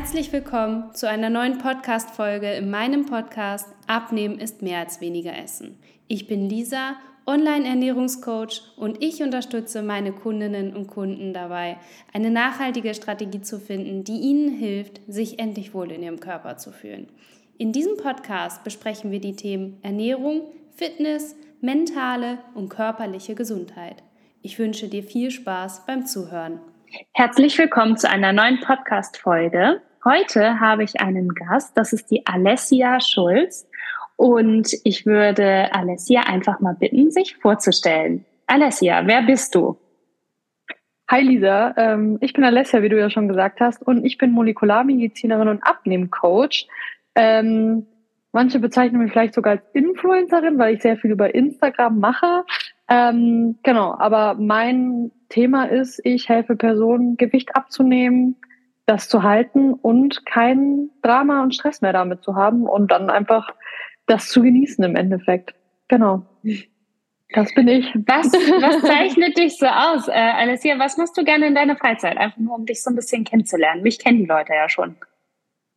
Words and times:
Herzlich 0.00 0.32
willkommen 0.32 0.94
zu 0.94 1.08
einer 1.08 1.28
neuen 1.28 1.58
Podcast-Folge 1.58 2.52
in 2.52 2.70
meinem 2.70 3.06
Podcast 3.06 3.66
Abnehmen 3.88 4.38
ist 4.38 4.62
mehr 4.62 4.78
als 4.78 5.00
weniger 5.00 5.36
Essen. 5.36 5.76
Ich 6.06 6.28
bin 6.28 6.48
Lisa, 6.48 6.94
Online-Ernährungscoach 7.26 8.62
und 8.76 9.02
ich 9.02 9.24
unterstütze 9.24 9.82
meine 9.82 10.12
Kundinnen 10.12 10.76
und 10.76 10.86
Kunden 10.86 11.34
dabei, 11.34 11.78
eine 12.12 12.30
nachhaltige 12.30 12.94
Strategie 12.94 13.42
zu 13.42 13.58
finden, 13.58 14.04
die 14.04 14.20
ihnen 14.20 14.56
hilft, 14.56 15.00
sich 15.08 15.40
endlich 15.40 15.74
wohl 15.74 15.90
in 15.90 16.04
ihrem 16.04 16.20
Körper 16.20 16.58
zu 16.58 16.70
fühlen. 16.70 17.08
In 17.58 17.72
diesem 17.72 17.96
Podcast 17.96 18.62
besprechen 18.62 19.10
wir 19.10 19.20
die 19.20 19.34
Themen 19.34 19.78
Ernährung, 19.82 20.42
Fitness, 20.76 21.34
mentale 21.60 22.38
und 22.54 22.68
körperliche 22.68 23.34
Gesundheit. 23.34 24.04
Ich 24.42 24.60
wünsche 24.60 24.86
dir 24.86 25.02
viel 25.02 25.32
Spaß 25.32 25.86
beim 25.86 26.06
Zuhören. 26.06 26.60
Herzlich 27.14 27.58
willkommen 27.58 27.96
zu 27.96 28.08
einer 28.08 28.32
neuen 28.32 28.60
Podcast-Folge. 28.60 29.82
Heute 30.04 30.60
habe 30.60 30.84
ich 30.84 31.00
einen 31.00 31.30
Gast, 31.30 31.76
das 31.76 31.92
ist 31.92 32.10
die 32.10 32.24
Alessia 32.24 33.00
Schulz. 33.00 33.68
Und 34.16 34.72
ich 34.84 35.06
würde 35.06 35.72
Alessia 35.74 36.22
einfach 36.22 36.60
mal 36.60 36.74
bitten, 36.74 37.10
sich 37.10 37.36
vorzustellen. 37.36 38.24
Alessia, 38.46 39.06
wer 39.06 39.22
bist 39.22 39.54
du? 39.54 39.78
Hi 41.10 41.22
Lisa, 41.22 41.74
ähm, 41.76 42.18
ich 42.20 42.32
bin 42.32 42.44
Alessia, 42.44 42.82
wie 42.82 42.88
du 42.88 42.98
ja 42.98 43.10
schon 43.10 43.28
gesagt 43.28 43.60
hast, 43.60 43.82
und 43.82 44.04
ich 44.04 44.18
bin 44.18 44.32
Molekularmedizinerin 44.32 45.48
und 45.48 45.62
Abnehmcoach. 45.62 46.68
Ähm, 47.14 47.86
manche 48.32 48.58
bezeichnen 48.58 49.02
mich 49.02 49.12
vielleicht 49.12 49.34
sogar 49.34 49.52
als 49.52 49.62
Influencerin, 49.72 50.58
weil 50.58 50.74
ich 50.74 50.82
sehr 50.82 50.96
viel 50.96 51.10
über 51.10 51.34
Instagram 51.34 51.98
mache. 51.98 52.44
Ähm, 52.88 53.58
genau, 53.62 53.94
aber 53.98 54.34
mein 54.34 55.10
Thema 55.28 55.64
ist, 55.64 56.00
ich 56.04 56.28
helfe 56.28 56.56
Personen, 56.56 57.16
Gewicht 57.16 57.56
abzunehmen, 57.56 58.36
das 58.88 59.08
zu 59.08 59.22
halten 59.22 59.74
und 59.74 60.24
kein 60.26 60.90
Drama 61.02 61.42
und 61.42 61.54
Stress 61.54 61.80
mehr 61.80 61.92
damit 61.92 62.22
zu 62.22 62.34
haben 62.34 62.66
und 62.66 62.90
dann 62.90 63.10
einfach 63.10 63.54
das 64.06 64.28
zu 64.28 64.42
genießen 64.42 64.82
im 64.84 64.96
Endeffekt. 64.96 65.54
Genau. 65.88 66.22
Das 67.34 67.52
bin 67.54 67.68
ich. 67.68 67.94
Was, 68.06 68.32
was 68.32 68.80
zeichnet 68.82 69.36
dich 69.36 69.58
so 69.58 69.66
aus? 69.66 70.08
Äh, 70.08 70.12
Alessia, 70.12 70.78
was 70.78 70.96
machst 70.96 71.16
du 71.18 71.24
gerne 71.24 71.46
in 71.46 71.54
deiner 71.54 71.76
Freizeit? 71.76 72.16
Einfach 72.16 72.38
nur, 72.38 72.54
um 72.54 72.64
dich 72.64 72.82
so 72.82 72.90
ein 72.90 72.96
bisschen 72.96 73.24
kennenzulernen. 73.24 73.82
Mich 73.82 73.98
kennen 73.98 74.18
die 74.18 74.26
Leute 74.26 74.54
ja 74.54 74.68
schon. 74.68 74.96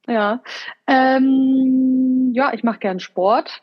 Ja, 0.08 0.42
ähm, 0.88 2.32
ja, 2.34 2.54
ich 2.54 2.64
mache 2.64 2.80
gern 2.80 3.00
Sport 3.00 3.62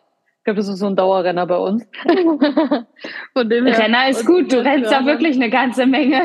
glaube, 0.49 0.61
das 0.61 0.69
ist 0.69 0.79
so 0.79 0.87
ein 0.87 0.97
Dauerrenner 0.97 1.47
bei 1.47 1.59
uns. 1.59 1.87
Von 3.35 3.51
dem 3.51 3.67
her. 3.67 3.79
Renner 3.79 4.09
ist 4.09 4.25
gut, 4.25 4.51
du 4.51 4.65
rennst 4.65 4.91
ja 4.91 5.05
wirklich 5.05 5.37
eine 5.37 5.51
ganze 5.51 5.85
Menge. 5.85 6.23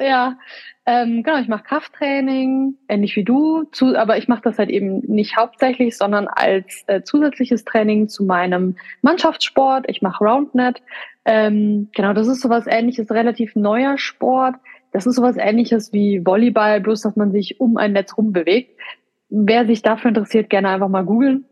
Ja, 0.00 0.38
ähm, 0.86 1.22
genau, 1.22 1.38
ich 1.38 1.48
mache 1.48 1.64
Krafttraining, 1.64 2.74
ähnlich 2.88 3.14
wie 3.14 3.24
du, 3.24 3.64
zu, 3.72 3.96
aber 3.96 4.16
ich 4.16 4.28
mache 4.28 4.42
das 4.42 4.58
halt 4.58 4.70
eben 4.70 5.00
nicht 5.00 5.36
hauptsächlich, 5.36 5.96
sondern 5.96 6.26
als 6.26 6.84
äh, 6.86 7.02
zusätzliches 7.02 7.64
Training 7.64 8.08
zu 8.08 8.24
meinem 8.24 8.76
Mannschaftssport. 9.02 9.84
Ich 9.88 10.00
mache 10.00 10.24
Roundnet. 10.24 10.82
Ähm, 11.24 11.90
genau, 11.94 12.14
das 12.14 12.28
ist 12.28 12.40
sowas 12.40 12.64
ähnliches, 12.66 13.10
relativ 13.10 13.54
neuer 13.56 13.98
Sport. 13.98 14.56
Das 14.92 15.06
ist 15.06 15.16
sowas 15.16 15.36
ähnliches 15.38 15.92
wie 15.92 16.24
Volleyball, 16.24 16.80
bloß 16.80 17.02
dass 17.02 17.14
man 17.14 17.30
sich 17.30 17.60
um 17.60 17.76
ein 17.76 17.92
Netz 17.92 18.16
rumbewegt. 18.16 18.80
Wer 19.28 19.66
sich 19.66 19.82
dafür 19.82 20.08
interessiert, 20.08 20.50
gerne 20.50 20.70
einfach 20.70 20.88
mal 20.88 21.04
googeln. 21.04 21.44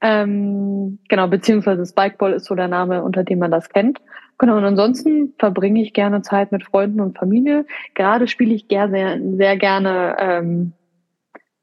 Ähm, 0.00 1.00
genau, 1.08 1.26
beziehungsweise 1.26 1.84
Spikeball 1.84 2.34
ist 2.34 2.46
so 2.46 2.54
der 2.54 2.68
Name, 2.68 3.02
unter 3.02 3.24
dem 3.24 3.40
man 3.40 3.50
das 3.50 3.68
kennt. 3.68 3.98
Genau, 4.38 4.56
und 4.56 4.64
ansonsten 4.64 5.34
verbringe 5.38 5.82
ich 5.82 5.92
gerne 5.92 6.22
Zeit 6.22 6.52
mit 6.52 6.64
Freunden 6.64 7.00
und 7.00 7.16
Familie. 7.16 7.64
Gerade 7.94 8.28
spiele 8.28 8.54
ich 8.54 8.66
sehr, 8.68 8.90
sehr, 8.90 9.18
sehr 9.36 9.56
gerne, 9.56 10.16
ähm, 10.18 10.72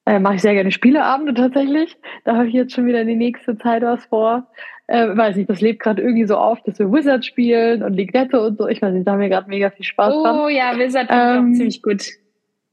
äh, 0.06 0.20
mache 0.20 0.36
ich 0.36 0.42
sehr 0.42 0.54
gerne 0.54 0.72
Spieleabende 0.72 1.34
tatsächlich. 1.34 1.98
Da 2.26 2.36
habe 2.36 2.48
ich 2.48 2.54
jetzt 2.54 2.74
schon 2.74 2.88
wieder 2.88 3.06
die 3.06 3.16
nächste 3.16 3.58
Zeit 3.58 3.84
was 3.84 4.06
vor. 4.06 4.48
Äh, 4.88 5.16
weiß 5.16 5.36
nicht, 5.36 5.50
das 5.50 5.62
lebt 5.62 5.82
gerade 5.82 6.02
irgendwie 6.02 6.26
so 6.26 6.36
auf, 6.36 6.62
dass 6.64 6.80
wir 6.80 6.92
Wizard 6.92 7.26
spielen 7.26 7.84
und 7.84 7.94
Ligrette 7.94 8.42
und 8.42 8.58
so. 8.58 8.68
Ich 8.68 8.82
weiß 8.82 8.94
nicht, 8.94 9.08
da 9.08 9.14
haben 9.14 9.22
wir 9.22 9.30
gerade 9.30 9.50
mega 9.50 9.70
viel 9.70 9.86
Spaß 9.86 10.14
oh, 10.14 10.24
dran. 10.24 10.40
Oh 10.40 10.48
ja, 10.50 10.78
Wizard 10.78 11.08
ähm, 11.10 11.52
auch 11.52 11.56
ziemlich 11.56 11.82
gut. 11.82 12.06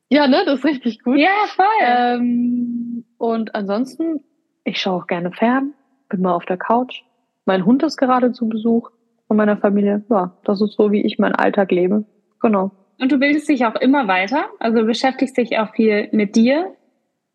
Ja, 0.09 0.27
ne, 0.27 0.43
das 0.45 0.61
ist 0.61 0.65
richtig 0.65 1.05
gut. 1.05 1.19
Ja, 1.19 1.29
voll. 1.55 1.67
Ähm, 1.87 3.05
und 3.19 3.55
ansonsten 3.55 4.25
ich 4.65 4.81
schaue 4.81 5.03
auch 5.03 5.07
gerne 5.07 5.33
fern, 5.33 5.75
bin 6.09 6.23
mal 6.23 6.35
auf 6.35 6.45
der 6.45 6.57
Couch. 6.57 7.03
Mein 7.45 7.65
Hund 7.65 7.83
ist 7.83 7.97
gerade 7.97 8.33
zu 8.33 8.49
Besuch 8.49 8.91
von 9.31 9.37
meiner 9.37 9.57
Familie. 9.57 10.03
Ja, 10.11 10.37
das 10.43 10.61
ist 10.61 10.75
so, 10.75 10.91
wie 10.91 11.03
ich 11.03 11.21
meinen 11.21 11.37
Alltag 11.37 11.71
lebe. 11.71 12.05
Genau. 12.41 12.73
Und 12.99 13.13
du 13.13 13.19
bildest 13.19 13.49
dich 13.49 13.65
auch 13.65 13.77
immer 13.77 14.09
weiter? 14.09 14.47
Also 14.59 14.85
beschäftigst 14.85 15.37
dich 15.37 15.57
auch 15.57 15.73
viel 15.73 16.09
mit 16.11 16.35
dir, 16.35 16.75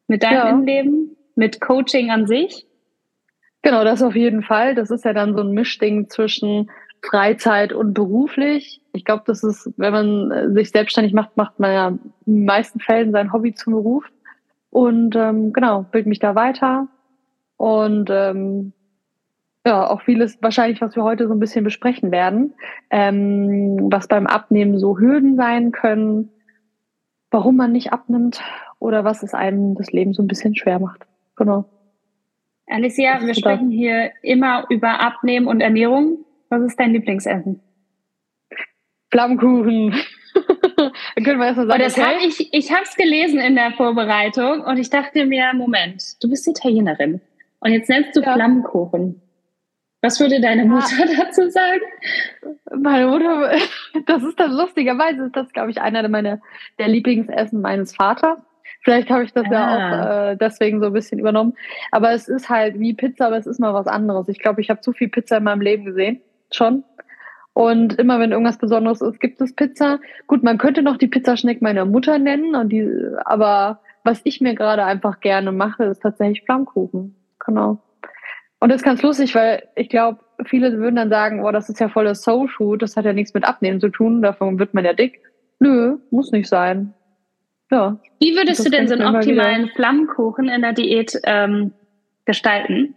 mit 0.09 0.21
deinem 0.21 0.33
ja. 0.33 0.49
Innenleben, 0.49 1.15
mit 1.35 1.61
Coaching 1.61 2.11
an 2.11 2.27
sich? 2.27 2.67
Genau, 3.61 3.85
das 3.85 4.03
auf 4.03 4.13
jeden 4.13 4.43
Fall. 4.43 4.75
Das 4.75 4.91
ist 4.91 5.05
ja 5.05 5.13
dann 5.13 5.37
so 5.37 5.41
ein 5.41 5.51
Mischding 5.51 6.09
zwischen 6.09 6.69
Freizeit 7.01 7.71
und 7.71 7.93
beruflich. 7.93 8.81
Ich 8.91 9.05
glaube, 9.05 9.23
das 9.25 9.41
ist, 9.45 9.71
wenn 9.77 9.93
man 9.93 10.31
äh, 10.31 10.51
sich 10.51 10.71
selbstständig 10.71 11.13
macht, 11.13 11.37
macht 11.37 11.61
man 11.61 11.71
ja 11.71 11.87
in 11.87 11.99
den 12.25 12.43
meisten 12.43 12.81
Fällen 12.81 13.13
sein 13.13 13.31
Hobby 13.31 13.53
zum 13.53 13.71
Beruf. 13.71 14.03
Und 14.69 15.15
ähm, 15.15 15.53
genau, 15.53 15.83
bild 15.83 16.07
mich 16.07 16.19
da 16.19 16.35
weiter, 16.35 16.89
und 17.55 18.09
ähm, 18.11 18.73
ja, 19.65 19.89
auch 19.89 20.01
vieles 20.01 20.37
wahrscheinlich, 20.41 20.79
was 20.79 20.95
wir 20.95 21.03
heute 21.03 21.27
so 21.27 21.33
ein 21.33 21.39
bisschen 21.39 21.63
besprechen 21.63 22.11
werden, 22.11 22.53
ähm, 22.91 23.87
was 23.91 24.07
beim 24.07 24.27
Abnehmen 24.27 24.77
so 24.77 24.99
Hürden 24.99 25.35
sein 25.35 25.71
können, 25.71 26.29
warum 27.31 27.55
man 27.55 27.71
nicht 27.71 27.91
abnimmt 27.91 28.41
oder 28.79 29.03
was 29.03 29.23
es 29.23 29.33
einem 29.33 29.75
das 29.75 29.91
Leben 29.91 30.13
so 30.13 30.21
ein 30.21 30.27
bisschen 30.27 30.55
schwer 30.55 30.79
macht. 30.79 31.07
Genau. 31.35 31.65
Alicia, 32.67 33.21
wir 33.21 33.33
sprechen 33.33 33.71
hier 33.71 34.11
immer 34.21 34.65
über 34.69 34.99
Abnehmen 34.99 35.47
und 35.47 35.61
Ernährung. 35.61 36.25
Was 36.49 36.61
ist 36.61 36.79
dein 36.79 36.93
Lieblingsessen? 36.93 37.59
Flammkuchen. 39.11 39.95
können 41.23 41.39
wir 41.39 41.45
erstmal 41.47 41.67
sagen. 41.67 41.81
das 41.81 41.97
okay. 41.97 42.05
hab 42.05 42.21
ich 42.21 42.53
ich 42.53 42.71
habe 42.71 42.83
es 42.83 42.95
gelesen 42.95 43.39
in 43.39 43.55
der 43.55 43.71
Vorbereitung 43.71 44.61
und 44.61 44.77
ich 44.77 44.89
dachte 44.89 45.25
mir, 45.25 45.53
Moment, 45.53 46.21
du 46.21 46.29
bist 46.29 46.47
Italienerin. 46.47 47.21
Und 47.59 47.71
jetzt 47.71 47.89
nennst 47.89 48.15
du 48.15 48.21
ja. 48.21 48.33
Flammkuchen. 48.33 49.21
Was 50.05 50.19
würde 50.19 50.39
deine 50.39 50.65
Mutter 50.65 50.85
ja. 50.99 51.05
dazu 51.25 51.49
sagen? 51.49 51.81
Meine 52.75 53.07
Mutter, 53.07 53.51
das 54.05 54.23
ist 54.23 54.39
dann 54.39 54.51
lustigerweise, 54.51 55.25
ist 55.25 55.35
das, 55.35 55.51
glaube 55.51 55.71
ich, 55.71 55.81
einer 55.81 56.07
meiner 56.07 56.39
der 56.77 56.87
Lieblingsessen 56.87 57.59
meines 57.59 57.95
Vaters. 57.95 58.37
Vielleicht 58.83 59.09
habe 59.09 59.23
ich 59.23 59.33
das 59.33 59.45
ah. 59.47 59.51
ja 59.51 59.65
auch 59.65 59.79
ah. 59.79 60.31
äh, 60.31 60.37
deswegen 60.37 60.79
so 60.79 60.87
ein 60.87 60.93
bisschen 60.93 61.17
übernommen. 61.17 61.53
Aber 61.91 62.11
es 62.11 62.27
ist 62.27 62.49
halt 62.49 62.79
wie 62.79 62.93
Pizza, 62.93 63.27
aber 63.27 63.37
es 63.37 63.47
ist 63.47 63.59
mal 63.59 63.73
was 63.73 63.87
anderes. 63.87 64.29
Ich 64.29 64.39
glaube, 64.39 64.61
ich 64.61 64.69
habe 64.69 64.81
zu 64.81 64.93
viel 64.93 65.09
Pizza 65.09 65.37
in 65.37 65.43
meinem 65.43 65.61
Leben 65.61 65.85
gesehen. 65.85 66.21
Schon. 66.53 66.83
Und 67.53 67.97
immer 67.97 68.19
wenn 68.19 68.31
irgendwas 68.31 68.59
Besonderes 68.59 69.01
ist, 69.01 69.19
gibt 69.19 69.41
es 69.41 69.55
Pizza. 69.55 69.99
Gut, 70.27 70.43
man 70.43 70.59
könnte 70.59 70.83
noch 70.83 70.97
die 70.97 71.07
Pizzaschneck 71.07 71.63
meiner 71.63 71.85
Mutter 71.85 72.19
nennen, 72.19 72.53
und 72.53 72.69
die, 72.69 72.87
aber 73.23 73.79
was 74.03 74.21
ich 74.23 74.39
mir 74.39 74.53
gerade 74.53 74.83
einfach 74.83 75.19
gerne 75.19 75.51
mache, 75.51 75.85
ist 75.85 76.03
tatsächlich 76.03 76.43
Flammkuchen 76.43 77.15
genau. 77.45 77.79
Und 78.59 78.69
das 78.69 78.77
ist 78.77 78.85
ganz 78.85 79.01
lustig, 79.01 79.35
weil 79.35 79.63
ich 79.75 79.89
glaube, 79.89 80.19
viele 80.45 80.77
würden 80.77 80.95
dann 80.95 81.09
sagen, 81.09 81.43
oh, 81.43 81.51
das 81.51 81.69
ist 81.69 81.79
ja 81.79 81.89
voll 81.89 82.05
das 82.05 82.23
Soul 82.23 82.47
Food, 82.47 82.81
das 82.81 82.95
hat 82.95 83.05
ja 83.05 83.13
nichts 83.13 83.33
mit 83.33 83.45
Abnehmen 83.45 83.79
zu 83.79 83.89
tun, 83.89 84.21
davon 84.21 84.59
wird 84.59 84.73
man 84.73 84.85
ja 84.85 84.93
dick. 84.93 85.21
Nö, 85.59 85.97
muss 86.09 86.31
nicht 86.31 86.47
sein. 86.47 86.93
Ja. 87.71 87.97
Wie 88.19 88.35
würdest 88.35 88.65
du 88.65 88.69
denn 88.69 88.87
so 88.87 88.93
einen 88.93 89.15
optimalen 89.15 89.69
Flammkuchen 89.69 90.49
in 90.49 90.61
der 90.61 90.73
Diät 90.73 91.19
ähm, 91.23 91.73
gestalten? 92.25 92.95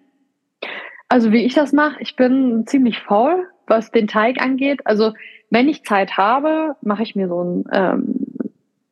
Also 1.08 1.32
wie 1.32 1.44
ich 1.44 1.54
das 1.54 1.72
mache, 1.72 1.96
ich 2.00 2.16
bin 2.16 2.66
ziemlich 2.66 2.98
faul, 2.98 3.46
was 3.66 3.90
den 3.90 4.08
Teig 4.08 4.42
angeht. 4.42 4.80
Also 4.84 5.14
wenn 5.50 5.68
ich 5.68 5.84
Zeit 5.84 6.16
habe, 6.16 6.76
mache 6.82 7.02
ich 7.02 7.16
mir 7.16 7.28
so 7.28 7.40
einen 7.40 7.64
ähm, 7.72 8.14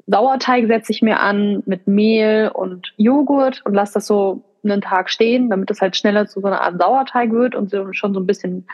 Sauerteig, 0.06 0.66
setze 0.66 0.92
ich 0.92 1.02
mir 1.02 1.20
an 1.20 1.62
mit 1.66 1.86
Mehl 1.86 2.50
und 2.54 2.94
Joghurt 2.96 3.62
und 3.66 3.74
lasse 3.74 3.94
das 3.94 4.06
so 4.06 4.44
einen 4.70 4.82
Tag 4.82 5.10
stehen, 5.10 5.50
damit 5.50 5.70
es 5.70 5.80
halt 5.80 5.96
schneller 5.96 6.26
zu 6.26 6.40
so 6.40 6.46
einer 6.46 6.60
Art 6.60 6.80
Sauerteig 6.80 7.32
wird 7.32 7.54
und 7.54 7.70
so, 7.70 7.92
schon 7.92 8.14
so 8.14 8.20
ein 8.20 8.26
bisschen 8.26 8.66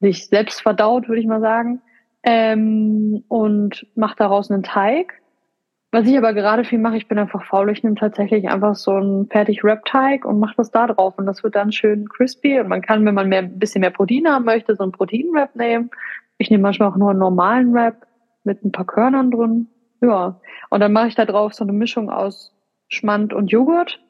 sich 0.00 0.28
selbst 0.28 0.62
verdaut, 0.62 1.08
würde 1.08 1.20
ich 1.20 1.26
mal 1.26 1.40
sagen. 1.40 1.82
Ähm, 2.22 3.24
und 3.28 3.86
mache 3.94 4.16
daraus 4.16 4.50
einen 4.50 4.62
Teig. 4.62 5.20
Was 5.92 6.06
ich 6.06 6.16
aber 6.16 6.34
gerade 6.34 6.64
viel 6.64 6.78
mache, 6.78 6.96
ich 6.96 7.08
bin 7.08 7.18
einfach 7.18 7.44
faul, 7.44 7.70
ich 7.70 7.82
nehme 7.82 7.96
tatsächlich 7.96 8.48
einfach 8.48 8.76
so 8.76 8.92
einen 8.92 9.26
fertig 9.26 9.64
Wrap-Teig 9.64 10.24
und 10.24 10.38
mache 10.38 10.54
das 10.56 10.70
da 10.70 10.86
drauf 10.86 11.18
und 11.18 11.26
das 11.26 11.42
wird 11.42 11.56
dann 11.56 11.72
schön 11.72 12.08
crispy 12.08 12.60
und 12.60 12.68
man 12.68 12.80
kann, 12.80 13.04
wenn 13.04 13.14
man 13.14 13.28
mehr, 13.28 13.40
ein 13.40 13.58
bisschen 13.58 13.80
mehr 13.80 13.90
Protein 13.90 14.28
haben 14.28 14.44
möchte, 14.44 14.76
so 14.76 14.84
einen 14.84 14.92
Protein-Wrap 14.92 15.56
nehmen. 15.56 15.90
Ich 16.38 16.48
nehme 16.48 16.62
manchmal 16.62 16.90
auch 16.90 16.96
nur 16.96 17.10
einen 17.10 17.18
normalen 17.18 17.74
Wrap 17.74 18.06
mit 18.44 18.64
ein 18.64 18.70
paar 18.70 18.86
Körnern 18.86 19.32
drin. 19.32 19.66
Ja, 20.00 20.40
und 20.70 20.80
dann 20.80 20.92
mache 20.92 21.08
ich 21.08 21.16
da 21.16 21.24
drauf 21.24 21.54
so 21.54 21.64
eine 21.64 21.72
Mischung 21.72 22.08
aus 22.08 22.54
Schmand 22.88 23.32
und 23.32 23.48
Joghurt 23.48 24.00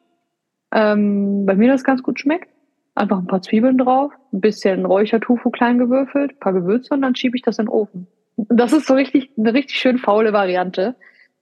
ähm, 0.73 1.45
bei 1.45 1.55
mir 1.55 1.71
das 1.71 1.83
ganz 1.83 2.03
gut 2.03 2.19
schmeckt. 2.19 2.49
Einfach 2.93 3.19
ein 3.19 3.27
paar 3.27 3.41
Zwiebeln 3.41 3.77
drauf, 3.77 4.11
ein 4.33 4.41
bisschen 4.41 4.85
Räuchertofu 4.85 5.49
klein 5.49 5.77
gewürfelt, 5.77 6.31
ein 6.31 6.39
paar 6.39 6.53
Gewürze 6.53 6.93
und 6.93 7.01
dann 7.01 7.15
schiebe 7.15 7.37
ich 7.37 7.41
das 7.41 7.57
in 7.57 7.65
den 7.65 7.69
Ofen. 7.69 8.07
Das 8.35 8.73
ist 8.73 8.87
so 8.87 8.93
richtig, 8.95 9.31
eine 9.37 9.53
richtig 9.53 9.77
schön 9.77 9.97
faule 9.97 10.33
Variante. 10.33 10.95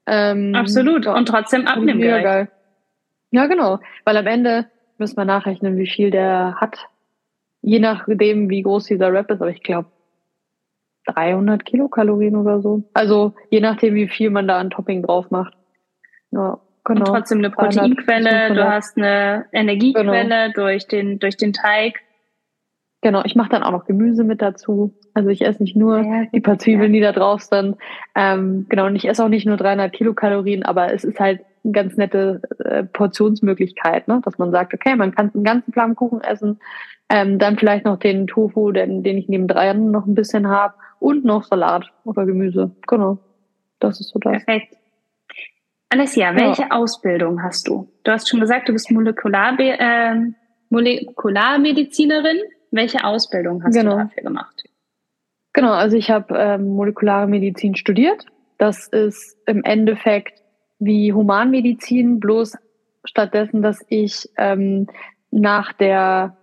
Ähm, 0.05 0.53
Absolut. 0.55 1.07
Und 1.07 1.27
trotzdem 1.27 1.67
abnehmen. 1.67 1.99
Mega 1.99 2.21
geil. 2.21 2.51
Ja, 3.31 3.45
genau. 3.47 3.79
Weil 4.05 4.17
am 4.17 4.27
Ende 4.27 4.65
müssen 4.97 5.17
wir 5.17 5.25
nachrechnen, 5.25 5.77
wie 5.77 5.87
viel 5.87 6.11
der 6.11 6.55
hat. 6.59 6.87
Je 7.61 7.79
nachdem, 7.79 8.49
wie 8.49 8.61
groß 8.61 8.85
dieser 8.85 9.11
Rap 9.11 9.29
ist. 9.31 9.41
Aber 9.41 9.51
ich 9.51 9.63
glaube, 9.63 9.89
300 11.05 11.65
Kilokalorien 11.65 12.35
oder 12.35 12.61
so. 12.61 12.83
Also 12.93 13.33
je 13.49 13.59
nachdem, 13.59 13.95
wie 13.95 14.07
viel 14.07 14.29
man 14.29 14.47
da 14.47 14.59
an 14.59 14.69
Topping 14.69 15.03
drauf 15.03 15.31
macht. 15.31 15.55
Ja, 16.31 16.59
genau. 16.83 16.99
Und 16.99 17.05
trotzdem 17.05 17.39
eine 17.39 17.49
Proteinquelle, 17.49 18.53
du 18.53 18.67
hast 18.67 18.97
eine 18.97 19.45
Energiequelle 19.51 20.23
genau. 20.23 20.51
durch, 20.53 20.87
den, 20.87 21.19
durch 21.19 21.37
den 21.37 21.53
Teig. 21.53 21.99
Genau, 23.01 23.23
ich 23.23 23.35
mache 23.35 23.49
dann 23.49 23.63
auch 23.63 23.71
noch 23.71 23.85
Gemüse 23.85 24.23
mit 24.23 24.41
dazu. 24.41 24.93
Also 25.13 25.29
ich 25.29 25.45
esse 25.45 25.63
nicht 25.63 25.75
nur 25.75 25.99
ja, 25.99 26.25
die 26.33 26.41
paar 26.41 26.59
Zwiebeln, 26.59 26.93
ja. 26.93 26.99
die 26.99 27.05
da 27.05 27.11
drauf 27.13 27.41
sind. 27.41 27.77
Ähm, 28.15 28.65
genau, 28.69 28.87
und 28.87 28.95
ich 28.95 29.07
esse 29.07 29.23
auch 29.23 29.29
nicht 29.29 29.45
nur 29.45 29.57
300 29.57 29.91
Kilokalorien, 29.93 30.63
aber 30.63 30.93
es 30.93 31.03
ist 31.03 31.19
halt 31.19 31.41
eine 31.63 31.71
ganz 31.73 31.97
nette 31.97 32.41
äh, 32.63 32.83
Portionsmöglichkeit, 32.83 34.07
ne? 34.07 34.21
dass 34.23 34.37
man 34.37 34.51
sagt, 34.51 34.73
okay, 34.73 34.95
man 34.95 35.13
kann 35.13 35.31
einen 35.33 35.43
ganzen 35.43 35.71
Flammkuchen 35.71 36.21
essen, 36.21 36.59
ähm, 37.09 37.39
dann 37.39 37.57
vielleicht 37.57 37.85
noch 37.85 37.97
den 37.97 38.27
Tofu, 38.27 38.71
den, 38.71 39.03
den 39.03 39.17
ich 39.17 39.27
neben 39.27 39.47
dreien 39.47 39.91
noch 39.91 40.05
ein 40.05 40.15
bisschen 40.15 40.47
habe 40.47 40.75
und 40.99 41.25
noch 41.25 41.43
Salat 41.43 41.91
oder 42.03 42.25
Gemüse. 42.25 42.71
Genau, 42.87 43.17
das 43.79 43.99
ist 43.99 44.09
so 44.09 44.19
das. 44.19 44.43
Perfekt. 44.43 44.78
Alessia, 45.89 46.35
welche 46.35 46.63
ja. 46.63 46.71
Ausbildung 46.71 47.41
hast 47.41 47.67
du? 47.67 47.91
Du 48.03 48.11
hast 48.11 48.29
schon 48.29 48.39
gesagt, 48.39 48.69
du 48.69 48.73
bist 48.73 48.91
Molekular, 48.91 49.59
äh, 49.59 50.15
Molekularmedizinerin. 50.69 52.37
Welche 52.71 53.03
Ausbildung 53.03 53.63
hast 53.63 53.75
genau. 53.75 53.97
du 53.97 54.03
dafür 54.03 54.23
gemacht? 54.23 54.63
Genau, 55.53 55.71
also 55.71 55.97
ich 55.97 56.11
habe 56.11 56.35
ähm, 56.37 56.69
molekulare 56.69 57.27
Medizin 57.27 57.75
studiert. 57.75 58.27
Das 58.59 58.87
ist 58.87 59.35
im 59.47 59.63
Endeffekt 59.63 60.39
wie 60.77 61.11
Humanmedizin, 61.11 62.19
bloß 62.19 62.55
stattdessen, 63.03 63.63
dass 63.63 63.83
ich 63.89 64.29
ähm, 64.37 64.87
nach 65.31 65.73
der 65.73 66.37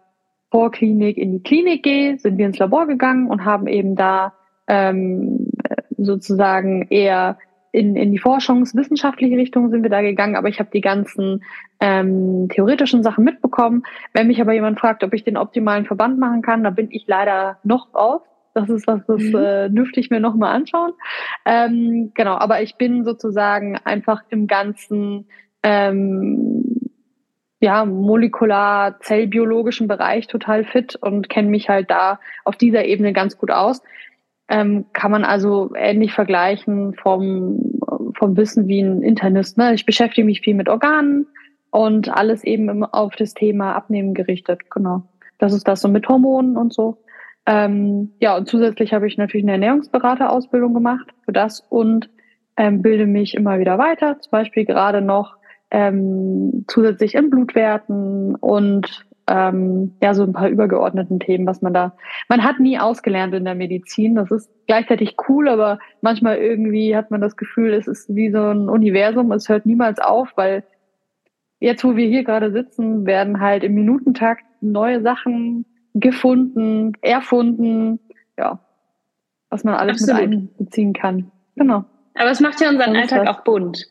Vorklinik 0.51 1.17
in 1.17 1.33
die 1.33 1.43
Klinik 1.43 1.85
gehe, 1.85 2.19
sind 2.19 2.37
wir 2.39 2.47
ins 2.47 2.59
Labor 2.59 2.87
gegangen 2.87 3.29
und 3.29 3.45
haben 3.45 3.69
eben 3.69 3.95
da 3.95 4.35
ähm, 4.67 5.51
sozusagen 5.97 6.89
eher 6.89 7.39
in, 7.73 7.97
in 7.97 8.13
die 8.13 8.19
forschungswissenschaftliche 8.19 9.37
Richtung 9.37 9.71
sind 9.71 9.83
wir 9.83 9.91
da 9.91 10.03
gegangen, 10.03 10.37
aber 10.37 10.49
ich 10.49 10.59
habe 10.59 10.71
die 10.73 10.81
ganzen 10.81 11.45
ähm, 11.81 12.49
theoretischen 12.49 13.03
Sachen 13.03 13.25
mitbekommen. 13.25 13.83
Wenn 14.13 14.29
mich 14.29 14.41
aber 14.41 14.53
jemand 14.53 14.81
fragt, 14.81 15.05
ob 15.05 15.13
ich 15.13 15.25
den 15.25 15.37
optimalen 15.37 15.85
Verband 15.85 16.19
machen 16.19 16.43
kann, 16.43 16.65
da 16.65 16.71
bin 16.71 16.89
ich 16.91 17.07
leider 17.07 17.59
noch 17.65 17.91
drauf. 17.91 18.23
Das 18.55 18.71
ist 18.71 18.87
was, 18.87 19.05
das 19.07 19.23
mhm. 19.23 19.35
äh, 19.35 19.69
dürfte 19.69 20.01
ich 20.01 20.09
mir 20.09 20.21
nochmal 20.21 20.55
anschauen. 20.55 20.93
Ähm, 21.45 22.13
genau, 22.15 22.37
aber 22.37 22.63
ich 22.63 22.77
bin 22.77 23.05
sozusagen 23.05 23.77
einfach 23.85 24.23
im 24.31 24.47
ganzen 24.47 25.27
ähm, 25.63 26.65
ja, 27.61 27.85
molekular 27.85 29.01
zellbiologischen 29.01 29.89
Bereich 29.89 30.27
total 30.27 30.65
fit 30.65 30.97
und 30.97 31.29
kenne 31.29 31.49
mich 31.49 31.69
halt 31.69 31.91
da 31.91 32.21
auf 32.45 32.57
dieser 32.57 32.85
Ebene 32.85 33.13
ganz 33.13 33.37
gut 33.37 33.51
aus. 33.51 33.83
Ähm, 34.49 34.87
kann 34.93 35.11
man 35.11 35.25
also 35.25 35.73
ähnlich 35.75 36.13
vergleichen 36.13 36.95
vom, 36.95 37.81
vom 38.17 38.37
Wissen 38.37 38.69
wie 38.69 38.81
ein 38.81 39.03
Internist. 39.03 39.59
Ne? 39.59 39.75
Ich 39.75 39.87
beschäftige 39.87 40.25
mich 40.25 40.41
viel 40.41 40.55
mit 40.55 40.69
Organen 40.69 41.27
und 41.71 42.09
alles 42.09 42.45
eben 42.45 42.85
auf 42.85 43.17
das 43.17 43.35
Thema 43.35 43.75
Abnehmen 43.75 44.15
gerichtet. 44.15 44.71
Genau. 44.71 45.03
Das 45.39 45.53
ist 45.53 45.67
das 45.67 45.81
so 45.81 45.89
mit 45.89 46.09
Hormonen 46.09 46.57
und 46.57 46.73
so. 46.73 46.99
Ähm, 47.47 48.13
ja, 48.21 48.37
und 48.37 48.49
zusätzlich 48.49 48.93
habe 48.93 49.07
ich 49.07 49.19
natürlich 49.19 49.45
eine 49.45 49.53
Ernährungsberaterausbildung 49.53 50.75
gemacht 50.75 51.07
für 51.25 51.33
das 51.33 51.61
und 51.69 52.11
ähm, 52.57 52.83
bilde 52.83 53.07
mich 53.07 53.35
immer 53.35 53.59
wieder 53.59 53.79
weiter. 53.79 54.19
Zum 54.21 54.31
Beispiel 54.31 54.65
gerade 54.65 55.01
noch 55.01 55.37
ähm, 55.71 56.65
zusätzlich 56.69 57.15
in 57.15 57.31
Blutwerten 57.31 58.35
und 58.37 59.06
ähm, 59.29 59.95
ja, 60.03 60.15
so 60.15 60.23
ein 60.23 60.33
paar 60.33 60.49
übergeordneten 60.49 61.19
Themen, 61.19 61.47
was 61.47 61.63
man 61.63 61.75
da, 61.75 61.97
man 62.29 62.45
hat 62.45 62.61
nie 62.61 62.79
ausgelernt 62.79 63.35
in 63.35 63.45
der 63.45 63.55
Medizin. 63.55 64.15
Das 64.15 64.31
ist 64.31 64.51
gleichzeitig 64.67 65.17
cool, 65.29 65.49
aber 65.49 65.79
manchmal 66.01 66.37
irgendwie 66.37 66.97
hat 66.97 67.11
man 67.11 67.21
das 67.21 67.37
Gefühl, 67.37 67.73
es 67.73 67.89
ist 67.89 68.15
wie 68.15 68.31
so 68.31 68.39
ein 68.39 68.69
Universum, 68.69 69.33
es 69.33 69.49
hört 69.49 69.67
niemals 69.67 69.99
auf, 69.99 70.33
weil 70.37 70.65
jetzt, 71.59 71.85
wo 71.85 71.97
wir 71.97 72.07
hier 72.07 72.25
gerade 72.25 72.53
sitzen, 72.53 73.07
werden 73.07 73.41
halt 73.41 73.65
im 73.65 73.75
Minutentakt 73.75 74.45
neue 74.61 75.03
Sachen 75.03 75.67
gefunden, 75.95 76.93
erfunden, 77.01 77.99
ja, 78.39 78.61
was 79.51 79.65
man 79.65 79.75
alles 79.75 80.03
Absolut. 80.03 80.31
mit 80.31 80.51
einbeziehen 80.59 80.93
kann. 80.93 81.33
Genau. 81.57 81.85
Aber 82.15 82.31
es 82.31 82.41
macht 82.41 82.61
ja 82.61 82.69
unseren 82.71 82.97
Alltag 82.97 83.27
auch 83.27 83.43
bunt. 83.43 83.87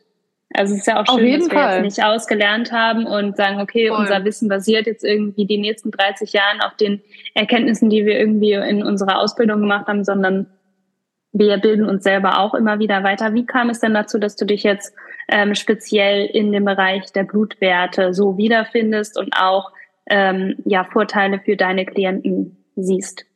Also 0.56 0.74
es 0.74 0.80
ist 0.80 0.86
ja 0.86 1.00
auch 1.00 1.18
schön, 1.18 1.40
dass 1.40 1.50
wir 1.50 1.58
Fall. 1.58 1.74
jetzt 1.84 1.96
nicht 1.96 2.06
ausgelernt 2.06 2.72
haben 2.72 3.06
und 3.06 3.36
sagen, 3.36 3.60
okay, 3.60 3.88
Voll. 3.88 3.98
unser 3.98 4.24
Wissen 4.24 4.48
basiert 4.48 4.86
jetzt 4.86 5.04
irgendwie 5.04 5.46
die 5.46 5.58
nächsten 5.58 5.90
30 5.90 6.32
Jahren 6.32 6.60
auf 6.60 6.74
den 6.76 7.02
Erkenntnissen, 7.34 7.90
die 7.90 8.06
wir 8.06 8.18
irgendwie 8.18 8.52
in 8.52 8.82
unserer 8.82 9.20
Ausbildung 9.20 9.60
gemacht 9.60 9.86
haben, 9.86 10.04
sondern 10.04 10.46
wir 11.32 11.58
bilden 11.58 11.84
uns 11.86 12.02
selber 12.02 12.38
auch 12.38 12.54
immer 12.54 12.78
wieder 12.78 13.04
weiter. 13.04 13.34
Wie 13.34 13.44
kam 13.44 13.68
es 13.68 13.80
denn 13.80 13.92
dazu, 13.92 14.18
dass 14.18 14.36
du 14.36 14.46
dich 14.46 14.62
jetzt 14.62 14.94
ähm, 15.28 15.54
speziell 15.54 16.24
in 16.26 16.52
dem 16.52 16.64
Bereich 16.64 17.12
der 17.12 17.24
Blutwerte 17.24 18.14
so 18.14 18.38
wiederfindest 18.38 19.18
und 19.18 19.34
auch 19.38 19.72
ähm, 20.08 20.56
ja, 20.64 20.84
Vorteile 20.84 21.40
für 21.40 21.56
deine 21.56 21.84
Klienten 21.84 22.64
siehst? 22.76 23.26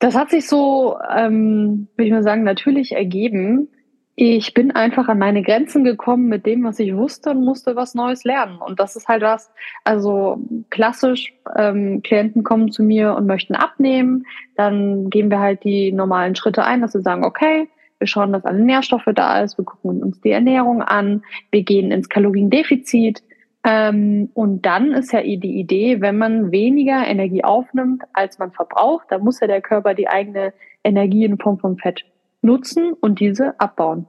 Das 0.00 0.16
hat 0.16 0.30
sich 0.30 0.48
so, 0.48 0.98
ähm, 1.16 1.88
würde 1.96 2.06
ich 2.06 2.12
mal 2.12 2.22
sagen, 2.22 2.42
natürlich 2.42 2.92
ergeben. 2.92 3.68
Ich 4.16 4.54
bin 4.54 4.70
einfach 4.70 5.08
an 5.08 5.18
meine 5.18 5.42
Grenzen 5.42 5.82
gekommen 5.82 6.28
mit 6.28 6.46
dem, 6.46 6.62
was 6.62 6.78
ich 6.78 6.94
wusste 6.94 7.30
und 7.30 7.44
musste 7.44 7.74
was 7.74 7.94
Neues 7.94 8.22
lernen. 8.22 8.58
Und 8.58 8.78
das 8.78 8.94
ist 8.94 9.08
halt 9.08 9.22
was, 9.22 9.52
also 9.82 10.38
klassisch, 10.70 11.34
ähm, 11.56 12.00
Klienten 12.02 12.44
kommen 12.44 12.70
zu 12.70 12.84
mir 12.84 13.14
und 13.14 13.26
möchten 13.26 13.56
abnehmen. 13.56 14.24
Dann 14.56 15.10
gehen 15.10 15.30
wir 15.30 15.40
halt 15.40 15.64
die 15.64 15.90
normalen 15.90 16.36
Schritte 16.36 16.64
ein, 16.64 16.80
dass 16.80 16.94
wir 16.94 17.00
sagen, 17.00 17.24
okay, 17.24 17.68
wir 17.98 18.06
schauen, 18.06 18.32
dass 18.32 18.44
alle 18.44 18.60
Nährstoffe 18.60 19.08
da 19.14 19.42
ist, 19.42 19.58
wir 19.58 19.64
gucken 19.64 20.02
uns 20.02 20.20
die 20.20 20.30
Ernährung 20.30 20.82
an, 20.82 21.22
wir 21.50 21.62
gehen 21.62 21.90
ins 21.90 22.08
Kaloriendefizit, 22.08 23.22
ähm, 23.64 24.28
und 24.34 24.66
dann 24.66 24.92
ist 24.92 25.12
ja 25.12 25.22
die 25.22 25.58
Idee, 25.58 26.02
wenn 26.02 26.18
man 26.18 26.52
weniger 26.52 27.06
Energie 27.06 27.42
aufnimmt, 27.42 28.02
als 28.12 28.38
man 28.38 28.52
verbraucht, 28.52 29.06
dann 29.08 29.22
muss 29.22 29.40
ja 29.40 29.46
der 29.46 29.62
Körper 29.62 29.94
die 29.94 30.06
eigene 30.06 30.52
Energie 30.84 31.24
in 31.24 31.38
Form 31.38 31.58
von 31.58 31.78
Fett 31.78 32.04
nutzen 32.44 32.92
und 32.92 33.20
diese 33.20 33.58
abbauen. 33.58 34.06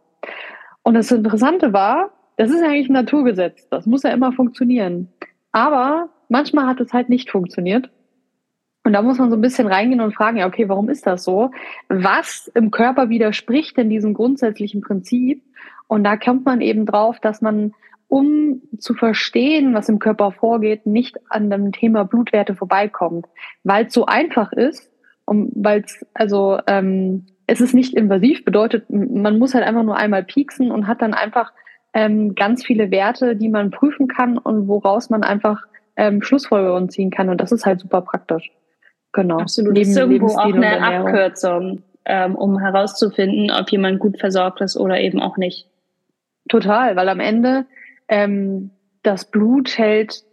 Und 0.83 0.93
das 0.93 1.11
Interessante 1.11 1.73
war, 1.73 2.11
das 2.37 2.51
ist 2.51 2.61
eigentlich 2.61 2.89
ein 2.89 2.93
Naturgesetz. 2.93 3.67
Das 3.69 3.85
muss 3.85 4.03
ja 4.03 4.11
immer 4.11 4.31
funktionieren. 4.31 5.09
Aber 5.51 6.09
manchmal 6.29 6.67
hat 6.67 6.79
es 6.81 6.93
halt 6.93 7.09
nicht 7.09 7.31
funktioniert. 7.31 7.89
Und 8.83 8.93
da 8.93 9.01
muss 9.01 9.17
man 9.17 9.31
so 9.31 9.35
ein 9.35 9.41
bisschen 9.41 9.67
reingehen 9.67 10.01
und 10.01 10.13
fragen, 10.13 10.37
ja, 10.37 10.45
okay, 10.45 10.69
warum 10.69 10.89
ist 10.89 11.07
das 11.07 11.23
so? 11.23 11.49
Was 11.89 12.51
im 12.53 12.69
Körper 12.69 13.09
widerspricht 13.09 13.77
denn 13.77 13.89
diesem 13.89 14.13
grundsätzlichen 14.13 14.81
Prinzip? 14.81 15.41
Und 15.87 16.03
da 16.03 16.17
kommt 16.17 16.45
man 16.45 16.61
eben 16.61 16.85
drauf, 16.85 17.19
dass 17.19 17.41
man 17.41 17.73
um 18.07 18.61
zu 18.77 18.93
verstehen, 18.93 19.73
was 19.73 19.89
im 19.89 19.97
Körper 19.97 20.31
vorgeht, 20.31 20.85
nicht 20.85 21.17
an 21.29 21.49
dem 21.49 21.71
Thema 21.71 22.05
Blutwerte 22.05 22.55
vorbeikommt, 22.55 23.25
weil 23.63 23.87
es 23.87 23.93
so 23.93 24.05
einfach 24.05 24.51
ist 24.51 24.91
und 25.25 25.51
weil 25.55 25.81
es 25.83 26.05
also 26.13 26.59
ähm, 26.67 27.25
es 27.47 27.61
ist 27.61 27.73
nicht 27.73 27.93
invasiv, 27.93 28.43
bedeutet 28.43 28.89
man 28.89 29.37
muss 29.39 29.53
halt 29.53 29.65
einfach 29.65 29.83
nur 29.83 29.97
einmal 29.97 30.23
pieksen 30.23 30.71
und 30.71 30.87
hat 30.87 31.01
dann 31.01 31.13
einfach 31.13 31.51
ähm, 31.93 32.35
ganz 32.35 32.65
viele 32.65 32.91
Werte, 32.91 33.35
die 33.35 33.49
man 33.49 33.71
prüfen 33.71 34.07
kann 34.07 34.37
und 34.37 34.67
woraus 34.67 35.09
man 35.09 35.23
einfach 35.23 35.63
ähm, 35.95 36.21
Schlussfolgerungen 36.21 36.89
ziehen 36.89 37.11
kann 37.11 37.29
und 37.29 37.39
das 37.39 37.51
ist 37.51 37.65
halt 37.65 37.79
super 37.79 38.01
praktisch. 38.01 38.51
Genau. 39.13 39.39
Absolut. 39.39 39.73
Neben 39.73 39.89
ist 39.89 39.97
irgendwo 39.97 40.27
auch 40.27 40.53
eine 40.53 40.81
Abkürzung, 40.81 41.83
ähm, 42.03 42.35
um 42.35 42.59
herauszufinden, 42.59 43.49
ob 43.49 43.69
jemand 43.71 43.99
gut 43.99 44.19
versorgt 44.19 44.61
ist 44.61 44.75
oder 44.75 44.99
eben 44.99 45.21
auch 45.21 45.37
nicht. 45.37 45.69
Total, 46.49 46.95
weil 46.95 47.07
am 47.07 47.21
Ende 47.21 47.65
ähm, 48.09 48.71
das 49.03 49.31
Blut 49.31 49.77
hält 49.77 50.23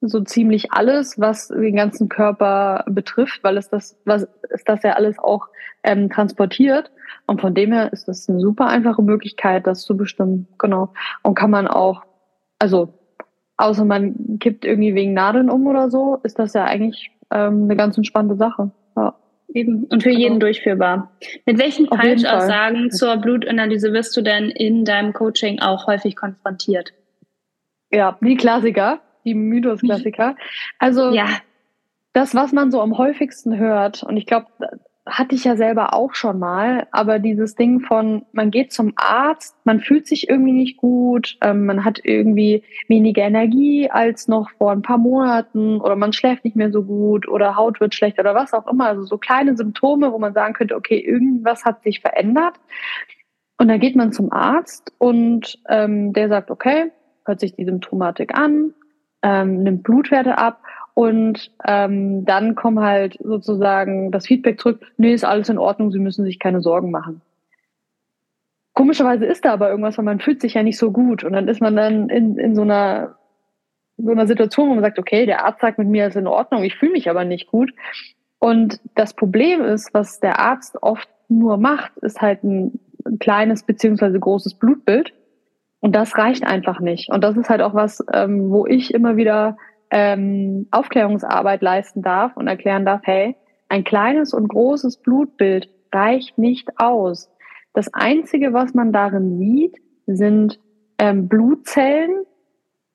so 0.00 0.20
ziemlich 0.20 0.72
alles, 0.72 1.20
was 1.20 1.48
den 1.48 1.76
ganzen 1.76 2.08
Körper 2.08 2.84
betrifft, 2.88 3.44
weil 3.44 3.56
es 3.56 3.68
das, 3.68 3.98
was 4.04 4.26
ist 4.48 4.68
das 4.68 4.82
ja 4.82 4.92
alles 4.92 5.18
auch 5.18 5.48
ähm, 5.82 6.08
transportiert. 6.10 6.90
Und 7.26 7.40
von 7.40 7.54
dem 7.54 7.72
her 7.72 7.92
ist 7.92 8.08
das 8.08 8.28
eine 8.28 8.40
super 8.40 8.66
einfache 8.66 9.02
Möglichkeit, 9.02 9.66
das 9.66 9.82
zu 9.82 9.96
bestimmen. 9.96 10.48
Genau. 10.58 10.92
Und 11.22 11.34
kann 11.34 11.50
man 11.50 11.68
auch, 11.68 12.02
also 12.58 12.94
außer 13.56 13.84
man 13.84 14.38
kippt 14.40 14.64
irgendwie 14.64 14.94
wegen 14.94 15.12
Nadeln 15.12 15.50
um 15.50 15.66
oder 15.66 15.90
so, 15.90 16.18
ist 16.22 16.38
das 16.38 16.54
ja 16.54 16.64
eigentlich 16.64 17.10
ähm, 17.30 17.64
eine 17.64 17.76
ganz 17.76 17.96
entspannte 17.96 18.36
Sache. 18.36 18.70
Ja. 18.96 19.14
Eben. 19.52 19.84
Und 19.84 20.02
für 20.02 20.10
jeden 20.10 20.34
genau. 20.34 20.46
durchführbar. 20.46 21.10
Mit 21.44 21.58
welchen 21.58 21.86
Falschaussagen 21.86 22.90
zur 22.90 23.16
Blutanalyse 23.16 23.92
wirst 23.92 24.16
du 24.16 24.22
denn 24.22 24.48
in 24.50 24.84
deinem 24.84 25.12
Coaching 25.12 25.60
auch 25.60 25.86
häufig 25.86 26.16
konfrontiert? 26.16 26.94
Ja, 27.90 28.16
die 28.20 28.36
Klassiker, 28.36 29.00
die 29.24 29.34
Mythos-Klassiker. 29.34 30.36
Also 30.78 31.10
ja. 31.10 31.26
das, 32.12 32.34
was 32.34 32.52
man 32.52 32.70
so 32.70 32.80
am 32.80 32.98
häufigsten 32.98 33.56
hört, 33.58 34.02
und 34.02 34.16
ich 34.16 34.26
glaube, 34.26 34.46
hatte 35.06 35.34
ich 35.34 35.44
ja 35.44 35.56
selber 35.56 35.94
auch 35.94 36.14
schon 36.14 36.38
mal, 36.38 36.86
aber 36.92 37.18
dieses 37.18 37.54
Ding 37.54 37.80
von, 37.80 38.24
man 38.32 38.50
geht 38.50 38.72
zum 38.72 38.92
Arzt, 38.96 39.56
man 39.64 39.80
fühlt 39.80 40.06
sich 40.06 40.28
irgendwie 40.28 40.52
nicht 40.52 40.76
gut, 40.76 41.36
ähm, 41.42 41.66
man 41.66 41.84
hat 41.84 42.00
irgendwie 42.04 42.62
weniger 42.86 43.22
Energie 43.22 43.90
als 43.90 44.28
noch 44.28 44.50
vor 44.50 44.72
ein 44.72 44.82
paar 44.82 44.98
Monaten 44.98 45.80
oder 45.80 45.96
man 45.96 46.12
schläft 46.12 46.44
nicht 46.44 46.56
mehr 46.56 46.70
so 46.70 46.84
gut 46.84 47.26
oder 47.26 47.56
Haut 47.56 47.80
wird 47.80 47.94
schlecht 47.94 48.18
oder 48.18 48.34
was 48.34 48.52
auch 48.52 48.66
immer. 48.66 48.86
Also 48.86 49.02
so 49.02 49.18
kleine 49.18 49.56
Symptome, 49.56 50.12
wo 50.12 50.18
man 50.18 50.34
sagen 50.34 50.54
könnte, 50.54 50.76
okay, 50.76 50.98
irgendwas 50.98 51.64
hat 51.64 51.82
sich 51.82 52.00
verändert. 52.00 52.54
Und 53.58 53.68
dann 53.68 53.80
geht 53.80 53.96
man 53.96 54.12
zum 54.12 54.32
Arzt 54.32 54.92
und 54.98 55.58
ähm, 55.68 56.12
der 56.12 56.28
sagt, 56.28 56.50
okay, 56.50 56.92
hört 57.24 57.40
sich 57.40 57.54
die 57.54 57.64
Symptomatik 57.64 58.34
an, 58.34 58.74
ähm, 59.22 59.62
nimmt 59.62 59.82
Blutwerte 59.82 60.38
ab 60.38 60.62
und 60.94 61.50
ähm, 61.66 62.24
dann 62.24 62.54
kommt 62.54 62.80
halt 62.80 63.16
sozusagen 63.22 64.10
das 64.10 64.26
Feedback 64.26 64.60
zurück, 64.60 64.80
nee, 64.96 65.14
ist 65.14 65.24
alles 65.24 65.48
in 65.48 65.58
Ordnung, 65.58 65.92
Sie 65.92 65.98
müssen 65.98 66.24
sich 66.24 66.38
keine 66.38 66.60
Sorgen 66.60 66.90
machen. 66.90 67.22
Komischerweise 68.74 69.26
ist 69.26 69.44
da 69.44 69.52
aber 69.52 69.70
irgendwas, 69.70 69.98
weil 69.98 70.04
man 70.04 70.20
fühlt 70.20 70.40
sich 70.40 70.54
ja 70.54 70.62
nicht 70.62 70.78
so 70.78 70.90
gut. 70.90 71.24
Und 71.24 71.32
dann 71.32 71.48
ist 71.48 71.60
man 71.60 71.76
dann 71.76 72.08
in, 72.08 72.38
in 72.38 72.54
so 72.54 72.62
einer 72.62 73.16
so 74.02 74.10
einer 74.10 74.26
Situation, 74.26 74.70
wo 74.70 74.74
man 74.74 74.84
sagt, 74.84 74.98
okay, 74.98 75.26
der 75.26 75.44
Arzt 75.44 75.60
sagt 75.60 75.78
mit 75.78 75.88
mir, 75.88 76.06
ist 76.06 76.16
in 76.16 76.26
Ordnung, 76.26 76.62
ich 76.62 76.76
fühle 76.76 76.92
mich 76.92 77.10
aber 77.10 77.24
nicht 77.24 77.48
gut. 77.48 77.72
Und 78.38 78.80
das 78.94 79.14
Problem 79.14 79.62
ist, 79.62 79.92
was 79.92 80.20
der 80.20 80.38
Arzt 80.38 80.82
oft 80.82 81.08
nur 81.28 81.58
macht, 81.58 81.96
ist 81.98 82.20
halt 82.20 82.42
ein, 82.42 82.80
ein 83.04 83.18
kleines 83.18 83.62
beziehungsweise 83.62 84.18
großes 84.18 84.54
Blutbild. 84.54 85.12
Und 85.80 85.94
das 85.94 86.16
reicht 86.16 86.46
einfach 86.46 86.80
nicht. 86.80 87.10
Und 87.10 87.24
das 87.24 87.36
ist 87.36 87.48
halt 87.48 87.62
auch 87.62 87.74
was, 87.74 88.04
ähm, 88.12 88.50
wo 88.50 88.66
ich 88.66 88.92
immer 88.92 89.16
wieder 89.16 89.56
ähm, 89.90 90.68
Aufklärungsarbeit 90.70 91.62
leisten 91.62 92.02
darf 92.02 92.36
und 92.36 92.46
erklären 92.46 92.84
darf, 92.84 93.00
hey, 93.04 93.36
ein 93.68 93.84
kleines 93.84 94.34
und 94.34 94.48
großes 94.48 94.98
Blutbild 94.98 95.68
reicht 95.92 96.38
nicht 96.38 96.68
aus. 96.76 97.30
Das 97.72 97.92
Einzige, 97.94 98.52
was 98.52 98.74
man 98.74 98.92
darin 98.92 99.38
sieht, 99.38 99.76
sind 100.06 100.60
ähm, 100.98 101.28
Blutzellen, 101.28 102.26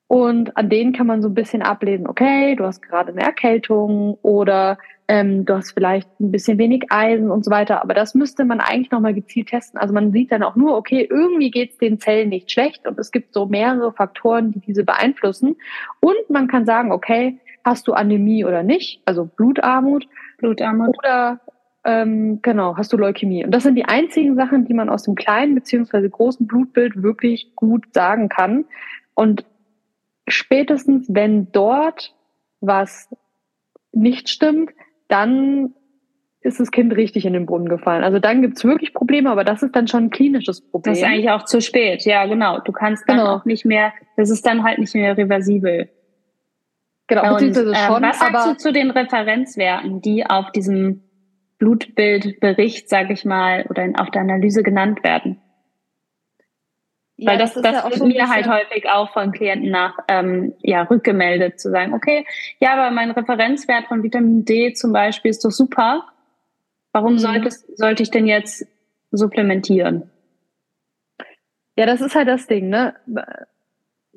und 0.08 0.56
an 0.56 0.68
denen 0.68 0.92
kann 0.92 1.06
man 1.06 1.20
so 1.20 1.28
ein 1.28 1.34
bisschen 1.34 1.62
ablesen, 1.62 2.06
okay, 2.06 2.54
du 2.54 2.64
hast 2.64 2.80
gerade 2.80 3.10
eine 3.10 3.22
Erkältung 3.22 4.18
oder 4.22 4.78
ähm, 5.08 5.44
du 5.44 5.54
hast 5.54 5.72
vielleicht 5.72 6.08
ein 6.20 6.32
bisschen 6.32 6.58
wenig 6.58 6.86
Eisen 6.90 7.30
und 7.30 7.44
so 7.44 7.50
weiter. 7.50 7.82
Aber 7.82 7.94
das 7.94 8.14
müsste 8.14 8.44
man 8.44 8.60
eigentlich 8.60 8.90
nochmal 8.90 9.14
gezielt 9.14 9.48
testen. 9.48 9.78
Also 9.78 9.94
man 9.94 10.12
sieht 10.12 10.32
dann 10.32 10.42
auch 10.42 10.56
nur, 10.56 10.76
okay, 10.76 11.06
irgendwie 11.08 11.50
geht 11.50 11.72
es 11.72 11.78
den 11.78 12.00
Zellen 12.00 12.28
nicht 12.28 12.50
schlecht 12.50 12.86
und 12.86 12.98
es 12.98 13.12
gibt 13.12 13.32
so 13.32 13.46
mehrere 13.46 13.92
Faktoren, 13.92 14.52
die 14.52 14.60
diese 14.60 14.84
beeinflussen. 14.84 15.56
Und 16.00 16.28
man 16.28 16.48
kann 16.48 16.66
sagen, 16.66 16.90
okay, 16.90 17.38
hast 17.64 17.86
du 17.86 17.92
Anämie 17.92 18.44
oder 18.44 18.62
nicht, 18.62 19.00
also 19.04 19.24
Blutarmut. 19.24 20.08
Blutarmut. 20.38 20.96
Oder 20.98 21.40
ähm, 21.84 22.40
genau, 22.42 22.76
hast 22.76 22.92
du 22.92 22.96
Leukämie. 22.96 23.44
Und 23.44 23.52
das 23.52 23.62
sind 23.62 23.76
die 23.76 23.84
einzigen 23.84 24.34
Sachen, 24.34 24.64
die 24.64 24.74
man 24.74 24.88
aus 24.88 25.04
dem 25.04 25.14
kleinen 25.14 25.54
beziehungsweise 25.54 26.10
großen 26.10 26.46
Blutbild 26.48 27.02
wirklich 27.02 27.54
gut 27.54 27.86
sagen 27.94 28.28
kann. 28.28 28.64
Und 29.14 29.44
spätestens, 30.26 31.06
wenn 31.08 31.52
dort 31.52 32.12
was 32.60 33.08
nicht 33.92 34.28
stimmt, 34.28 34.70
dann 35.08 35.74
ist 36.40 36.60
das 36.60 36.70
Kind 36.70 36.94
richtig 36.96 37.26
in 37.26 37.32
den 37.32 37.44
Brunnen 37.44 37.68
gefallen. 37.68 38.04
Also 38.04 38.18
dann 38.18 38.40
gibt's 38.40 38.64
wirklich 38.64 38.94
Probleme, 38.94 39.30
aber 39.30 39.44
das 39.44 39.62
ist 39.62 39.74
dann 39.74 39.88
schon 39.88 40.04
ein 40.04 40.10
klinisches 40.10 40.60
Problem. 40.60 40.92
Das 40.92 40.98
ist 40.98 41.04
eigentlich 41.04 41.30
auch 41.30 41.44
zu 41.44 41.60
spät, 41.60 42.04
ja 42.04 42.26
genau. 42.26 42.60
Du 42.60 42.72
kannst 42.72 43.08
dann 43.08 43.18
genau. 43.18 43.34
auch 43.34 43.44
nicht 43.44 43.64
mehr, 43.64 43.92
das 44.16 44.30
ist 44.30 44.46
dann 44.46 44.62
halt 44.62 44.78
nicht 44.78 44.94
mehr 44.94 45.16
reversibel. 45.16 45.88
Genau, 47.08 47.22
Und, 47.22 47.32
beziehungsweise 47.34 47.72
äh, 47.72 47.86
schon. 47.86 48.02
Was 48.02 48.18
sagst 48.18 48.46
du 48.46 48.56
zu 48.56 48.72
den 48.72 48.90
Referenzwerten, 48.90 50.00
die 50.00 50.26
auf 50.26 50.50
diesem 50.52 51.02
Blutbildbericht, 51.58 52.88
sage 52.88 53.12
ich 53.12 53.24
mal, 53.24 53.66
oder 53.68 53.88
auf 53.98 54.10
der 54.10 54.22
Analyse 54.22 54.62
genannt 54.62 55.02
werden? 55.02 55.40
Ja, 57.18 57.30
Weil 57.30 57.38
das, 57.38 57.54
das, 57.54 57.62
das 57.62 57.72
ja 57.72 57.84
wird 57.84 57.94
so 57.94 58.06
mir 58.06 58.28
halt 58.28 58.46
häufig 58.46 58.88
auch 58.90 59.10
von 59.12 59.32
Klienten 59.32 59.70
nach 59.70 59.98
ähm, 60.08 60.54
ja, 60.60 60.82
rückgemeldet, 60.82 61.58
zu 61.58 61.70
sagen, 61.70 61.94
okay, 61.94 62.26
ja, 62.60 62.74
aber 62.74 62.90
mein 62.90 63.10
Referenzwert 63.10 63.86
von 63.86 64.02
Vitamin 64.02 64.44
D 64.44 64.74
zum 64.74 64.92
Beispiel 64.92 65.30
ist 65.30 65.44
doch 65.44 65.50
super. 65.50 66.04
Warum 66.92 67.14
mhm. 67.14 67.18
sollte, 67.18 67.50
sollte 67.74 68.02
ich 68.02 68.10
denn 68.10 68.26
jetzt 68.26 68.66
supplementieren? 69.12 70.10
Ja, 71.76 71.86
das 71.86 72.02
ist 72.02 72.14
halt 72.14 72.28
das 72.28 72.46
Ding, 72.46 72.68
ne? 72.68 72.94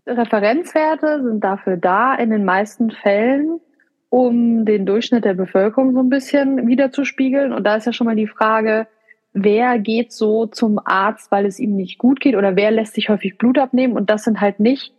Referenzwerte 0.06 1.24
sind 1.24 1.44
dafür 1.44 1.78
da, 1.78 2.16
in 2.16 2.30
den 2.32 2.44
meisten 2.44 2.92
Fällen, 2.92 3.62
um 4.10 4.66
den 4.66 4.86
Durchschnitt 4.86 5.24
der 5.24 5.36
Bevölkerung 5.36 5.94
so 5.94 6.00
ein 6.00 6.10
bisschen 6.10 6.68
wiederzuspiegeln. 6.68 7.54
Und 7.54 7.64
da 7.64 7.76
ist 7.76 7.86
ja 7.86 7.94
schon 7.94 8.08
mal 8.08 8.16
die 8.16 8.28
Frage, 8.28 8.88
wer 9.34 9.80
geht 9.80 10.12
so 10.12 10.46
zum 10.46 10.80
Arzt, 10.84 11.32
weil 11.32 11.46
es 11.46 11.60
ihm 11.60 11.76
nicht 11.76 11.98
gut 11.98 12.20
geht 12.20 12.36
oder 12.36 12.56
wer 12.56 12.72
lässt 12.72 12.96
sich 12.96 13.10
häufig 13.10 13.38
Blut 13.38 13.58
abnehmen 13.58 13.96
und 13.96 14.10
das 14.10 14.24
sind 14.24 14.42
halt 14.42 14.60
nicht, 14.60 14.94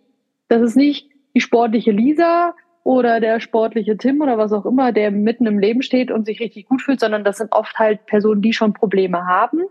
das 0.49 0.63
ist 0.63 0.77
nicht 0.77 1.11
die 1.35 1.41
sportliche 1.41 1.91
Lisa 1.91 2.55
oder 2.83 3.21
der 3.21 3.41
sportliche 3.41 3.97
Tim 3.97 4.21
oder 4.21 4.39
was 4.39 4.53
auch 4.53 4.67
immer, 4.67 4.93
der 4.93 5.11
mitten 5.11 5.47
im 5.47 5.59
Leben 5.59 5.83
steht 5.83 6.11
und 6.11 6.27
sich 6.27 6.41
richtig 6.41 6.67
gut 6.67 6.83
fühlt, 6.83 7.01
sondern 7.01 7.25
das 7.25 7.39
sind 7.39 7.53
oft 7.53 7.79
halt 7.79 8.07
Personen, 8.07 8.43
die 8.43 8.53
schon 8.53 8.73
Probleme 8.73 9.27
haben. 9.27 9.63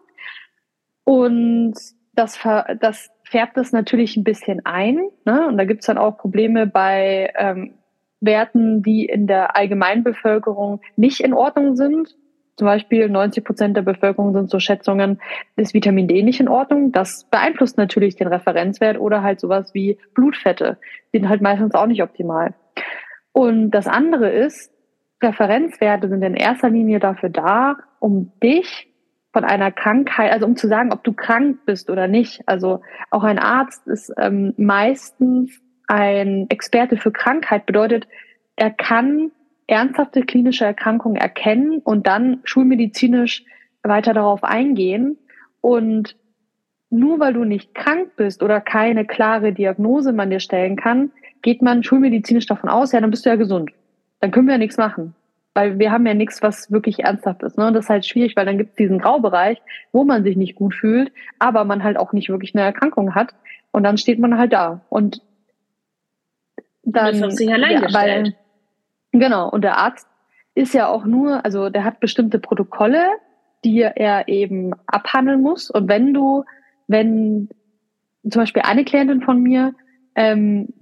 Und 1.03 1.73
das, 2.13 2.39
das 2.79 3.09
färbt 3.23 3.57
das 3.57 3.71
natürlich 3.71 4.15
ein 4.15 4.23
bisschen 4.23 4.65
ein. 4.65 4.99
Ne? 5.25 5.47
Und 5.47 5.57
da 5.57 5.65
gibt's 5.65 5.87
dann 5.87 5.97
auch 5.97 6.17
Probleme 6.17 6.67
bei 6.67 7.33
ähm, 7.35 7.73
Werten, 8.21 8.83
die 8.83 9.05
in 9.05 9.25
der 9.25 9.55
Allgemeinbevölkerung 9.55 10.81
nicht 10.95 11.21
in 11.21 11.33
Ordnung 11.33 11.75
sind. 11.75 12.15
Zum 12.59 12.65
Beispiel 12.65 13.07
90 13.07 13.45
Prozent 13.45 13.77
der 13.77 13.83
Bevölkerung 13.83 14.33
sind 14.33 14.49
so 14.49 14.59
Schätzungen, 14.59 15.21
ist 15.55 15.73
Vitamin 15.73 16.09
D 16.09 16.23
nicht 16.23 16.41
in 16.41 16.49
Ordnung. 16.49 16.91
Das 16.91 17.23
beeinflusst 17.31 17.77
natürlich 17.77 18.17
den 18.17 18.27
Referenzwert 18.27 18.99
oder 18.99 19.23
halt 19.23 19.39
sowas 19.39 19.73
wie 19.73 19.97
Blutfette. 20.13 20.77
Die 21.13 21.19
sind 21.19 21.29
halt 21.29 21.41
meistens 21.41 21.73
auch 21.73 21.85
nicht 21.85 22.03
optimal. 22.03 22.53
Und 23.31 23.71
das 23.71 23.87
andere 23.87 24.29
ist, 24.29 24.73
Referenzwerte 25.23 26.09
sind 26.09 26.21
in 26.21 26.33
erster 26.33 26.69
Linie 26.69 26.99
dafür 26.99 27.29
da, 27.29 27.77
um 27.99 28.33
dich 28.43 28.89
von 29.31 29.45
einer 29.45 29.71
Krankheit, 29.71 30.33
also 30.33 30.45
um 30.45 30.57
zu 30.57 30.67
sagen, 30.67 30.91
ob 30.91 31.01
du 31.05 31.13
krank 31.13 31.59
bist 31.65 31.89
oder 31.89 32.09
nicht. 32.09 32.41
Also 32.45 32.81
auch 33.09 33.23
ein 33.23 33.39
Arzt 33.39 33.87
ist 33.87 34.11
ähm, 34.17 34.53
meistens 34.57 35.61
ein 35.87 36.47
Experte 36.49 36.97
für 36.97 37.13
Krankheit, 37.13 37.65
bedeutet, 37.65 38.05
er 38.57 38.71
kann 38.71 39.31
ernsthafte 39.69 40.21
klinische 40.21 40.65
Erkrankungen 40.65 41.17
erkennen 41.17 41.79
und 41.79 42.07
dann 42.07 42.39
schulmedizinisch 42.43 43.45
weiter 43.83 44.13
darauf 44.13 44.43
eingehen. 44.43 45.17
Und 45.61 46.15
nur 46.89 47.19
weil 47.19 47.33
du 47.33 47.43
nicht 47.43 47.75
krank 47.75 48.15
bist 48.15 48.41
oder 48.41 48.61
keine 48.61 49.05
klare 49.05 49.53
Diagnose 49.53 50.11
man 50.11 50.31
dir 50.31 50.39
stellen 50.39 50.75
kann, 50.75 51.11
geht 51.41 51.61
man 51.61 51.83
schulmedizinisch 51.83 52.47
davon 52.47 52.69
aus, 52.69 52.91
ja, 52.91 52.99
dann 52.99 53.11
bist 53.11 53.25
du 53.25 53.29
ja 53.29 53.35
gesund. 53.35 53.71
Dann 54.19 54.31
können 54.31 54.47
wir 54.47 54.53
ja 54.53 54.57
nichts 54.57 54.77
machen. 54.77 55.13
Weil 55.53 55.79
wir 55.79 55.91
haben 55.91 56.05
ja 56.05 56.13
nichts, 56.13 56.41
was 56.41 56.71
wirklich 56.71 57.01
ernsthaft 57.01 57.43
ist. 57.43 57.57
Ne? 57.57 57.67
Und 57.67 57.73
das 57.73 57.85
ist 57.85 57.89
halt 57.89 58.05
schwierig, 58.05 58.35
weil 58.35 58.45
dann 58.45 58.57
gibt 58.57 58.71
es 58.71 58.75
diesen 58.75 58.99
Graubereich, 58.99 59.61
wo 59.91 60.03
man 60.03 60.23
sich 60.23 60.35
nicht 60.35 60.55
gut 60.55 60.73
fühlt, 60.73 61.11
aber 61.37 61.63
man 61.63 61.83
halt 61.83 61.97
auch 61.97 62.13
nicht 62.13 62.29
wirklich 62.29 62.55
eine 62.55 62.63
Erkrankung 62.63 63.15
hat. 63.15 63.33
Und 63.71 63.83
dann 63.83 63.97
steht 63.97 64.19
man 64.19 64.37
halt 64.37 64.53
da. 64.53 64.81
Und 64.89 65.21
dann. 66.83 67.21
Das 67.21 67.35
sich 67.35 67.53
allein 67.53 67.83
ja, 67.83 67.93
weil, 67.93 68.35
Genau, 69.11 69.49
und 69.49 69.63
der 69.63 69.77
Arzt 69.77 70.07
ist 70.55 70.73
ja 70.73 70.87
auch 70.87 71.05
nur, 71.05 71.43
also 71.45 71.69
der 71.69 71.83
hat 71.83 71.99
bestimmte 71.99 72.39
Protokolle, 72.39 73.07
die 73.63 73.81
er 73.81 74.27
eben 74.27 74.73
abhandeln 74.87 75.41
muss. 75.41 75.69
Und 75.69 75.89
wenn 75.89 76.13
du, 76.13 76.43
wenn 76.87 77.49
zum 78.29 78.41
Beispiel 78.41 78.63
eine 78.63 78.83
Klientin 78.83 79.21
von 79.21 79.41
mir, 79.41 79.73
ähm, 80.15 80.73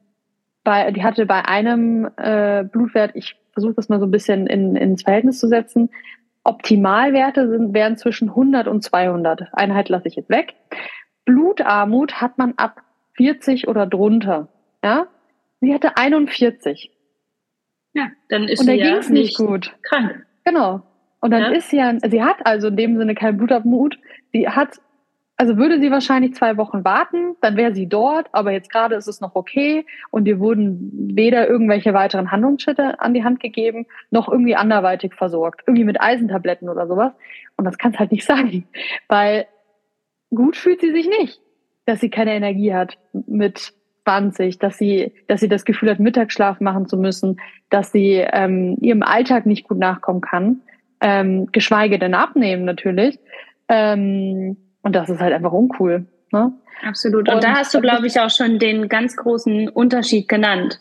bei, 0.64 0.92
die 0.92 1.04
hatte 1.04 1.26
bei 1.26 1.46
einem 1.46 2.10
äh, 2.18 2.64
Blutwert, 2.64 3.12
ich 3.16 3.36
versuche 3.54 3.74
das 3.74 3.90
mal 3.90 4.00
so 4.00 4.06
ein 4.06 4.12
bisschen 4.12 4.48
in, 4.48 4.76
ins 4.76 5.04
Verhältnis 5.04 5.40
zu 5.40 5.48
setzen, 5.48 5.90
Optimalwerte 6.44 7.50
sind, 7.50 7.74
wären 7.74 7.98
zwischen 7.98 8.30
100 8.30 8.68
und 8.68 8.82
200. 8.82 9.50
Einheit 9.54 9.90
lasse 9.90 10.08
ich 10.08 10.16
jetzt 10.16 10.30
weg. 10.30 10.56
Blutarmut 11.26 12.22
hat 12.22 12.38
man 12.38 12.54
ab 12.56 12.82
40 13.14 13.68
oder 13.68 13.86
drunter. 13.86 14.48
Ja, 14.84 15.08
sie 15.60 15.74
hatte 15.74 15.98
41. 15.98 16.92
Ja, 17.98 18.12
dann 18.30 18.48
ist 18.48 18.60
und 18.60 18.68
sie 18.68 18.76
ja 18.76 19.00
nicht 19.10 19.38
gut. 19.38 19.76
krank. 19.82 20.24
Genau. 20.46 20.84
Und 21.20 21.32
dann 21.32 21.42
ja. 21.42 21.50
ist 21.50 21.72
sie 21.72 21.78
ja, 21.78 21.94
sie 22.08 22.24
hat 22.24 22.46
also 22.46 22.68
in 22.68 22.78
dem 22.78 22.98
Sinne 22.98 23.16
keinen 23.16 23.38
Blutabmut. 23.38 23.98
Sie 24.34 24.48
hat, 24.48 24.80
also 25.36 25.58
würde 25.58 25.80
sie 25.80 25.90
wahrscheinlich 25.90 26.36
zwei 26.36 26.58
Wochen 26.58 26.86
warten, 26.86 27.36
dann 27.42 27.58
wäre 27.58 27.74
sie 27.74 27.88
dort, 27.88 28.28
aber 28.34 28.52
jetzt 28.52 28.72
gerade 28.72 28.94
ist 28.94 29.08
es 29.08 29.20
noch 29.20 29.34
okay 29.34 29.84
und 30.12 30.28
ihr 30.28 30.40
wurden 30.40 30.92
weder 31.16 31.50
irgendwelche 31.50 31.96
weiteren 31.96 32.32
Handlungsschritte 32.32 33.02
an 33.02 33.16
die 33.16 33.24
Hand 33.24 33.40
gegeben, 33.40 33.88
noch 34.12 34.30
irgendwie 34.30 34.56
anderweitig 34.56 35.16
versorgt. 35.16 35.64
Irgendwie 35.66 35.86
mit 35.86 36.00
Eisentabletten 36.00 36.70
oder 36.70 36.86
sowas. 36.86 37.14
Und 37.56 37.66
das 37.66 37.80
kann 37.80 37.94
es 37.94 38.00
halt 38.00 38.12
nicht 38.12 38.26
sein, 38.28 38.66
weil 39.08 39.48
gut 40.30 40.56
fühlt 40.56 40.82
sie 40.82 40.92
sich 40.92 41.08
nicht, 41.08 41.42
dass 41.88 42.00
sie 42.00 42.12
keine 42.12 42.36
Energie 42.36 42.76
hat 42.76 43.00
mit 43.26 43.74
20, 44.08 44.58
dass 44.60 44.78
sie, 44.78 45.12
dass 45.28 45.42
sie 45.42 45.50
das 45.50 45.66
Gefühl 45.66 45.90
hat, 45.90 46.00
Mittagsschlaf 46.00 46.62
machen 46.62 46.88
zu 46.88 46.96
müssen, 46.96 47.42
dass 47.70 47.92
sie 47.92 48.26
ähm, 48.32 48.78
ihrem 48.80 49.04
Alltag 49.04 49.46
nicht 49.46 49.68
gut 49.68 49.78
nachkommen 49.78 50.22
kann. 50.22 50.62
ähm, 51.02 51.48
geschweige 51.52 52.00
denn 52.00 52.14
abnehmen 52.14 52.64
natürlich. 52.64 53.20
Ähm, 53.68 54.58
und 54.82 54.96
das 54.96 55.10
ist 55.10 55.20
halt 55.20 55.34
einfach 55.34 55.52
uncool. 55.52 56.06
Ne? 56.32 56.54
Absolut. 56.88 57.28
Und, 57.28 57.36
und 57.36 57.44
da 57.44 57.56
hast 57.56 57.74
du, 57.74 57.82
glaube 57.82 58.08
ich, 58.08 58.20
auch 58.20 58.30
schon 58.30 58.60
den 58.60 58.88
ganz 58.88 59.18
großen 59.18 59.68
Unterschied 59.68 60.30
genannt, 60.30 60.80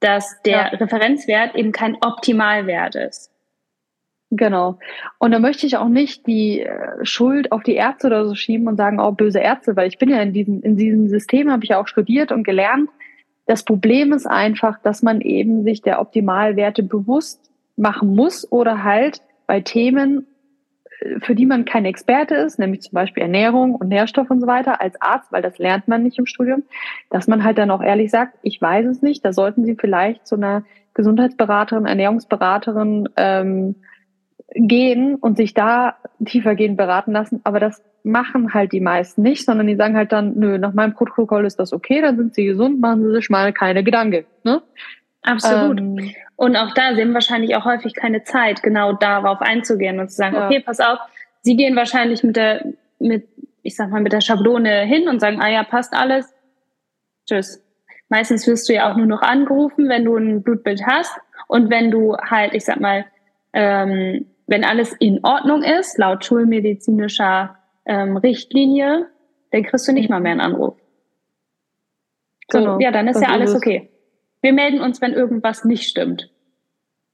dass 0.00 0.40
der 0.42 0.52
ja. 0.52 0.78
Referenzwert 0.78 1.56
eben 1.56 1.72
kein 1.72 1.96
Optimalwert 1.96 2.94
ist. 2.94 3.31
Genau. 4.34 4.78
Und 5.18 5.32
da 5.32 5.38
möchte 5.38 5.66
ich 5.66 5.76
auch 5.76 5.90
nicht 5.90 6.26
die 6.26 6.60
äh, 6.60 7.04
Schuld 7.04 7.52
auf 7.52 7.62
die 7.62 7.74
Ärzte 7.74 8.06
oder 8.06 8.26
so 8.26 8.34
schieben 8.34 8.66
und 8.66 8.78
sagen, 8.78 8.98
oh, 8.98 9.12
böse 9.12 9.40
Ärzte, 9.40 9.76
weil 9.76 9.88
ich 9.88 9.98
bin 9.98 10.08
ja 10.08 10.22
in 10.22 10.32
diesem, 10.32 10.62
in 10.62 10.74
diesem 10.78 11.06
System, 11.08 11.52
habe 11.52 11.64
ich 11.64 11.70
ja 11.70 11.78
auch 11.78 11.86
studiert 11.86 12.32
und 12.32 12.42
gelernt. 12.42 12.88
Das 13.44 13.62
Problem 13.62 14.14
ist 14.14 14.26
einfach, 14.26 14.80
dass 14.80 15.02
man 15.02 15.20
eben 15.20 15.64
sich 15.64 15.82
der 15.82 16.00
Optimalwerte 16.00 16.82
bewusst 16.82 17.50
machen 17.76 18.16
muss 18.16 18.50
oder 18.50 18.82
halt 18.82 19.20
bei 19.46 19.60
Themen, 19.60 20.26
äh, 21.00 21.20
für 21.20 21.34
die 21.34 21.44
man 21.44 21.66
kein 21.66 21.84
Experte 21.84 22.36
ist, 22.36 22.58
nämlich 22.58 22.80
zum 22.80 22.94
Beispiel 22.94 23.24
Ernährung 23.24 23.74
und 23.74 23.88
Nährstoff 23.88 24.30
und 24.30 24.40
so 24.40 24.46
weiter, 24.46 24.80
als 24.80 24.98
Arzt, 25.02 25.30
weil 25.30 25.42
das 25.42 25.58
lernt 25.58 25.88
man 25.88 26.04
nicht 26.04 26.18
im 26.18 26.24
Studium, 26.24 26.62
dass 27.10 27.28
man 27.28 27.44
halt 27.44 27.58
dann 27.58 27.70
auch 27.70 27.82
ehrlich 27.82 28.10
sagt, 28.10 28.38
ich 28.40 28.62
weiß 28.62 28.86
es 28.86 29.02
nicht, 29.02 29.26
da 29.26 29.34
sollten 29.34 29.66
Sie 29.66 29.76
vielleicht 29.78 30.26
zu 30.26 30.36
einer 30.36 30.64
Gesundheitsberaterin, 30.94 31.84
Ernährungsberaterin 31.84 33.10
ähm, 33.18 33.74
gehen 34.54 35.16
und 35.16 35.36
sich 35.36 35.54
da 35.54 35.96
tiefergehend 36.24 36.76
beraten 36.76 37.12
lassen. 37.12 37.40
Aber 37.44 37.60
das 37.60 37.82
machen 38.04 38.52
halt 38.52 38.72
die 38.72 38.80
meisten 38.80 39.22
nicht, 39.22 39.44
sondern 39.44 39.66
die 39.66 39.76
sagen 39.76 39.96
halt 39.96 40.12
dann, 40.12 40.34
nö, 40.36 40.58
nach 40.58 40.74
meinem 40.74 40.94
Protokoll 40.94 41.46
ist 41.46 41.58
das 41.58 41.72
okay, 41.72 42.00
dann 42.00 42.16
sind 42.16 42.34
sie 42.34 42.44
gesund, 42.44 42.80
machen 42.80 43.02
sie 43.04 43.12
sich 43.12 43.30
mal 43.30 43.52
keine 43.52 43.84
Gedanken. 43.84 44.24
Ne? 44.44 44.62
Absolut. 45.22 45.80
Ähm, 45.80 46.10
und 46.36 46.56
auch 46.56 46.74
da 46.74 46.94
sehen 46.94 47.14
wahrscheinlich 47.14 47.54
auch 47.54 47.64
häufig 47.64 47.94
keine 47.94 48.24
Zeit, 48.24 48.62
genau 48.62 48.92
darauf 48.92 49.40
einzugehen 49.40 50.00
und 50.00 50.10
zu 50.10 50.16
sagen, 50.16 50.34
ja. 50.34 50.46
okay, 50.46 50.60
pass 50.60 50.80
auf, 50.80 50.98
sie 51.42 51.56
gehen 51.56 51.76
wahrscheinlich 51.76 52.24
mit 52.24 52.36
der, 52.36 52.64
mit, 52.98 53.28
ich 53.62 53.76
sag 53.76 53.90
mal, 53.90 54.00
mit 54.00 54.12
der 54.12 54.20
Schablone 54.20 54.82
hin 54.82 55.08
und 55.08 55.20
sagen, 55.20 55.40
ah 55.40 55.48
ja, 55.48 55.62
passt 55.62 55.94
alles. 55.94 56.34
Tschüss. 57.28 57.62
Meistens 58.08 58.46
wirst 58.46 58.68
du 58.68 58.74
ja 58.74 58.90
auch 58.90 58.96
nur 58.96 59.06
noch 59.06 59.22
angerufen, 59.22 59.88
wenn 59.88 60.04
du 60.04 60.16
ein 60.16 60.42
Blutbild 60.42 60.82
hast. 60.84 61.16
Und 61.46 61.70
wenn 61.70 61.90
du 61.90 62.16
halt, 62.16 62.54
ich 62.54 62.64
sag 62.64 62.80
mal, 62.80 63.04
ähm, 63.52 64.26
wenn 64.52 64.64
alles 64.64 64.92
in 65.00 65.20
Ordnung 65.24 65.62
ist, 65.62 65.96
laut 65.96 66.26
schulmedizinischer 66.26 67.56
ähm, 67.86 68.18
Richtlinie, 68.18 69.08
dann 69.50 69.62
kriegst 69.62 69.88
du 69.88 69.92
nicht 69.92 70.10
mal 70.10 70.20
mehr 70.20 70.32
einen 70.32 70.42
Anruf. 70.42 70.76
So, 72.50 72.58
genau, 72.58 72.78
ja, 72.78 72.90
dann 72.90 73.08
ist 73.08 73.22
ja 73.22 73.28
alles 73.28 73.52
ist 73.52 73.56
okay. 73.56 73.88
Wir 74.42 74.52
melden 74.52 74.82
uns, 74.82 75.00
wenn 75.00 75.14
irgendwas 75.14 75.64
nicht 75.64 75.88
stimmt. 75.88 76.30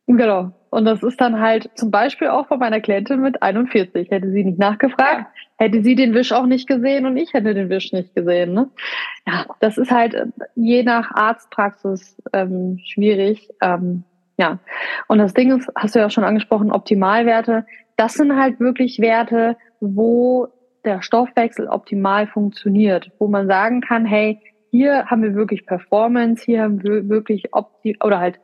Genau. 0.09 0.51
Und 0.71 0.85
das 0.85 1.05
ist 1.05 1.21
dann 1.21 1.39
halt 1.39 1.71
zum 1.77 1.93
Beispiel 1.93 2.27
auch 2.27 2.49
bei 2.49 2.57
meiner 2.57 2.81
Klientin 2.81 3.21
mit 3.21 3.41
41. 3.41 4.11
Hätte 4.11 4.33
sie 4.33 4.43
nicht 4.43 4.59
nachgefragt, 4.59 5.27
ja. 5.33 5.65
hätte 5.65 5.85
sie 5.85 5.95
den 5.95 6.15
Wisch 6.15 6.33
auch 6.33 6.47
nicht 6.47 6.67
gesehen 6.67 7.07
und 7.07 7.17
ich 7.17 7.35
hätte 7.35 7.55
den 7.55 7.71
Wisch 7.71 7.93
nicht 7.93 8.17
gesehen. 8.17 8.53
Ne? 8.53 8.69
Ja, 9.29 9.47
das 9.61 9.79
ist 9.79 9.93
halt 9.93 10.17
je 10.57 10.83
nach 10.83 11.13
Arztpraxis 11.13 12.21
ähm, 12.33 12.81
schwierig. 12.85 13.49
Ähm, 13.63 14.03
ja, 14.39 14.59
und 15.09 15.19
das 15.19 15.35
Ding 15.35 15.57
ist, 15.57 15.69
hast 15.75 15.95
du 15.95 15.99
ja 15.99 16.11
schon 16.11 16.25
angesprochen, 16.25 16.71
Optimalwerte. 16.73 17.67
Das 17.97 18.15
sind 18.15 18.37
halt 18.37 18.61
wirklich 18.61 19.01
Werte, 19.01 19.57
wo 19.81 20.49
der 20.85 21.03
Stoffwechsel 21.03 21.67
optimal 21.67 22.29
funktioniert, 22.29 23.11
wo 23.19 23.27
man 23.27 23.49
sagen 23.49 23.81
kann, 23.81 24.07
hey, 24.07 24.41
hier 24.71 25.07
haben 25.07 25.23
wir 25.23 25.35
wirklich 25.35 25.67
Performance, 25.67 26.45
hier 26.45 26.63
haben 26.63 26.83
wir 26.83 27.09
wirklich 27.09 27.53
opti 27.53 27.99
oder 28.03 28.21
halt 28.21 28.39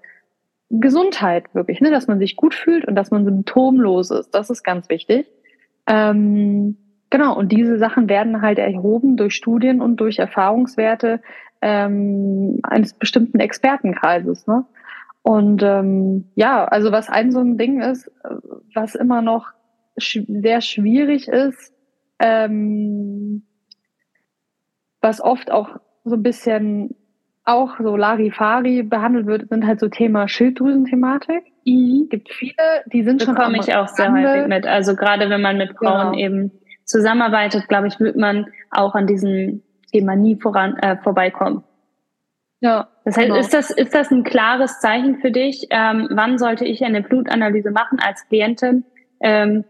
Gesundheit 0.71 1.55
wirklich, 1.55 1.81
ne, 1.81 1.91
dass 1.91 2.09
man 2.09 2.19
sich 2.19 2.35
gut 2.35 2.55
fühlt 2.55 2.87
und 2.87 2.97
dass 2.97 3.11
man 3.11 3.25
symptomlos 3.25 4.11
ist. 4.11 4.31
Das 4.35 4.51
ist 4.51 4.65
ganz 4.65 4.89
wichtig. 4.89 5.31
Ähm, 5.87 6.77
genau, 7.11 7.37
und 7.37 7.53
diese 7.53 7.79
Sachen 7.79 8.09
werden 8.09 8.43
halt 8.43 8.59
erhoben 8.59 9.17
durch 9.17 9.35
Studien 9.35 9.81
und 9.81 9.97
durch 9.97 10.19
Erfahrungswerte 10.19 11.21
ähm, 11.61 12.59
eines 12.65 12.95
bestimmten 12.95 13.39
Expertenkreises. 13.39 14.47
Ne? 14.47 14.65
Und 15.27 15.63
ähm, 15.63 16.27
ja, 16.35 16.67
also 16.67 16.93
was 16.93 17.09
ein 17.09 17.33
so 17.33 17.41
ein 17.41 17.57
Ding 17.57 17.81
ist, 17.81 18.13
was 18.75 18.95
immer 18.95 19.23
noch 19.23 19.47
sch 19.99 20.19
sehr 20.29 20.61
schwierig 20.61 21.29
ist, 21.29 21.73
ähm, 22.19 23.43
was 25.01 25.23
oft 25.23 25.51
auch 25.51 25.81
so 26.05 26.17
ein 26.17 26.23
bisschen 26.23 26.95
auch 27.47 27.79
so 27.79 27.97
Larifari 27.97 28.83
behandelt 28.83 29.25
wird, 29.25 29.49
sind 29.49 29.67
halt 29.67 29.81
so 29.81 29.89
Thema 29.89 30.29
Schilddrüsenthematik. 30.29 31.43
Mhm. 31.65 32.09
Gibt 32.11 32.31
viele, 32.31 32.85
die 32.93 33.03
sind 33.03 33.23
schon. 33.23 33.35
Bekomme 33.35 33.57
ich 33.59 33.75
auch 33.75 33.89
sehr 33.89 34.13
häufig 34.13 34.47
mit. 34.47 34.67
Also 34.67 34.95
gerade 34.95 35.31
wenn 35.31 35.41
man 35.41 35.57
mit 35.57 35.75
Frauen 35.79 36.13
genau. 36.13 36.19
eben 36.19 36.51
zusammenarbeitet, 36.85 37.67
glaube 37.69 37.87
ich, 37.87 37.99
wird 37.99 38.17
man 38.17 38.45
auch 38.71 38.95
an 38.95 39.07
diesem 39.07 39.63
Thema 39.91 40.17
nie 40.17 40.37
voran 40.39 40.77
äh, 40.83 40.99
vorbeikommen. 40.99 41.65
Ja. 42.65 42.89
Das 43.05 43.19
heißt, 43.19 43.27
genau. 43.27 43.39
ist 43.39 43.53
das, 43.53 43.71
ist 43.71 43.95
das 43.95 44.11
ein 44.11 44.25
klares 44.25 44.81
Zeichen 44.81 45.19
für 45.19 45.31
dich? 45.31 45.67
Ähm, 45.69 46.09
wann 46.11 46.39
sollte 46.39 46.65
ich 46.65 46.83
eine 46.83 47.03
Blutanalyse 47.03 47.71
machen 47.71 47.99
als 48.01 48.27
Klientin? 48.27 48.85
Ähm, 49.21 49.65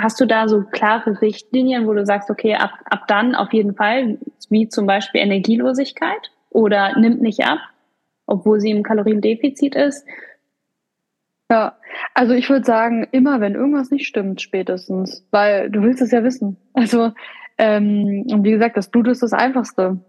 hast 0.00 0.18
du 0.18 0.24
da 0.24 0.48
so 0.48 0.62
klare 0.62 1.20
Richtlinien, 1.20 1.86
wo 1.86 1.92
du 1.92 2.06
sagst, 2.06 2.30
okay, 2.30 2.54
ab, 2.54 2.70
ab 2.86 3.06
dann 3.06 3.34
auf 3.34 3.52
jeden 3.52 3.74
Fall, 3.74 4.16
wie 4.48 4.66
zum 4.66 4.86
Beispiel 4.86 5.20
Energielosigkeit 5.20 6.30
oder 6.48 6.98
nimmt 6.98 7.20
nicht 7.20 7.44
ab, 7.44 7.58
obwohl 8.24 8.60
sie 8.60 8.70
im 8.70 8.82
Kaloriendefizit 8.82 9.74
ist? 9.74 10.06
Ja, 11.50 11.76
also 12.14 12.32
ich 12.32 12.48
würde 12.48 12.64
sagen, 12.64 13.06
immer 13.12 13.42
wenn 13.42 13.56
irgendwas 13.56 13.90
nicht 13.90 14.06
stimmt, 14.06 14.40
spätestens, 14.40 15.28
weil 15.32 15.70
du 15.70 15.82
willst 15.82 16.00
es 16.00 16.12
ja 16.12 16.24
wissen. 16.24 16.56
Also, 16.72 17.12
ähm, 17.58 18.24
und 18.32 18.42
wie 18.42 18.52
gesagt, 18.52 18.78
das 18.78 18.90
Blut 18.90 19.08
ist 19.08 19.22
das 19.22 19.34
Einfachste 19.34 20.00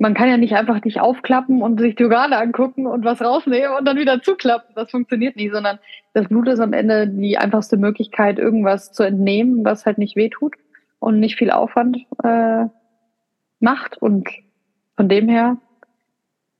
man 0.00 0.14
kann 0.14 0.30
ja 0.30 0.38
nicht 0.38 0.54
einfach 0.54 0.80
dich 0.80 0.98
aufklappen 0.98 1.60
und 1.60 1.78
sich 1.78 1.94
die 1.94 2.04
Organe 2.04 2.38
angucken 2.38 2.86
und 2.86 3.04
was 3.04 3.20
rausnehmen 3.20 3.76
und 3.78 3.84
dann 3.84 3.98
wieder 3.98 4.22
zuklappen. 4.22 4.74
Das 4.74 4.90
funktioniert 4.90 5.36
nicht, 5.36 5.52
sondern 5.52 5.78
das 6.14 6.26
Blut 6.26 6.48
ist 6.48 6.58
am 6.58 6.72
Ende 6.72 7.06
die 7.06 7.36
einfachste 7.36 7.76
Möglichkeit, 7.76 8.38
irgendwas 8.38 8.92
zu 8.92 9.02
entnehmen, 9.02 9.62
was 9.62 9.84
halt 9.84 9.98
nicht 9.98 10.16
wehtut 10.16 10.54
und 11.00 11.20
nicht 11.20 11.36
viel 11.36 11.50
Aufwand 11.50 11.98
äh, 12.24 12.64
macht. 13.60 13.98
Und 13.98 14.30
von 14.96 15.10
dem 15.10 15.28
her, 15.28 15.58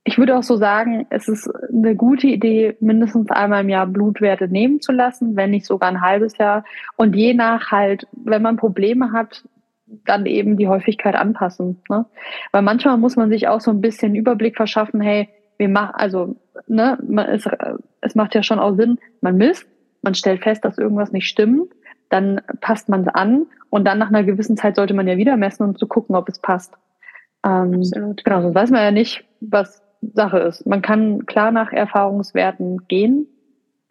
ich 0.03 0.19
würde 0.19 0.37
auch 0.37 0.43
so 0.43 0.55
sagen, 0.55 1.07
es 1.09 1.27
ist 1.27 1.49
eine 1.73 1.95
gute 1.95 2.27
Idee, 2.27 2.77
mindestens 2.79 3.31
einmal 3.31 3.61
im 3.61 3.69
Jahr 3.69 3.87
Blutwerte 3.87 4.49
nehmen 4.49 4.81
zu 4.81 4.91
lassen, 4.91 5.35
wenn 5.35 5.49
nicht 5.49 5.65
sogar 5.65 5.89
ein 5.89 6.01
halbes 6.01 6.37
Jahr. 6.37 6.63
Und 6.95 7.15
je 7.15 7.33
nach 7.33 7.71
halt, 7.71 8.05
wenn 8.11 8.43
man 8.43 8.57
Probleme 8.57 9.11
hat, 9.13 9.43
dann 10.05 10.25
eben 10.25 10.57
die 10.57 10.67
Häufigkeit 10.67 11.15
anpassen. 11.15 11.81
Ne? 11.89 12.05
Weil 12.51 12.61
manchmal 12.61 12.97
muss 12.97 13.15
man 13.15 13.29
sich 13.29 13.47
auch 13.47 13.61
so 13.61 13.71
ein 13.71 13.81
bisschen 13.81 14.15
Überblick 14.15 14.55
verschaffen, 14.55 15.01
hey, 15.01 15.29
wir 15.57 15.69
machen, 15.69 15.93
also, 15.93 16.35
ne, 16.67 16.97
man 17.07 17.27
ist, 17.29 17.47
es 18.01 18.15
macht 18.15 18.33
ja 18.33 18.41
schon 18.41 18.59
auch 18.59 18.75
Sinn, 18.75 18.97
man 19.21 19.37
misst, 19.37 19.67
man 20.01 20.15
stellt 20.15 20.41
fest, 20.41 20.65
dass 20.65 20.79
irgendwas 20.79 21.11
nicht 21.11 21.27
stimmt, 21.27 21.71
dann 22.09 22.41
passt 22.61 22.89
man 22.89 23.01
es 23.01 23.07
an 23.07 23.45
und 23.69 23.85
dann 23.85 23.99
nach 23.99 24.09
einer 24.09 24.23
gewissen 24.23 24.57
Zeit 24.57 24.75
sollte 24.75 24.93
man 24.93 25.07
ja 25.07 25.17
wieder 25.17 25.37
messen 25.37 25.63
und 25.63 25.77
zu 25.77 25.87
gucken, 25.87 26.15
ob 26.15 26.27
es 26.29 26.39
passt. 26.39 26.73
Ähm, 27.45 27.75
Absolut. 27.75 28.23
Genau, 28.23 28.41
sonst 28.41 28.55
weiß 28.55 28.71
man 28.71 28.81
ja 28.81 28.91
nicht, 28.91 29.23
was 29.39 29.83
Sache 30.01 30.39
ist. 30.39 30.65
Man 30.65 30.81
kann 30.81 31.25
klar 31.27 31.51
nach 31.51 31.71
Erfahrungswerten 31.71 32.87
gehen, 32.87 33.27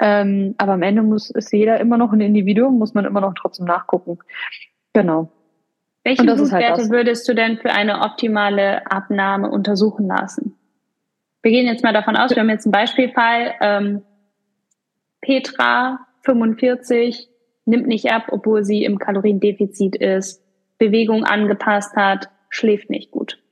ähm, 0.01 0.55
aber 0.59 0.73
am 0.73 0.83
Ende 0.83 1.03
muss 1.03 1.31
ist 1.31 1.53
jeder 1.53 1.79
immer 1.79 1.99
noch 1.99 2.13
ein 2.13 2.21
Individuum, 2.21 2.79
muss 2.79 2.95
man 2.95 3.05
immer 3.05 3.21
noch 3.21 3.35
trotzdem 3.35 3.67
nachgucken. 3.67 4.19
Genau. 4.93 5.31
Welche 6.05 6.27
halt 6.27 6.37
Blutwerte 6.37 6.83
halt 6.83 6.91
würdest 6.91 7.29
du 7.29 7.35
denn 7.35 7.59
für 7.59 7.71
eine 7.71 8.01
optimale 8.01 8.91
Abnahme 8.91 9.51
untersuchen 9.51 10.07
lassen? 10.07 10.57
Wir 11.43 11.53
gehen 11.53 11.67
jetzt 11.67 11.85
mal 11.85 11.93
davon 11.93 12.17
aus, 12.17 12.31
wir 12.31 12.39
haben 12.39 12.51
jetzt 12.51 12.67
einen 12.67 12.73
Beispielfall. 12.73 13.55
Ähm, 13.61 14.03
Petra, 15.21 16.01
45, 16.23 17.29
nimmt 17.67 17.87
nicht 17.87 18.11
ab, 18.11 18.29
obwohl 18.31 18.65
sie 18.65 18.85
im 18.85 18.99
Kaloriendefizit 18.99 19.97
ist, 19.97 20.43
Bewegung 20.79 21.25
angepasst 21.25 21.95
hat, 21.97 22.31
schläft 22.49 22.91
nicht 22.91 23.11
gut. 23.11 23.43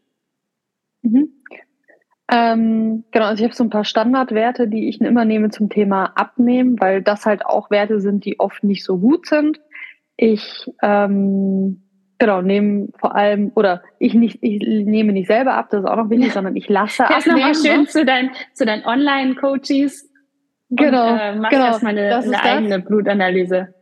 Mhm. 1.02 1.32
Ähm, 2.30 3.04
genau, 3.10 3.26
also 3.26 3.40
ich 3.40 3.44
habe 3.44 3.56
so 3.56 3.64
ein 3.64 3.70
paar 3.70 3.84
Standardwerte, 3.84 4.68
die 4.68 4.88
ich 4.88 5.00
immer 5.00 5.24
nehme 5.24 5.50
zum 5.50 5.70
Thema 5.70 6.12
Abnehmen, 6.14 6.78
weil 6.78 7.02
das 7.02 7.24
halt 7.24 7.44
auch 7.46 7.70
Werte 7.70 8.00
sind, 8.00 8.24
die 8.24 8.38
oft 8.38 8.64
nicht 8.64 8.84
so 8.84 8.98
gut 8.98 9.26
sind. 9.26 9.60
Ich 10.16 10.70
ähm, 10.82 11.87
Genau, 12.18 12.42
nehmen 12.42 12.92
vor 12.98 13.14
allem, 13.14 13.52
oder 13.54 13.82
ich 14.00 14.12
nicht, 14.14 14.38
ich 14.40 14.60
nehme 14.60 15.12
nicht 15.12 15.28
selber 15.28 15.54
ab, 15.54 15.68
das 15.70 15.84
ist 15.84 15.88
auch 15.88 15.96
noch 15.96 16.10
wichtig, 16.10 16.32
sondern 16.32 16.56
ich 16.56 16.68
lasse 16.68 17.04
ab. 17.08 17.24
nochmal 17.24 17.54
schön 17.54 17.82
ne? 17.82 17.86
zu 17.86 18.04
deinen, 18.04 18.30
zu 18.54 18.66
deinen 18.66 18.84
Online-Coaches. 18.84 20.10
Genau. 20.70 21.12
Und, 21.12 21.18
äh, 21.18 21.34
mach 21.36 21.50
genau, 21.50 21.66
erstmal 21.66 21.96
eine, 21.96 22.16
eine 22.16 22.42
eigene 22.42 22.80
Blutanalyse. 22.80 23.74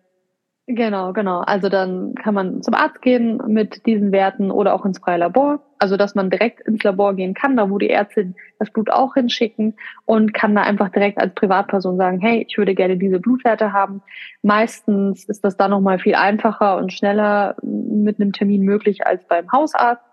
Genau, 0.66 1.12
genau. 1.12 1.40
Also 1.40 1.68
dann 1.68 2.14
kann 2.14 2.34
man 2.34 2.62
zum 2.62 2.74
Arzt 2.74 3.00
gehen 3.00 3.40
mit 3.46 3.86
diesen 3.86 4.12
Werten 4.12 4.50
oder 4.50 4.74
auch 4.74 4.84
ins 4.84 4.98
freie 4.98 5.18
Labor. 5.18 5.65
Also, 5.78 5.96
dass 5.96 6.14
man 6.14 6.30
direkt 6.30 6.60
ins 6.62 6.82
Labor 6.82 7.14
gehen 7.14 7.34
kann, 7.34 7.56
da 7.56 7.70
wo 7.70 7.78
die 7.78 7.88
Ärzte 7.88 8.34
das 8.58 8.70
Blut 8.70 8.90
auch 8.90 9.14
hinschicken 9.14 9.74
und 10.04 10.32
kann 10.32 10.54
da 10.54 10.62
einfach 10.62 10.88
direkt 10.88 11.18
als 11.18 11.34
Privatperson 11.34 11.96
sagen, 11.96 12.20
hey, 12.20 12.46
ich 12.48 12.56
würde 12.56 12.74
gerne 12.74 12.96
diese 12.96 13.20
Blutwerte 13.20 13.72
haben. 13.72 14.02
Meistens 14.42 15.24
ist 15.24 15.44
das 15.44 15.56
dann 15.56 15.70
nochmal 15.70 15.98
viel 15.98 16.14
einfacher 16.14 16.78
und 16.78 16.92
schneller 16.92 17.56
mit 17.62 18.20
einem 18.20 18.32
Termin 18.32 18.62
möglich 18.62 19.06
als 19.06 19.26
beim 19.26 19.50
Hausarzt. 19.52 20.04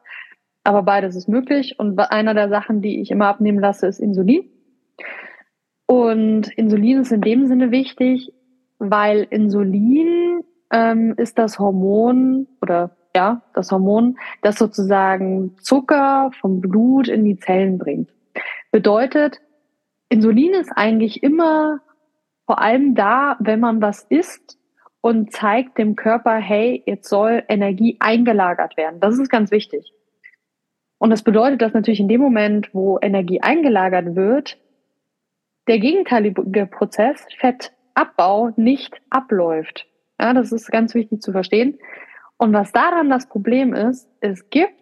Aber 0.63 0.83
beides 0.83 1.15
ist 1.15 1.27
möglich. 1.27 1.75
Und 1.77 1.99
einer 1.99 2.33
der 2.33 2.49
Sachen, 2.49 2.81
die 2.81 3.01
ich 3.01 3.11
immer 3.11 3.27
abnehmen 3.27 3.59
lasse, 3.59 3.87
ist 3.87 3.99
Insulin. 3.99 4.49
Und 5.85 6.47
Insulin 6.57 7.01
ist 7.01 7.11
in 7.11 7.21
dem 7.21 7.45
Sinne 7.45 7.71
wichtig, 7.71 8.33
weil 8.79 9.27
Insulin 9.29 10.41
ähm, 10.71 11.13
ist 11.17 11.37
das 11.37 11.59
Hormon 11.59 12.47
oder 12.61 12.95
ja, 13.15 13.41
das 13.53 13.71
Hormon, 13.71 14.17
das 14.41 14.57
sozusagen 14.57 15.55
Zucker 15.59 16.31
vom 16.39 16.61
Blut 16.61 17.07
in 17.07 17.23
die 17.23 17.37
Zellen 17.37 17.77
bringt. 17.77 18.09
Bedeutet, 18.71 19.39
Insulin 20.09 20.53
ist 20.53 20.71
eigentlich 20.75 21.23
immer 21.23 21.81
vor 22.45 22.59
allem 22.59 22.95
da, 22.95 23.37
wenn 23.39 23.59
man 23.59 23.81
was 23.81 24.03
isst 24.03 24.57
und 25.01 25.31
zeigt 25.31 25.77
dem 25.77 25.95
Körper, 25.95 26.35
hey, 26.35 26.83
jetzt 26.85 27.09
soll 27.09 27.43
Energie 27.47 27.97
eingelagert 27.99 28.77
werden. 28.77 28.99
Das 28.99 29.17
ist 29.17 29.29
ganz 29.29 29.51
wichtig. 29.51 29.93
Und 30.97 31.09
das 31.09 31.23
bedeutet, 31.23 31.61
dass 31.61 31.73
natürlich 31.73 31.99
in 31.99 32.07
dem 32.07 32.21
Moment, 32.21 32.73
wo 32.73 32.97
Energie 33.01 33.41
eingelagert 33.41 34.15
wird, 34.15 34.57
der 35.67 35.79
gegenteilige 35.79 36.65
Prozess, 36.65 37.25
Fettabbau, 37.37 38.51
nicht 38.55 39.01
abläuft. 39.09 39.85
Ja, 40.19 40.33
das 40.33 40.51
ist 40.51 40.71
ganz 40.71 40.95
wichtig 40.95 41.21
zu 41.21 41.31
verstehen. 41.31 41.77
Und 42.43 42.51
was 42.51 42.73
daran 42.73 43.09
das 43.09 43.29
Problem 43.29 43.73
ist, 43.73 44.09
es 44.19 44.49
gibt 44.49 44.73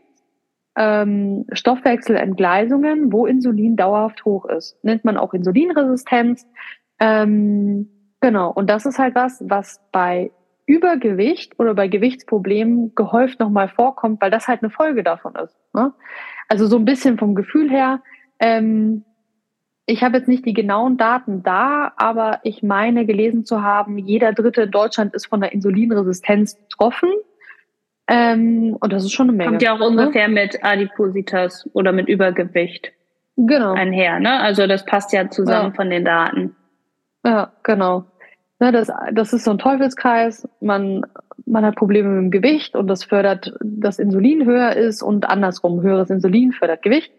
ähm, 0.75 1.45
Stoffwechselentgleisungen, 1.51 3.13
wo 3.13 3.27
Insulin 3.27 3.75
dauerhaft 3.75 4.25
hoch 4.25 4.45
ist. 4.45 4.83
Nennt 4.83 5.05
man 5.05 5.15
auch 5.15 5.35
Insulinresistenz. 5.35 6.47
Ähm, 6.99 7.87
genau. 8.19 8.49
Und 8.49 8.67
das 8.67 8.87
ist 8.87 8.97
halt 8.97 9.13
was, 9.13 9.43
was 9.47 9.79
bei 9.91 10.31
Übergewicht 10.65 11.59
oder 11.59 11.75
bei 11.75 11.87
Gewichtsproblemen 11.87 12.95
gehäuft 12.95 13.39
nochmal 13.39 13.67
vorkommt, 13.67 14.23
weil 14.23 14.31
das 14.31 14.47
halt 14.47 14.63
eine 14.63 14.71
Folge 14.71 15.03
davon 15.03 15.35
ist. 15.35 15.55
Ne? 15.75 15.93
Also 16.47 16.65
so 16.65 16.77
ein 16.77 16.85
bisschen 16.85 17.19
vom 17.19 17.35
Gefühl 17.35 17.69
her, 17.69 18.01
ähm, 18.39 19.05
ich 19.85 20.03
habe 20.03 20.17
jetzt 20.17 20.27
nicht 20.27 20.47
die 20.47 20.53
genauen 20.53 20.97
Daten 20.97 21.43
da, 21.43 21.93
aber 21.95 22.39
ich 22.41 22.63
meine 22.63 23.05
gelesen 23.05 23.45
zu 23.45 23.61
haben, 23.61 23.99
jeder 23.99 24.33
Dritte 24.33 24.63
in 24.63 24.71
Deutschland 24.71 25.13
ist 25.13 25.27
von 25.27 25.41
der 25.41 25.51
Insulinresistenz 25.51 26.55
betroffen. 26.55 27.11
Ähm, 28.13 28.75
und 28.77 28.91
das 28.91 29.05
ist 29.05 29.13
schon 29.13 29.29
eine 29.29 29.37
Menge. 29.37 29.51
Kommt 29.51 29.61
ja 29.61 29.73
auch 29.73 29.79
ne? 29.79 29.87
ungefähr 29.87 30.27
mit 30.27 30.61
Adipositas 30.65 31.69
oder 31.71 31.93
mit 31.93 32.09
Übergewicht 32.09 32.91
genau. 33.37 33.71
einher. 33.71 34.19
Ne? 34.19 34.37
Also 34.41 34.67
das 34.67 34.85
passt 34.85 35.13
ja 35.13 35.29
zusammen 35.29 35.69
Ja. 35.69 35.75
von 35.75 35.89
den 35.89 36.03
Daten. 36.03 36.53
Ja, 37.23 37.53
genau. 37.63 38.03
Ne, 38.59 38.73
das, 38.73 38.91
das 39.13 39.31
ist 39.31 39.45
so 39.45 39.51
ein 39.51 39.59
Teufelskreis. 39.59 40.45
Man, 40.59 41.05
man 41.45 41.63
hat 41.65 41.77
Probleme 41.77 42.09
mit 42.09 42.23
dem 42.23 42.31
Gewicht 42.31 42.75
und 42.75 42.87
das 42.87 43.05
fördert, 43.05 43.53
dass 43.61 43.97
Insulin 43.97 44.45
höher 44.45 44.75
ist 44.75 45.01
und 45.01 45.29
andersrum, 45.29 45.81
höheres 45.81 46.09
Insulin 46.09 46.51
fördert 46.51 46.81
Gewicht. 46.81 47.13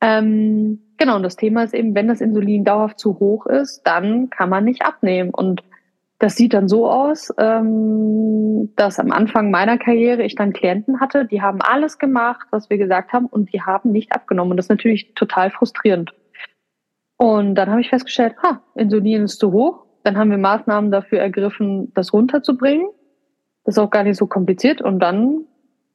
Ähm, 0.00 0.78
genau, 0.96 1.16
und 1.16 1.24
das 1.24 1.34
Thema 1.34 1.64
ist 1.64 1.74
eben, 1.74 1.96
wenn 1.96 2.06
das 2.06 2.20
Insulin 2.20 2.64
dauerhaft 2.64 3.00
zu 3.00 3.18
hoch 3.18 3.46
ist, 3.46 3.82
dann 3.82 4.30
kann 4.30 4.48
man 4.48 4.64
nicht 4.64 4.82
abnehmen. 4.82 5.30
Und 5.30 5.64
das 6.18 6.36
sieht 6.36 6.54
dann 6.54 6.68
so 6.68 6.88
aus, 6.90 7.32
ähm, 7.38 8.72
dass 8.76 8.98
am 8.98 9.12
Anfang 9.12 9.50
meiner 9.50 9.76
Karriere 9.76 10.22
ich 10.22 10.34
dann 10.34 10.52
Klienten 10.52 10.98
hatte, 11.00 11.26
die 11.26 11.42
haben 11.42 11.60
alles 11.60 11.98
gemacht, 11.98 12.46
was 12.50 12.70
wir 12.70 12.78
gesagt 12.78 13.12
haben, 13.12 13.26
und 13.26 13.52
die 13.52 13.62
haben 13.62 13.92
nicht 13.92 14.12
abgenommen. 14.12 14.52
Und 14.52 14.56
das 14.56 14.66
ist 14.66 14.70
natürlich 14.70 15.14
total 15.14 15.50
frustrierend. 15.50 16.14
Und 17.18 17.54
dann 17.54 17.70
habe 17.70 17.80
ich 17.80 17.90
festgestellt, 17.90 18.34
ha, 18.42 18.62
Insulin 18.74 19.24
ist 19.24 19.38
zu 19.38 19.52
hoch. 19.52 19.84
Dann 20.04 20.16
haben 20.16 20.30
wir 20.30 20.38
Maßnahmen 20.38 20.90
dafür 20.90 21.18
ergriffen, 21.18 21.92
das 21.94 22.12
runterzubringen. 22.12 22.88
Das 23.64 23.74
ist 23.76 23.78
auch 23.78 23.90
gar 23.90 24.04
nicht 24.04 24.16
so 24.16 24.26
kompliziert. 24.26 24.80
Und 24.80 25.00
dann 25.00 25.44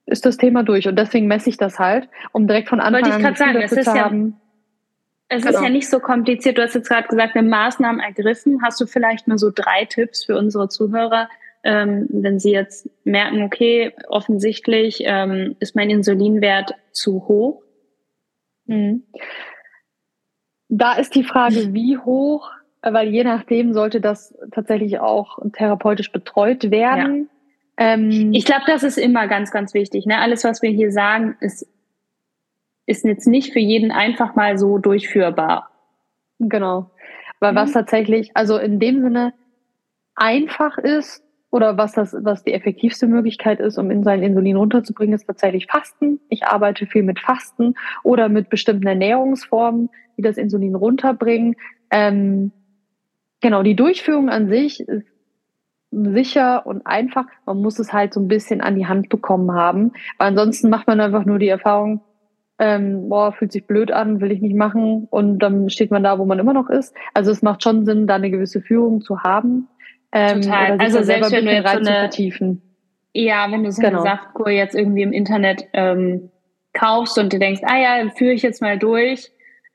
ist 0.06 0.26
das 0.26 0.38
Thema 0.38 0.64
durch. 0.64 0.88
Und 0.88 0.98
deswegen 0.98 1.28
messe 1.28 1.50
ich 1.50 1.58
das 1.58 1.80
halt, 1.80 2.10
um 2.32 2.48
direkt 2.48 2.70
von 2.70 2.80
Anfang 2.80 3.04
Wollte 3.04 3.20
ich 3.20 3.26
an 3.26 3.36
sagen, 3.36 3.54
dafür 3.54 3.78
ist 3.78 3.90
zu 3.90 3.96
ja- 3.96 4.06
haben. 4.06 4.41
Es 5.34 5.44
Genau. 5.44 5.58
ist 5.60 5.64
ja 5.64 5.70
nicht 5.70 5.90
so 5.90 6.00
kompliziert. 6.02 6.58
Du 6.58 6.62
hast 6.62 6.76
jetzt 6.76 6.90
gerade 6.90 7.08
gesagt, 7.08 7.38
eine 7.38 7.48
Maßnahmen 7.48 8.02
ergriffen. 8.02 8.62
Hast 8.62 8.82
du 8.82 8.86
vielleicht 8.86 9.30
mal 9.30 9.38
so 9.38 9.50
drei 9.50 9.86
Tipps 9.86 10.26
für 10.26 10.38
unsere 10.38 10.68
Zuhörer, 10.68 11.30
ähm, 11.64 12.08
wenn 12.10 12.38
sie 12.38 12.52
jetzt 12.52 12.90
merken, 13.06 13.42
okay, 13.44 13.94
offensichtlich 14.10 15.04
ähm, 15.06 15.56
ist 15.62 15.74
mein 15.74 15.90
Insulinwert 15.90 16.74
zu 16.92 17.28
hoch? 17.30 17.64
Mhm. 18.66 19.04
Da 20.68 20.94
ist 20.96 21.16
die 21.16 21.24
Frage, 21.24 21.56
wie 21.74 21.98
hoch, 21.98 22.52
weil 22.82 23.08
je 23.08 23.24
nachdem 23.24 23.74
sollte 23.74 24.02
das 24.02 24.38
tatsächlich 24.52 25.00
auch 25.00 25.40
therapeutisch 25.54 26.12
betreut 26.12 26.72
werden. 26.72 27.30
Ähm, 27.78 28.34
Ich 28.34 28.44
glaube, 28.44 28.64
das 28.68 28.84
ist 28.84 28.98
immer 28.98 29.28
ganz, 29.30 29.52
ganz 29.52 29.74
wichtig. 29.74 30.06
Ne? 30.06 30.18
Alles, 30.18 30.44
was 30.44 30.62
wir 30.62 30.72
hier 30.72 30.92
sagen, 30.92 31.38
ist, 31.40 31.66
ist 32.92 33.06
jetzt 33.06 33.28
nicht 33.28 33.54
für 33.54 33.60
jeden 33.60 33.92
einfach 33.92 34.36
mal 34.36 34.58
so 34.58 34.78
durchführbar. 34.78 35.70
Genau. 36.40 36.92
Weil 37.40 37.56
was 37.56 37.70
Mhm. 37.70 37.74
tatsächlich, 37.74 38.32
also 38.36 38.58
in 38.58 38.80
dem 38.80 39.02
Sinne 39.02 39.34
einfach 40.16 40.78
ist 40.78 41.24
oder 41.52 41.78
was 41.78 41.94
das, 41.94 42.16
was 42.22 42.44
die 42.44 42.54
effektivste 42.54 43.08
Möglichkeit 43.08 43.60
ist, 43.60 43.78
um 43.78 43.90
in 43.92 44.04
sein 44.04 44.22
Insulin 44.24 44.58
runterzubringen, 44.58 45.16
ist 45.16 45.26
tatsächlich 45.26 45.68
Fasten. 45.68 46.20
Ich 46.30 46.46
arbeite 46.46 46.86
viel 46.86 47.04
mit 47.04 47.20
Fasten 47.20 47.76
oder 48.04 48.30
mit 48.30 48.50
bestimmten 48.50 48.88
Ernährungsformen, 48.88 49.90
die 50.18 50.22
das 50.22 50.38
Insulin 50.38 50.76
runterbringen. 50.76 51.56
Ähm, 51.90 52.52
genau, 53.42 53.64
die 53.64 53.76
Durchführung 53.76 54.30
an 54.30 54.50
sich 54.50 54.82
ist 54.82 55.08
sicher 55.92 56.66
und 56.66 56.86
einfach. 56.86 57.26
Man 57.46 57.62
muss 57.62 57.80
es 57.80 57.92
halt 57.92 58.14
so 58.14 58.20
ein 58.22 58.28
bisschen 58.28 58.62
an 58.62 58.76
die 58.76 58.88
Hand 58.88 59.10
bekommen 59.10 59.52
haben, 59.54 59.92
weil 60.18 60.28
ansonsten 60.30 60.70
macht 60.70 60.88
man 60.88 61.02
einfach 61.02 61.26
nur 61.26 61.40
die 61.40 61.50
Erfahrung, 61.50 62.02
ähm, 62.64 63.10
boah, 63.10 63.32
fühlt 63.34 63.52
sich 63.52 63.66
blöd 63.66 63.92
an, 63.92 64.22
will 64.22 64.32
ich 64.32 64.40
nicht 64.40 64.56
machen 64.56 65.08
und 65.10 65.40
dann 65.40 65.70
steht 65.72 65.90
man 65.90 66.04
da, 66.04 66.20
wo 66.20 66.26
man 66.26 66.38
immer 66.38 66.54
noch 66.54 66.70
ist. 66.70 66.94
Also 67.16 67.32
es 67.32 67.42
macht 67.42 67.64
schon 67.64 67.86
Sinn, 67.86 68.06
da 68.06 68.16
eine 68.16 68.30
gewisse 68.30 68.62
Führung 68.62 69.02
zu 69.02 69.22
haben. 69.24 69.68
Ähm, 70.12 70.42
Total. 70.44 70.78
Also 70.80 71.02
selbst 71.02 71.32
wenn 71.32 71.46
du 71.46 71.52
jetzt 71.52 71.72
so 71.72 71.78
eine- 71.78 71.86
vertiefen. 72.00 72.62
Ja, 73.14 73.48
wenn 73.52 73.64
du 73.64 73.72
so 73.72 73.82
Genau. 73.82 74.02
eine 74.04 74.10
Saftkur 74.10 74.50
jetzt 74.52 74.76
irgendwie 74.76 75.02
im 75.02 75.12
Internet 75.12 75.66
ähm, 75.74 76.30
kaufst 76.74 77.18
und 77.18 77.34
du 77.34 77.40
denkst, 77.40 77.62
ah 77.66 77.78
ja, 77.78 78.10
führe 78.16 78.34
ich 78.34 78.42
jetzt 78.44 78.62
mal 78.62 78.78
durch, 78.78 79.32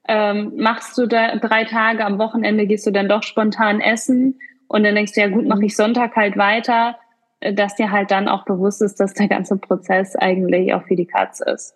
ähm, 0.08 0.52
machst 0.56 0.96
du 0.96 1.06
da 1.06 1.36
drei 1.36 1.64
Tage, 1.64 2.04
am 2.04 2.18
Wochenende 2.18 2.66
gehst 2.66 2.86
du 2.86 2.92
dann 2.92 3.08
doch 3.08 3.24
spontan 3.24 3.80
essen 3.80 4.38
und 4.68 4.84
dann 4.84 4.94
denkst 4.94 5.12
du, 5.14 5.20
ja 5.20 5.28
gut, 5.28 5.42
Mhm. 5.42 5.48
mache 5.48 5.64
ich 5.64 5.74
Sonntag 5.76 6.14
halt 6.14 6.36
weiter, 6.38 6.96
äh, 7.40 7.52
dass 7.52 7.74
dir 7.74 7.90
halt 7.90 8.10
dann 8.12 8.28
auch 8.28 8.44
bewusst 8.44 8.80
ist, 8.80 9.00
dass 9.00 9.12
der 9.14 9.28
ganze 9.28 9.56
Prozess 9.58 10.14
eigentlich 10.16 10.72
auch 10.72 10.84
für 10.84 10.96
die 10.96 11.06
Katz 11.06 11.40
ist. 11.40 11.74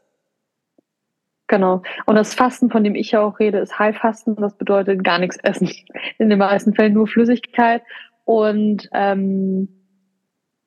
Genau. 1.50 1.82
Und 2.06 2.14
das 2.14 2.32
Fasten, 2.32 2.70
von 2.70 2.84
dem 2.84 2.94
ich 2.94 3.10
ja 3.10 3.22
auch 3.22 3.40
rede, 3.40 3.58
ist 3.58 3.76
Heilfasten. 3.76 4.36
Das 4.36 4.54
bedeutet 4.56 5.02
gar 5.02 5.18
nichts 5.18 5.36
essen. 5.38 5.68
In 6.18 6.30
den 6.30 6.38
meisten 6.38 6.74
Fällen 6.74 6.92
nur 6.92 7.08
Flüssigkeit. 7.08 7.82
Und 8.24 8.88
ähm, 8.92 9.68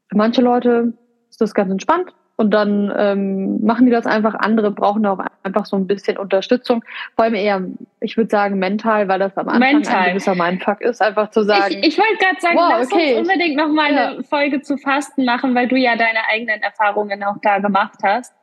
für 0.10 0.17
manche 0.17 0.41
Leute 0.41 0.91
ist 1.30 1.39
das 1.39 1.54
ganz 1.54 1.72
entspannt. 1.72 2.13
Und 2.36 2.52
dann 2.52 2.93
ähm, 2.98 3.63
machen 3.63 3.86
die 3.86 3.93
das 3.93 4.06
einfach. 4.06 4.34
Andere 4.34 4.72
brauchen 4.72 5.06
auch 5.06 5.19
einfach 5.43 5.65
so 5.65 5.78
ein 5.78 5.88
bisschen 5.88 6.17
Unterstützung. 6.17 6.84
Vor 7.15 7.24
allem 7.24 7.36
eher, 7.36 7.62
ich 8.02 8.17
würde 8.17 8.30
sagen, 8.30 8.60
mental, 8.60 9.08
weil 9.08 9.19
das 9.19 9.38
am 9.38 9.48
Anfang 9.48 9.76
Mental. 9.76 9.96
ein 9.96 10.10
gewisser 10.10 10.36
Mindfuck 10.36 10.82
ist, 10.82 11.02
einfach 11.02 11.30
zu 11.30 11.43
sagen. 11.43 11.76
Ich, 11.80 11.88
ich 11.88 11.98
wollte 11.98 12.17
gerade 12.17 12.41
sagen, 12.41 12.58
Wow, 12.58 12.74
lass 12.80 12.91
okay. 12.91 13.19
uns 13.19 13.30
unbedingt 13.30 13.56
noch 13.56 13.69
mal 13.69 13.86
eine 13.86 14.24
Folge 14.24 14.62
zu 14.62 14.78
Fasten 14.78 15.24
machen, 15.24 15.56
weil 15.56 15.69
du 15.69 15.78
ja 15.78 15.96
deine 15.96 16.28
eigenen 16.30 16.62
Erfahrungen 16.62 17.24
auch 17.24 17.38
da 17.41 17.60
gemacht 17.60 18.00
hast. 18.04 18.34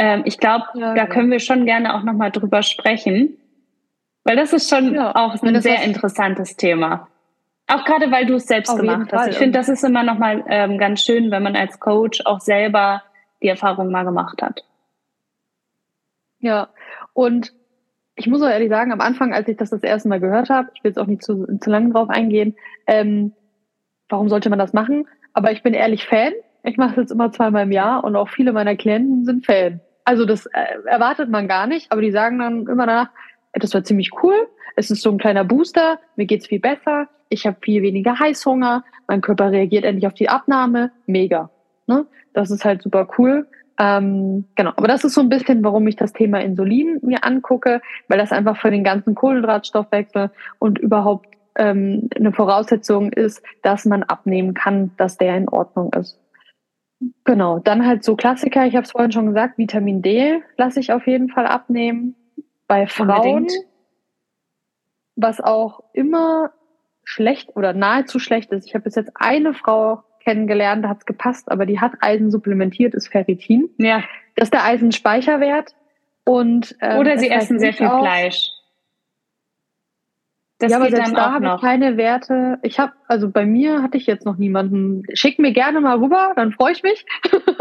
Ähm, 0.00 0.22
ich 0.24 0.38
glaube, 0.38 0.64
Ja, 0.72 0.94
da 0.94 1.04
genau. 1.04 1.14
können 1.14 1.30
wir 1.30 1.40
schon 1.40 1.66
gerne 1.66 1.94
auch 1.94 2.02
noch 2.02 2.14
mal 2.14 2.30
drüber 2.30 2.62
sprechen, 2.62 3.36
weil 4.24 4.34
das 4.34 4.54
ist 4.54 4.70
schon 4.70 4.94
Ja, 4.94 5.14
auch 5.14 5.40
ein 5.42 5.60
sehr 5.60 5.82
interessantes 5.82 6.56
Thema. 6.56 7.06
Auch 7.66 7.84
gerade, 7.84 8.10
weil 8.10 8.24
du 8.24 8.34
es 8.34 8.46
selbst 8.46 8.74
gemacht 8.74 9.12
hast. 9.12 9.28
Ich 9.28 9.36
finde, 9.36 9.58
das 9.58 9.68
ist 9.68 9.84
immer 9.84 10.02
noch 10.02 10.18
mal 10.18 10.42
ähm, 10.48 10.78
ganz 10.78 11.02
schön, 11.02 11.30
wenn 11.30 11.42
man 11.42 11.54
als 11.54 11.78
Coach 11.80 12.22
auch 12.24 12.40
selber 12.40 13.02
die 13.42 13.48
Erfahrung 13.48 13.90
mal 13.90 14.04
gemacht 14.04 14.40
hat. 14.40 14.64
Ja, 16.38 16.70
und 17.12 17.52
ich 18.16 18.26
muss 18.26 18.40
auch 18.40 18.48
ehrlich 18.48 18.70
sagen, 18.70 18.92
am 18.92 19.02
Anfang, 19.02 19.34
als 19.34 19.48
ich 19.48 19.58
das 19.58 19.68
das 19.68 19.82
erste 19.82 20.08
Mal 20.08 20.20
gehört 20.20 20.48
habe, 20.48 20.70
ich 20.74 20.82
will 20.82 20.92
jetzt 20.92 20.98
auch 20.98 21.06
nicht 21.06 21.22
zu, 21.22 21.46
zu 21.58 21.70
lange 21.70 21.90
drauf 21.92 22.08
eingehen, 22.08 22.56
ähm, 22.86 23.34
warum 24.08 24.30
sollte 24.30 24.48
man 24.48 24.58
das 24.58 24.72
machen? 24.72 25.06
Aber 25.34 25.52
ich 25.52 25.62
bin 25.62 25.74
ehrlich 25.74 26.06
Fan. 26.06 26.32
Ich 26.62 26.78
mache 26.78 26.92
es 26.92 26.96
jetzt 26.96 27.12
immer 27.12 27.30
zweimal 27.32 27.64
im 27.64 27.72
Jahr 27.72 28.02
und 28.02 28.16
auch 28.16 28.30
viele 28.30 28.52
meiner 28.52 28.76
Klienten 28.76 29.26
sind 29.26 29.44
Fan. 29.44 29.80
Also 30.04 30.24
das 30.24 30.46
äh, 30.46 30.78
erwartet 30.86 31.28
man 31.30 31.48
gar 31.48 31.66
nicht, 31.66 31.90
aber 31.92 32.00
die 32.00 32.10
sagen 32.10 32.38
dann 32.38 32.66
immer 32.66 32.86
danach, 32.86 33.10
"Ey, 33.52 33.60
das 33.60 33.74
war 33.74 33.84
ziemlich 33.84 34.10
cool. 34.22 34.48
Es 34.76 34.90
ist 34.90 35.02
so 35.02 35.10
ein 35.10 35.18
kleiner 35.18 35.44
Booster, 35.44 35.98
mir 36.16 36.26
geht's 36.26 36.46
viel 36.46 36.60
besser, 36.60 37.08
ich 37.28 37.46
habe 37.46 37.56
viel 37.60 37.82
weniger 37.82 38.18
Heißhunger, 38.18 38.84
mein 39.08 39.20
Körper 39.20 39.50
reagiert 39.50 39.84
endlich 39.84 40.06
auf 40.06 40.14
die 40.14 40.28
Abnahme, 40.28 40.92
mega. 41.06 41.50
Ne? 41.86 42.06
Das 42.32 42.50
ist 42.50 42.64
halt 42.64 42.82
super 42.82 43.08
cool. 43.18 43.46
Ähm, 43.78 44.44
genau, 44.56 44.72
aber 44.76 44.88
das 44.88 45.04
ist 45.04 45.14
so 45.14 45.22
ein 45.22 45.30
bisschen, 45.30 45.64
warum 45.64 45.86
ich 45.86 45.96
das 45.96 46.12
Thema 46.12 46.40
Insulin 46.40 47.00
mir 47.02 47.24
angucke, 47.24 47.80
weil 48.08 48.18
das 48.18 48.30
einfach 48.30 48.58
für 48.58 48.70
den 48.70 48.84
ganzen 48.84 49.14
Kohlenhydratstoffwechsel 49.14 50.30
und 50.58 50.78
überhaupt 50.78 51.34
ähm, 51.56 52.10
eine 52.14 52.32
Voraussetzung 52.32 53.10
ist, 53.12 53.42
dass 53.62 53.86
man 53.86 54.02
abnehmen 54.02 54.52
kann, 54.54 54.90
dass 54.98 55.16
der 55.16 55.36
in 55.36 55.48
Ordnung 55.48 55.92
ist. 55.94 56.19
Genau, 57.24 57.58
dann 57.58 57.86
halt 57.86 58.04
so 58.04 58.14
Klassiker, 58.14 58.66
ich 58.66 58.76
habe 58.76 58.84
es 58.84 58.92
vorhin 58.92 59.12
schon 59.12 59.26
gesagt, 59.26 59.56
Vitamin 59.56 60.02
D 60.02 60.42
lasse 60.56 60.80
ich 60.80 60.92
auf 60.92 61.06
jeden 61.06 61.28
Fall 61.30 61.46
abnehmen. 61.46 62.14
Bei 62.66 62.86
Frauen, 62.86 63.44
Unbedingt. 63.44 63.52
was 65.16 65.40
auch 65.40 65.82
immer 65.92 66.52
schlecht 67.04 67.56
oder 67.56 67.72
nahezu 67.72 68.18
schlecht 68.18 68.52
ist. 68.52 68.66
Ich 68.66 68.74
habe 68.74 68.84
bis 68.84 68.94
jetzt 68.94 69.12
eine 69.14 69.54
Frau 69.54 70.04
kennengelernt, 70.22 70.84
da 70.84 70.90
hat 70.90 70.98
es 70.98 71.06
gepasst, 71.06 71.50
aber 71.50 71.66
die 71.66 71.80
hat 71.80 71.94
Eisen 72.00 72.30
supplementiert, 72.30 72.94
ist 72.94 73.08
Ferritin. 73.08 73.70
Ja. 73.78 74.04
Das 74.36 74.46
ist 74.46 74.54
der 74.54 74.64
Eisenspeicherwert. 74.64 75.74
Und, 76.24 76.76
ähm, 76.80 76.98
Oder 76.98 77.18
sie 77.18 77.30
essen 77.30 77.58
sehr 77.58 77.72
viel 77.72 77.86
auch, 77.86 78.00
Fleisch. 78.00 78.50
Das 80.60 80.70
ja, 80.70 80.76
aber 80.76 80.90
selbst 80.90 81.16
da 81.16 81.32
habe 81.32 81.46
ich 81.46 81.60
keine 81.62 81.96
Werte. 81.96 82.58
Ich 82.62 82.78
habe, 82.78 82.92
also 83.08 83.30
bei 83.30 83.46
mir 83.46 83.82
hatte 83.82 83.96
ich 83.96 84.04
jetzt 84.04 84.26
noch 84.26 84.36
niemanden. 84.36 85.04
Schick 85.14 85.38
mir 85.38 85.52
gerne 85.52 85.80
mal 85.80 85.98
rüber, 85.98 86.34
dann 86.36 86.52
freue 86.52 86.72
ich 86.72 86.82
mich. 86.82 87.06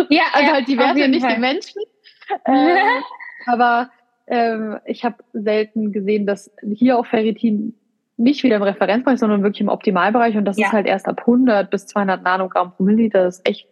Ja, 0.10 0.24
also 0.34 0.48
ja, 0.48 0.54
halt 0.54 0.68
die 0.68 0.78
Werte, 0.78 1.08
nicht 1.08 1.22
Fall. 1.22 1.36
die 1.36 1.40
Menschen. 1.40 1.82
ähm, 2.46 3.04
aber 3.46 3.90
ähm, 4.28 4.80
ich 4.86 5.06
habe 5.06 5.16
selten 5.32 5.94
gesehen, 5.94 6.28
dass 6.28 6.52
hier 6.74 7.00
auch 7.00 7.06
Ferritin 7.06 7.74
nicht 8.18 8.44
wieder 8.44 8.58
im 8.58 8.64
Referenzbereich, 8.64 9.18
sondern 9.18 9.44
wirklich 9.44 9.62
im 9.62 9.70
Optimalbereich. 9.70 10.36
Und 10.36 10.44
das 10.44 10.58
ja. 10.58 10.68
ist 10.68 10.74
halt 10.74 10.86
erst 10.86 11.08
ab 11.08 11.22
100 11.22 11.70
bis 11.72 11.88
200 11.88 12.22
Nanogramm 12.22 12.74
pro 12.76 12.84
Milliliter. 12.84 13.24
Das 13.24 13.38
ist 13.38 13.48
echt 13.48 13.70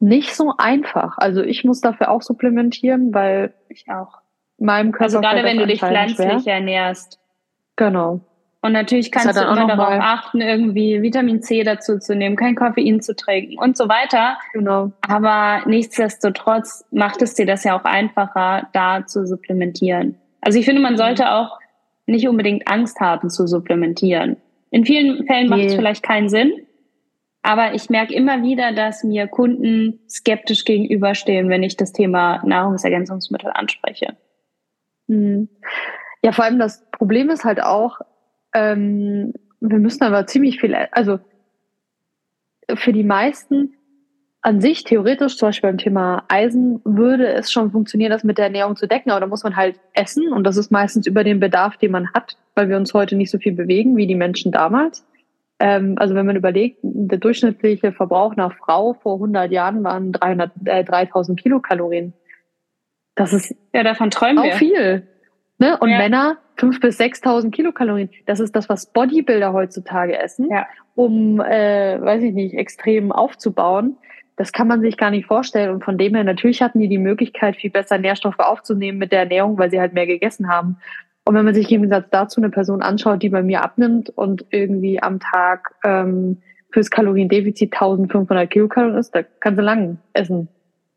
nicht 0.00 0.34
so 0.34 0.54
einfach. 0.58 1.18
Also 1.18 1.40
ich 1.40 1.62
muss 1.62 1.80
dafür 1.80 2.10
auch 2.10 2.22
supplementieren, 2.22 3.14
weil 3.14 3.54
ich 3.68 3.86
auch 3.88 4.18
meinem 4.58 4.90
Körper. 4.90 5.04
Also 5.04 5.20
gerade 5.20 5.44
wenn 5.44 5.58
du 5.58 5.66
dich 5.68 5.78
pflanzlich 5.78 6.42
schwer. 6.42 6.54
ernährst. 6.54 7.20
Genau. 7.76 8.22
Und 8.66 8.72
natürlich 8.72 9.12
kannst 9.12 9.36
du 9.36 9.42
immer 9.42 9.68
darauf 9.68 9.94
achten, 10.00 10.40
irgendwie 10.40 11.00
Vitamin 11.00 11.40
C 11.40 11.62
dazu 11.62 12.00
zu 12.00 12.16
nehmen, 12.16 12.34
kein 12.34 12.56
Koffein 12.56 13.00
zu 13.00 13.14
trinken 13.14 13.56
und 13.60 13.76
so 13.76 13.88
weiter. 13.88 14.38
Genau. 14.54 14.90
Aber 15.06 15.62
nichtsdestotrotz 15.66 16.84
macht 16.90 17.22
es 17.22 17.34
dir 17.34 17.46
das 17.46 17.62
ja 17.62 17.78
auch 17.78 17.84
einfacher, 17.84 18.68
da 18.72 19.06
zu 19.06 19.24
supplementieren. 19.24 20.16
Also 20.40 20.58
ich 20.58 20.64
finde, 20.64 20.82
man 20.82 20.96
sollte 20.96 21.22
mhm. 21.22 21.28
auch 21.28 21.60
nicht 22.06 22.26
unbedingt 22.26 22.66
Angst 22.66 22.98
haben 22.98 23.30
zu 23.30 23.46
supplementieren. 23.46 24.36
In 24.72 24.84
vielen 24.84 25.24
Fällen 25.26 25.48
macht 25.48 25.60
es 25.60 25.76
vielleicht 25.76 26.02
keinen 26.02 26.28
Sinn, 26.28 26.52
aber 27.42 27.74
ich 27.74 27.88
merke 27.88 28.14
immer 28.14 28.42
wieder, 28.42 28.72
dass 28.72 29.04
mir 29.04 29.28
Kunden 29.28 30.00
skeptisch 30.08 30.64
gegenüberstehen, 30.64 31.48
wenn 31.48 31.62
ich 31.62 31.76
das 31.76 31.92
Thema 31.92 32.42
Nahrungsergänzungsmittel 32.44 33.52
anspreche. 33.54 34.16
Mhm. 35.06 35.48
Ja, 36.22 36.32
vor 36.32 36.44
allem 36.44 36.58
das 36.58 36.84
Problem 36.90 37.30
ist 37.30 37.44
halt 37.44 37.62
auch, 37.62 38.00
ähm, 38.56 39.34
wir 39.60 39.78
müssen 39.78 40.02
aber 40.02 40.26
ziemlich 40.26 40.60
viel, 40.60 40.74
also 40.92 41.20
für 42.74 42.92
die 42.92 43.04
meisten 43.04 43.74
an 44.40 44.60
sich 44.60 44.84
theoretisch, 44.84 45.36
zum 45.36 45.48
Beispiel 45.48 45.70
beim 45.70 45.78
Thema 45.78 46.24
Eisen, 46.28 46.80
würde 46.84 47.26
es 47.28 47.52
schon 47.52 47.70
funktionieren, 47.70 48.10
das 48.10 48.24
mit 48.24 48.38
der 48.38 48.46
Ernährung 48.46 48.76
zu 48.76 48.86
decken, 48.86 49.10
aber 49.10 49.20
da 49.20 49.26
muss 49.26 49.44
man 49.44 49.56
halt 49.56 49.78
essen 49.92 50.32
und 50.32 50.44
das 50.44 50.56
ist 50.56 50.70
meistens 50.70 51.06
über 51.06 51.22
den 51.22 51.40
Bedarf, 51.40 51.76
den 51.76 51.90
man 51.90 52.12
hat, 52.12 52.38
weil 52.54 52.68
wir 52.68 52.76
uns 52.76 52.94
heute 52.94 53.16
nicht 53.16 53.30
so 53.30 53.38
viel 53.38 53.52
bewegen 53.52 53.96
wie 53.96 54.06
die 54.06 54.14
Menschen 54.14 54.52
damals. 54.52 55.04
Ähm, 55.58 55.96
also 55.98 56.14
wenn 56.14 56.26
man 56.26 56.36
überlegt, 56.36 56.78
der 56.82 57.18
durchschnittliche 57.18 57.92
Verbrauch 57.92 58.32
einer 58.32 58.50
Frau 58.50 58.94
vor 58.94 59.14
100 59.14 59.50
Jahren 59.50 59.84
waren 59.84 60.12
300, 60.12 60.52
äh, 60.64 60.84
3000 60.84 61.40
Kilokalorien. 61.40 62.14
Das 63.16 63.32
ist 63.32 63.54
ja 63.74 63.82
davon 63.82 64.10
träumen 64.10 64.38
auch 64.38 64.44
wir. 64.44 64.52
viel. 64.52 65.08
Ne? 65.58 65.76
Und 65.78 65.90
ja. 65.90 65.98
Männer 65.98 66.38
5.000 66.58 66.80
bis 66.80 67.00
6.000 67.00 67.50
Kilokalorien. 67.50 68.10
Das 68.26 68.40
ist 68.40 68.56
das, 68.56 68.68
was 68.68 68.86
Bodybuilder 68.92 69.52
heutzutage 69.52 70.18
essen, 70.18 70.50
ja. 70.50 70.66
um, 70.94 71.40
äh, 71.40 72.00
weiß 72.00 72.22
ich 72.22 72.32
nicht, 72.32 72.54
extrem 72.54 73.12
aufzubauen. 73.12 73.96
Das 74.36 74.52
kann 74.52 74.68
man 74.68 74.80
sich 74.82 74.96
gar 74.96 75.10
nicht 75.10 75.26
vorstellen. 75.26 75.70
Und 75.70 75.84
von 75.84 75.96
dem 75.96 76.14
her, 76.14 76.24
natürlich 76.24 76.62
hatten 76.62 76.80
die 76.80 76.88
die 76.88 76.98
Möglichkeit, 76.98 77.56
viel 77.56 77.70
besser 77.70 77.98
Nährstoffe 77.98 78.38
aufzunehmen 78.38 78.98
mit 78.98 79.12
der 79.12 79.20
Ernährung, 79.20 79.58
weil 79.58 79.70
sie 79.70 79.80
halt 79.80 79.94
mehr 79.94 80.06
gegessen 80.06 80.48
haben. 80.48 80.78
Und 81.24 81.34
wenn 81.34 81.44
man 81.44 81.54
sich 81.54 81.64
im 81.72 81.82
Gegensatz 81.82 82.06
dazu 82.10 82.40
eine 82.40 82.50
Person 82.50 82.82
anschaut, 82.82 83.22
die 83.22 83.30
bei 83.30 83.42
mir 83.42 83.62
abnimmt 83.62 84.10
und 84.10 84.44
irgendwie 84.50 85.02
am 85.02 85.18
Tag 85.20 85.74
ähm, 85.82 86.42
fürs 86.70 86.90
Kaloriendefizit 86.90 87.72
1500 87.72 88.48
Kilokalorien 88.48 88.98
ist, 88.98 89.14
da 89.14 89.22
kann 89.22 89.56
sie 89.56 89.62
lang 89.62 89.98
essen. 90.12 90.48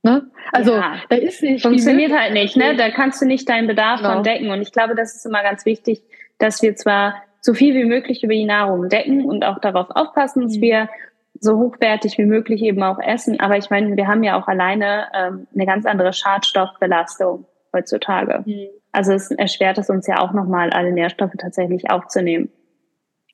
Ne? 0.02 0.30
Also 0.54 0.74
ja, 0.74 0.96
da 1.10 1.16
ist 1.18 1.44
nicht 1.44 1.62
funktioniert 1.62 2.14
halt 2.14 2.34
nicht. 2.34 2.56
Ne? 2.56 2.76
Da 2.76 2.90
kannst 2.90 3.22
du 3.22 3.26
nicht 3.26 3.50
deinen 3.50 3.68
Bedarf 3.68 4.02
genau. 4.02 4.14
von 4.14 4.24
decken. 4.24 4.50
Und 4.50 4.62
ich 4.62 4.72
glaube, 4.72 4.96
das 4.96 5.16
ist 5.16 5.26
immer 5.26 5.44
ganz 5.44 5.66
wichtig, 5.66 6.02
dass 6.38 6.62
wir 6.62 6.76
zwar 6.76 7.16
so 7.42 7.54
viel 7.54 7.76
wie 7.76 7.86
möglich 7.86 8.24
über 8.24 8.34
die 8.34 8.46
Nahrung 8.46 8.90
decken 8.90 9.26
und 9.26 9.44
auch 9.44 9.60
darauf 9.60 9.88
aufpassen, 9.92 10.44
dass 10.44 10.58
mhm. 10.58 10.62
wir 10.62 10.90
so 11.40 11.58
hochwertig 11.58 12.18
wie 12.18 12.26
möglich 12.26 12.62
eben 12.62 12.82
auch 12.84 13.00
essen. 13.00 13.40
Aber 13.40 13.58
ich 13.58 13.70
meine, 13.70 13.96
wir 13.96 14.08
haben 14.08 14.24
ja 14.24 14.40
auch 14.40 14.48
alleine 14.48 15.08
ähm, 15.14 15.48
eine 15.54 15.66
ganz 15.66 15.86
andere 15.86 16.14
Schadstoffbelastung 16.14 17.46
heutzutage. 17.74 18.44
Mhm. 18.46 18.68
Also 18.92 19.14
es 19.14 19.32
erschwert 19.32 19.78
es 19.78 19.90
uns 19.90 20.08
ja 20.08 20.20
auch 20.20 20.34
nochmal, 20.34 20.72
alle 20.72 20.92
Nährstoffe 20.92 21.36
tatsächlich 21.38 21.92
aufzunehmen. 21.92 22.50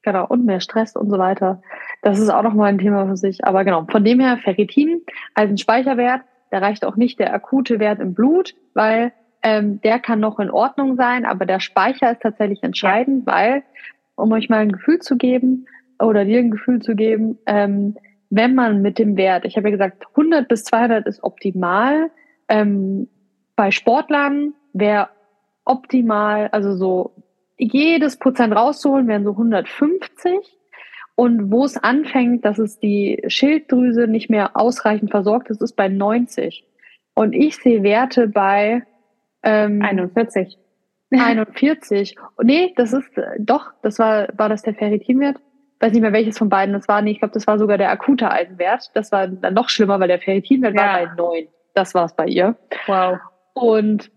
Genau, 0.04 0.28
und 0.28 0.46
mehr 0.46 0.60
Stress 0.60 0.96
und 0.96 1.10
so 1.10 1.18
weiter. 1.18 1.62
Das 2.04 2.20
ist 2.20 2.30
auch 2.30 2.44
nochmal 2.44 2.70
ein 2.70 2.78
Thema 2.78 3.08
für 3.08 3.18
sich. 3.18 3.44
Aber 3.44 3.64
genau, 3.64 3.86
von 3.90 4.04
dem 4.04 4.20
her 4.20 4.38
Ferritin 4.38 5.02
als 5.34 5.50
ein 5.50 5.58
Speicherwert 5.58 6.22
da 6.52 6.60
reicht 6.60 6.86
auch 6.86 6.96
nicht 6.96 7.20
der 7.20 7.34
akute 7.34 7.80
Wert 7.80 8.00
im 8.00 8.14
Blut, 8.14 8.56
weil 8.74 9.12
ähm, 9.44 9.80
der 9.82 10.00
kann 10.00 10.20
noch 10.20 10.40
in 10.40 10.50
Ordnung 10.50 10.96
sein, 10.96 11.26
aber 11.26 11.46
der 11.46 11.60
Speicher 11.60 12.12
ist 12.12 12.22
tatsächlich 12.22 12.64
entscheidend, 12.64 13.28
weil, 13.28 13.64
um 14.16 14.32
euch 14.32 14.50
mal 14.50 14.60
ein 14.60 14.72
Gefühl 14.72 15.00
zu 15.00 15.18
geben 15.18 15.68
oder 16.00 16.26
dir 16.26 16.40
ein 16.40 16.52
Gefühl 16.52 16.82
zu 16.82 16.96
geben, 16.96 17.38
ähm, 17.46 17.96
wenn 18.30 18.56
man 18.56 18.82
mit 18.82 18.98
dem 18.98 19.18
Wert, 19.18 19.46
ich 19.46 19.56
habe 19.56 19.68
ja 19.70 19.72
gesagt, 19.72 20.04
100 20.10 20.48
bis 20.48 20.64
200 20.64 21.06
ist 21.06 21.24
optimal. 21.24 22.10
Ähm, 22.50 23.08
bei 23.56 23.72
Sportlern 23.72 24.54
wäre 24.74 25.10
optimal, 25.64 26.50
also 26.52 26.76
so 26.76 27.14
jedes 27.58 28.18
Prozent 28.18 28.56
rauszuholen, 28.56 29.08
wären 29.08 29.24
so 29.24 29.32
150. 29.32 30.55
Und 31.16 31.52
wo 31.52 31.64
es 31.64 31.78
anfängt, 31.78 32.44
dass 32.44 32.60
es 32.60 32.80
die 32.80 33.24
Schilddrüse 33.28 34.08
nicht 34.08 34.30
mehr 34.30 34.58
ausreichend 34.58 35.12
versorgt 35.12 35.50
ist, 35.50 35.62
ist 35.62 35.76
bei 35.76 35.88
90. 35.88 36.66
Und 37.14 37.34
ich 37.34 37.56
sehe 37.56 37.84
Werte 37.84 38.28
bei 38.28 38.84
ähm, 39.44 39.82
41. 39.82 40.58
41. 41.12 42.16
nee, 42.44 42.74
das 42.76 42.92
ist 42.92 43.10
doch, 43.40 43.72
das 43.82 43.98
war, 44.00 44.28
war 44.36 44.50
das 44.50 44.64
der 44.64 44.76
Ferritinwert? 44.76 45.38
Weiß 45.80 45.94
nicht 45.94 46.02
mehr 46.02 46.14
welches 46.14 46.38
von 46.38 46.50
beiden 46.50 46.74
das 46.74 46.88
war. 46.88 47.02
Nee, 47.02 47.12
ich 47.12 47.20
glaube, 47.20 47.34
das 47.34 47.48
war 47.48 47.58
sogar 47.60 47.78
der 47.78 47.92
akute 47.92 48.30
Eisenwert. 48.30 48.92
Das 48.94 49.12
war 49.12 49.28
dann 49.28 49.54
noch 49.54 49.70
schlimmer, 49.70 50.00
weil 50.00 50.08
der 50.08 50.20
Ferritinwert 50.20 50.76
ja. 50.76 50.82
war 50.82 50.94
bei 50.94 51.16
9. 51.16 51.48
Das 51.74 51.94
war 51.94 52.06
es 52.06 52.16
bei 52.16 52.26
ihr. 52.26 52.56
Wow. 52.88 53.20
Und 53.54 54.12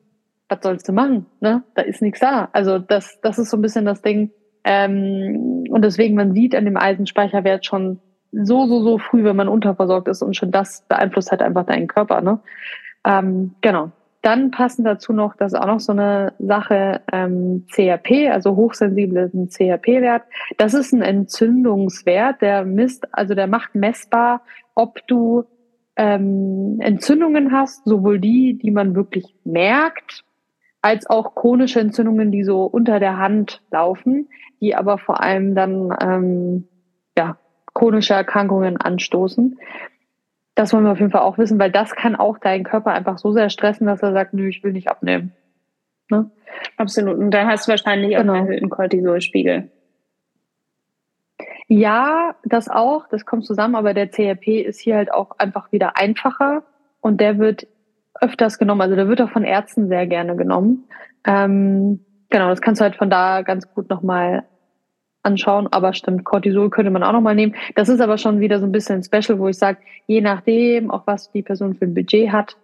was 0.49 0.61
sollst 0.63 0.89
du 0.89 0.93
machen? 0.93 1.27
Ne? 1.41 1.63
Da 1.75 1.83
ist 1.83 2.01
nichts 2.01 2.21
da. 2.21 2.49
Also 2.53 2.79
das, 2.79 3.21
das 3.21 3.39
ist 3.39 3.51
so 3.51 3.57
ein 3.57 3.63
bisschen 3.63 3.85
das 3.85 4.03
Ding. 4.03 4.31
Ähm, 4.71 5.65
und 5.71 5.83
deswegen, 5.83 6.15
man 6.15 6.35
sieht 6.35 6.55
an 6.55 6.67
dem 6.67 6.77
Eisenspeicherwert 6.77 7.65
schon 7.65 8.01
so, 8.33 8.67
so, 8.67 8.83
so 8.83 8.99
früh, 8.99 9.25
wenn 9.25 9.35
man 9.35 9.49
unterversorgt 9.49 10.09
ist 10.09 10.21
und 10.21 10.37
schon 10.37 10.51
das 10.51 10.85
beeinflusst 10.87 11.31
halt 11.31 11.41
einfach 11.41 11.65
deinen 11.65 11.87
Körper. 11.87 12.21
Ne? 12.21 12.39
Ähm, 13.03 13.55
genau. 13.63 13.93
Dann 14.21 14.51
passend 14.51 14.87
dazu 14.87 15.15
noch, 15.15 15.37
das 15.37 15.55
ist 15.55 15.59
auch 15.59 15.67
noch 15.67 15.81
so 15.81 15.93
eine 15.93 16.35
Sache, 16.39 17.01
ähm, 17.11 17.65
CRP, 17.73 18.31
also 18.31 18.57
hochsensiblen 18.57 19.49
CRP-Wert. 19.49 20.25
Das 20.59 20.75
ist 20.75 20.93
ein 20.93 21.01
Entzündungswert, 21.01 22.43
der 22.43 22.67
misst, 22.67 23.07
also 23.13 23.35
der 23.35 23.47
macht 23.47 23.75
messbar, 23.75 24.43
ob 24.75 24.99
du 25.07 25.45
ähm, 25.97 26.79
Entzündungen 26.81 27.53
hast, 27.53 27.87
sowohl 27.87 28.19
die, 28.19 28.59
die 28.59 28.71
man 28.71 28.95
wirklich 28.95 29.35
merkt, 29.45 30.25
als 30.83 31.09
auch 31.09 31.35
chronische 31.35 31.81
Entzündungen, 31.81 32.31
die 32.31 32.45
so 32.45 32.65
unter 32.65 33.01
der 33.01 33.19
Hand 33.19 33.63
laufen, 33.71 34.29
die 34.61 34.75
aber 34.75 34.99
vor 34.99 35.23
allem 35.23 35.55
dann 35.55 35.95
ähm, 36.01 36.69
ja, 37.17 37.37
chronische 37.75 38.15
Erkrankungen 38.15 38.77
anstoßen. 38.77 39.59
Das 40.55 40.73
wollen 40.73 40.85
wir 40.85 40.93
auf 40.93 40.99
jeden 40.99 41.13
Fall 41.13 41.23
auch 41.23 41.39
wissen, 41.39 41.59
weil 41.59 41.71
das 41.71 41.95
kann 41.95 42.17
auch 42.17 42.39
deinen 42.39 42.65
Körper 42.65 42.93
einfach 42.93 43.19
so 43.19 43.33
sehr 43.33 43.51
stressen, 43.51 43.87
dass 43.87 44.03
er 44.03 44.13
sagt, 44.13 44.35
nö, 44.35 44.49
ich 44.49 44.65
will 44.65 44.73
nicht 44.73 44.89
abnehmen. 44.89 45.33
Ne? 46.11 46.31
Absolut. 46.77 47.19
Und 47.19 47.31
dann 47.31 47.47
hast 47.47 47.67
du 47.67 47.71
wahrscheinlich 47.71 48.17
genau. 48.17 48.33
auch 48.33 48.37
einen 48.37 48.47
erhöhten 48.47 48.71
Cortisolspiegel. 48.71 49.71
Ja, 51.69 52.35
das 52.45 52.69
auch, 52.69 53.07
das 53.09 53.27
kommt 53.27 53.45
zusammen, 53.45 53.75
aber 53.77 53.95
der 53.95 54.09
CRP 54.09 54.63
ist 54.63 54.81
hier 54.81 54.97
halt 54.97 55.13
auch 55.13 55.39
einfach 55.39 55.71
wieder 55.71 55.97
einfacher 55.97 56.63
und 57.01 57.21
der 57.21 57.39
wird 57.39 57.67
öfters 58.21 58.59
genommen. 58.59 58.81
Also 58.81 58.97
der 58.97 59.09
wird 59.09 59.21
auch 59.23 59.31
von 59.31 59.45
Ärzten 59.45 59.89
sehr 59.89 60.07
gerne 60.07 60.37
genommen. 60.37 60.85
Ähm, 61.27 62.01
genau, 62.31 62.49
das 62.49 62.61
kannst 62.61 62.81
du 62.81 62.85
halt 62.85 62.97
von 62.97 63.11
da 63.11 63.43
ganz 63.43 63.73
gut 63.73 63.89
nochmal 63.89 64.45
anschauen. 65.23 65.69
Aber 65.71 65.93
stimmt, 65.93 66.25
Cortisol 66.25 66.71
könnte 66.71 66.91
man 66.91 67.03
auch 67.03 67.13
nochmal 67.13 67.35
nehmen. 67.35 67.55
Das 67.75 67.89
ist 67.89 68.01
aber 68.01 68.19
schon 68.19 68.41
wieder 68.41 68.61
so 68.61 68.67
ein 68.67 68.73
bisschen 68.73 69.03
special, 69.03 69.39
wo 69.39 69.49
ich 69.49 69.59
sage, 69.59 69.79
je 70.07 70.21
nachdem, 70.21 70.91
auch 70.91 71.07
was 71.07 71.31
die 71.33 71.43
Person 71.43 71.75
für 71.75 71.85
ein 71.85 71.95
Budget 71.95 72.33
hat, 72.33 72.57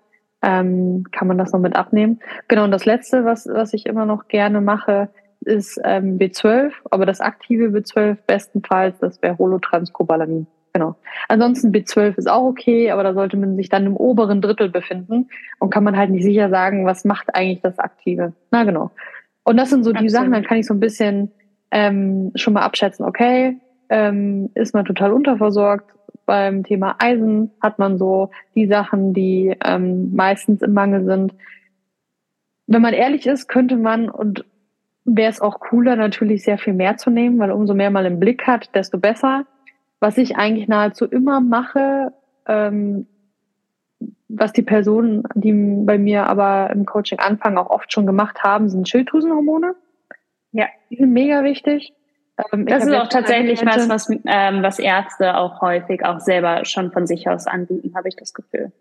ähm, 0.43 1.05
kann 1.11 1.29
man 1.29 1.39
das 1.39 1.53
noch 1.53 1.61
mit 1.61 1.77
abnehmen. 1.77 2.21
Genau, 2.49 2.65
und 2.65 2.71
das 2.71 2.85
Letzte, 2.85 3.25
was, 3.25 3.47
was 3.47 3.73
ich 3.73 3.87
immer 3.87 4.07
noch 4.07 4.29
gerne 4.29 4.61
mache, 4.61 5.09
ist 5.41 5.81
ähm, 5.85 6.19
B12, 6.19 6.73
aber 6.91 7.07
das 7.07 7.21
aktive 7.21 7.67
B12 7.67 8.17
bestenfalls, 8.27 8.99
das 8.99 9.21
wäre 9.23 9.39
Holotranscobalamin. 9.39 10.47
Genau. 10.75 10.97
Ansonsten 11.29 11.71
B12 11.71 12.19
ist 12.19 12.29
auch 12.29 12.43
okay, 12.43 12.91
aber 12.91 13.05
da 13.05 13.15
sollte 13.15 13.37
man 13.37 13.55
sich 13.55 13.69
dann 13.69 13.87
im 13.87 13.97
oberen 13.97 14.43
Drittel 14.43 14.69
befinden 14.69 15.29
und 15.61 15.71
kann 15.71 15.85
man 15.85 15.97
halt 15.97 16.11
nicht 16.11 16.25
sicher 16.25 16.51
sagen, 16.51 16.85
was 16.85 17.05
macht 17.05 17.33
eigentlich 17.33 17.61
das 17.61 17.79
Aktive. 17.79 18.33
Na 18.51 18.65
genau. 18.65 18.91
Und 19.45 19.57
das 19.57 19.71
sind 19.71 19.85
so 19.85 19.93
die 19.93 19.99
Absolut. 19.99 20.13
Sachen, 20.13 20.33
dann 20.33 20.43
kann 20.43 20.59
ich 20.59 20.67
so 20.67 20.75
ein 20.75 20.81
bisschen 20.81 21.31
ähm, 21.71 22.33
schon 22.35 22.55
mal 22.55 22.63
abschätzen, 22.63 23.07
okay, 23.07 23.57
ähm, 23.89 24.51
ist 24.55 24.75
man 24.75 24.85
total 24.85 25.13
unterversorgt. 25.13 25.93
Beim 26.27 26.65
Thema 26.65 26.97
Eisen 26.99 27.53
hat 27.61 27.79
man 27.79 27.97
so 27.97 28.31
die 28.57 28.67
Sachen, 28.67 29.15
die 29.15 29.57
ähm, 29.65 30.13
meistens 30.15 30.61
im 30.61 30.73
Mangel 30.73 31.05
sind. 31.05 31.35
Wenn 32.67 32.83
man 32.83 32.95
ehrlich 32.95 33.27
ist, 33.27 33.47
könnte 33.47 33.77
man 33.77 34.09
und 34.09 34.45
wäre 35.05 35.31
es 35.31 35.41
auch 35.41 35.61
cooler, 35.61 35.95
natürlich 35.95 36.43
sehr 36.43 36.59
viel 36.59 36.73
mehr 36.73 36.97
zu 36.97 37.11
nehmen, 37.11 37.39
weil 37.39 37.53
umso 37.53 37.75
mehr 37.75 37.91
man 37.91 38.07
im 38.07 38.19
Blick 38.19 38.47
hat, 38.47 38.75
desto 38.75 38.99
besser. 38.99 39.47
Was 40.05 40.19
ich 40.19 40.37
eigentlich 40.37 40.69
nahezu 40.69 41.07
immer 41.07 41.41
mache, 41.41 42.13
ähm, 42.47 43.07
was 44.29 44.53
die 44.53 44.61
Personen, 44.61 45.23
die 45.35 45.51
bei 45.87 45.97
mir 45.97 46.27
aber 46.27 46.69
im 46.69 46.85
Coaching 46.85 47.21
anfangen, 47.21 47.57
auch 47.57 47.71
oft 47.71 47.91
schon 47.91 48.05
gemacht 48.05 48.43
haben, 48.43 48.69
sind 48.69 48.87
Schilddrüsenhormone. 48.87 49.75
Ja. 50.53 50.67
Die 50.91 50.97
sind 50.97 51.15
mega 51.15 51.43
wichtig. 51.43 51.95
Ähm, 52.53 52.67
das 52.67 52.85
ist 52.85 52.93
auch 52.93 53.09
tatsächlich 53.09 53.65
was, 53.65 53.89
was, 53.89 54.11
ähm, 54.11 54.63
was 54.63 54.79
Ärzte 54.79 55.39
auch 55.39 55.63
häufig 55.63 56.05
auch 56.05 56.21
selber 56.21 56.67
schon 56.67 56.93
von 56.93 57.07
sich 57.07 57.27
aus 57.27 57.47
anbieten, 57.47 57.95
habe 57.97 58.09
ich 58.09 58.17
das 58.17 58.35
Gefühl. 58.35 58.73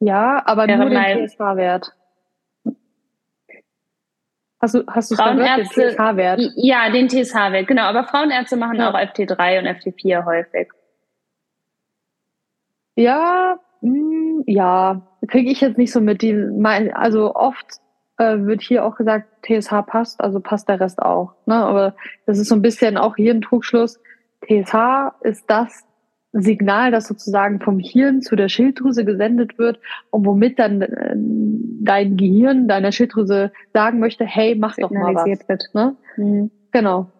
Ja, 0.00 0.42
aber 0.44 0.66
Wäre 0.66 0.80
nur 0.80 0.90
den 0.90 1.28
TSH-Wert. 1.28 1.94
Hast 4.60 4.74
du, 4.74 4.84
hast 4.86 5.10
du 5.10 5.16
Frauenärzte, 5.16 5.80
den 5.80 5.90
TSH-Wert? 5.90 6.40
Ja, 6.56 6.90
den 6.90 7.08
TSH-Wert, 7.08 7.66
genau. 7.66 7.84
Aber 7.84 8.04
Frauenärzte 8.04 8.56
machen 8.56 8.76
ja. 8.76 8.90
auch 8.90 8.94
FT3 8.94 9.58
und 9.58 9.66
FT4 9.66 10.24
häufig. 10.26 10.68
Ja, 12.94 13.58
mh, 13.80 13.90
hm, 13.90 14.44
ja, 14.46 15.00
kriege 15.28 15.50
ich 15.50 15.62
jetzt 15.62 15.78
nicht 15.78 15.92
so 15.92 16.00
mit. 16.00 16.20
Die, 16.20 16.34
mein, 16.34 16.92
also 16.92 17.34
oft 17.34 17.66
äh, 18.18 18.36
wird 18.40 18.60
hier 18.60 18.84
auch 18.84 18.96
gesagt, 18.96 19.28
TSH 19.46 19.72
passt, 19.86 20.20
also 20.20 20.40
passt 20.40 20.68
der 20.68 20.78
Rest 20.78 21.00
auch. 21.00 21.32
Ne? 21.46 21.54
Aber 21.54 21.94
das 22.26 22.38
ist 22.38 22.48
so 22.48 22.54
ein 22.54 22.62
bisschen 22.62 22.98
auch 22.98 23.16
hier 23.16 23.32
ein 23.32 23.40
Trugschluss. 23.40 23.98
TSH 24.42 25.14
ist 25.22 25.44
das 25.48 25.84
Signal, 26.32 26.90
das 26.90 27.08
sozusagen 27.08 27.60
vom 27.60 27.78
Hirn 27.78 28.22
zu 28.22 28.36
der 28.36 28.48
Schilddrüse 28.48 29.04
gesendet 29.04 29.58
wird 29.58 29.80
und 30.10 30.24
womit 30.26 30.58
dann 30.58 30.82
äh, 30.82 31.14
dein 31.16 32.16
Gehirn 32.16 32.68
deiner 32.68 32.92
Schilddrüse 32.92 33.52
sagen 33.72 33.98
möchte, 33.98 34.24
hey, 34.24 34.54
mach 34.54 34.76
doch 34.76 34.90
mal 34.90 35.14
was. 35.14 35.26
Wird. 35.26 35.74
Ne? 35.74 35.96
Mhm. 36.16 36.50
Genau. 36.70 37.10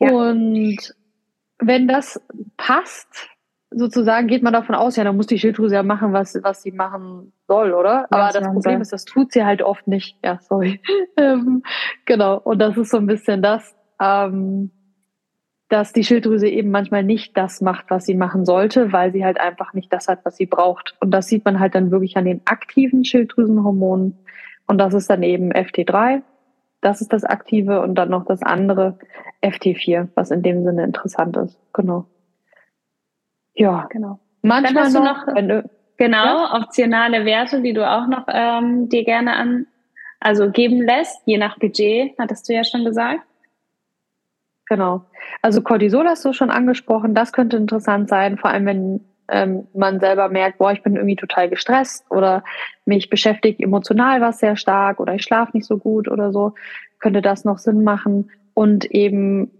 Ja. 0.00 0.12
Und 0.12 0.94
wenn 1.58 1.86
das 1.86 2.20
passt, 2.56 3.28
sozusagen 3.70 4.26
geht 4.26 4.42
man 4.42 4.52
davon 4.52 4.74
aus, 4.74 4.96
ja, 4.96 5.04
dann 5.04 5.16
muss 5.16 5.26
die 5.26 5.38
Schilddrüse 5.38 5.76
ja 5.76 5.82
machen, 5.82 6.12
was, 6.12 6.36
was 6.42 6.62
sie 6.62 6.72
machen 6.72 7.32
soll, 7.46 7.72
oder? 7.72 8.06
Aber 8.10 8.26
ja, 8.26 8.32
das 8.32 8.44
Problem 8.44 8.74
sein. 8.74 8.80
ist, 8.80 8.92
das 8.92 9.04
tut 9.04 9.32
sie 9.32 9.44
halt 9.44 9.62
oft 9.62 9.86
nicht. 9.86 10.18
Ja, 10.24 10.38
sorry. 10.40 10.80
Ähm, 11.16 11.62
genau. 12.06 12.38
Und 12.38 12.60
das 12.60 12.78
ist 12.78 12.90
so 12.90 12.96
ein 12.96 13.06
bisschen 13.06 13.42
das, 13.42 13.76
ähm, 14.00 14.70
dass 15.70 15.92
die 15.92 16.02
Schilddrüse 16.02 16.48
eben 16.48 16.72
manchmal 16.72 17.04
nicht 17.04 17.36
das 17.36 17.60
macht, 17.60 17.86
was 17.90 18.04
sie 18.04 18.14
machen 18.14 18.44
sollte, 18.44 18.92
weil 18.92 19.12
sie 19.12 19.24
halt 19.24 19.40
einfach 19.40 19.72
nicht 19.72 19.92
das 19.92 20.08
hat, 20.08 20.24
was 20.24 20.36
sie 20.36 20.46
braucht. 20.46 20.96
Und 21.00 21.12
das 21.12 21.28
sieht 21.28 21.44
man 21.44 21.60
halt 21.60 21.76
dann 21.76 21.92
wirklich 21.92 22.16
an 22.16 22.24
den 22.24 22.42
aktiven 22.44 23.04
Schilddrüsenhormonen. 23.04 24.18
Und 24.66 24.78
das 24.78 24.94
ist 24.94 25.08
dann 25.08 25.22
eben 25.22 25.52
FT3. 25.52 26.22
Das 26.80 27.00
ist 27.00 27.12
das 27.12 27.24
aktive 27.24 27.82
und 27.82 27.94
dann 27.94 28.10
noch 28.10 28.24
das 28.24 28.42
andere 28.42 28.98
FT4, 29.42 30.08
was 30.16 30.32
in 30.32 30.42
dem 30.42 30.64
Sinne 30.64 30.82
interessant 30.82 31.36
ist. 31.36 31.56
Genau. 31.72 32.06
Ja, 33.54 33.86
genau. 33.90 34.18
Manchmal 34.42 34.74
Dann 34.74 34.84
hast 34.84 34.94
du 34.96 35.04
noch, 35.04 35.26
noch 35.26 35.70
genau 35.96 36.24
ja? 36.24 36.60
optionale 36.60 37.24
Werte, 37.24 37.62
die 37.62 37.74
du 37.74 37.88
auch 37.88 38.08
noch 38.08 38.24
ähm, 38.28 38.88
dir 38.88 39.04
gerne 39.04 39.36
an 39.36 39.66
also 40.18 40.50
geben 40.50 40.82
lässt, 40.82 41.22
je 41.24 41.38
nach 41.38 41.58
Budget, 41.58 42.12
hattest 42.18 42.48
du 42.48 42.52
ja 42.52 42.62
schon 42.62 42.84
gesagt. 42.84 43.20
Genau. 44.70 45.02
Also 45.42 45.62
Cortisol 45.62 46.06
hast 46.06 46.24
du 46.24 46.32
schon 46.32 46.48
angesprochen. 46.48 47.12
Das 47.12 47.32
könnte 47.32 47.56
interessant 47.56 48.08
sein, 48.08 48.38
vor 48.38 48.50
allem 48.50 48.66
wenn 48.66 49.00
ähm, 49.28 49.66
man 49.74 49.98
selber 49.98 50.28
merkt, 50.28 50.58
boah, 50.58 50.72
ich 50.72 50.82
bin 50.84 50.94
irgendwie 50.94 51.16
total 51.16 51.48
gestresst 51.48 52.08
oder 52.08 52.44
mich 52.84 53.10
beschäftigt 53.10 53.60
emotional 53.60 54.20
was 54.20 54.38
sehr 54.38 54.54
stark 54.54 55.00
oder 55.00 55.14
ich 55.14 55.22
schlafe 55.22 55.56
nicht 55.56 55.66
so 55.66 55.76
gut 55.76 56.08
oder 56.08 56.32
so, 56.32 56.54
könnte 57.00 57.20
das 57.20 57.44
noch 57.44 57.58
Sinn 57.58 57.82
machen. 57.82 58.30
Und 58.54 58.84
eben 58.84 59.50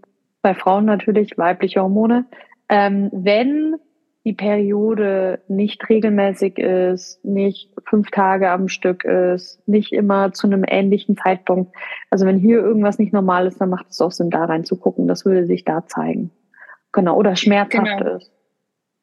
bei 0.41 0.53
Frauen 0.53 0.85
natürlich 0.85 1.37
weibliche 1.37 1.81
Hormone. 1.81 2.23
Ähm, 2.69 3.09
wenn 3.11 3.75
die 4.23 4.33
Periode 4.33 5.39
nicht 5.47 5.89
regelmäßig 5.89 6.59
ist, 6.59 7.25
nicht 7.25 7.71
fünf 7.85 8.11
Tage 8.11 8.51
am 8.51 8.67
Stück 8.67 9.03
ist, 9.03 9.67
nicht 9.67 9.91
immer 9.93 10.31
zu 10.31 10.47
einem 10.47 10.63
ähnlichen 10.67 11.17
Zeitpunkt. 11.17 11.75
Also 12.11 12.25
wenn 12.27 12.37
hier 12.37 12.59
irgendwas 12.59 12.99
nicht 12.99 13.13
normal 13.13 13.47
ist, 13.47 13.59
dann 13.59 13.69
macht 13.69 13.87
es 13.89 13.99
auch 13.99 14.11
Sinn, 14.11 14.29
da 14.29 14.45
reinzugucken. 14.45 15.07
Das 15.07 15.25
würde 15.25 15.45
sich 15.45 15.65
da 15.65 15.87
zeigen. 15.87 16.29
Genau. 16.91 17.17
Oder 17.17 17.35
schmerzhaft 17.35 17.97
genau. 17.99 18.15
ist. 18.17 18.31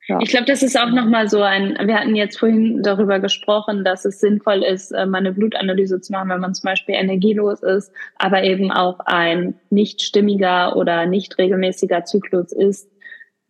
Ja. 0.07 0.21
Ich 0.23 0.31
glaube, 0.31 0.47
das 0.47 0.63
ist 0.63 0.79
auch 0.81 0.91
nochmal 0.91 1.29
so 1.29 1.43
ein, 1.43 1.77
wir 1.85 1.99
hatten 1.99 2.15
jetzt 2.15 2.39
vorhin 2.39 2.83
darüber 2.83 3.21
gesprochen, 3.21 3.85
dass 3.85 4.07
es 4.07 4.21
sinnvoll 4.21 4.63
ist, 4.63 4.91
äh, 4.93 5.05
mal 5.05 5.19
eine 5.19 5.33
Blutanalyse 5.33 6.01
zu 6.01 6.13
machen, 6.13 6.31
wenn 6.31 6.41
man 6.41 6.55
zum 6.55 6.67
Beispiel 6.67 6.95
energielos 6.95 7.63
ist, 7.63 7.93
aber 8.17 8.43
eben 8.43 8.73
auch 8.73 9.01
ein 9.01 9.57
nicht 9.69 10.01
stimmiger 10.01 10.77
oder 10.77 11.05
nicht 11.05 11.37
regelmäßiger 11.37 12.07
Zyklus 12.07 12.53
ist, 12.53 12.89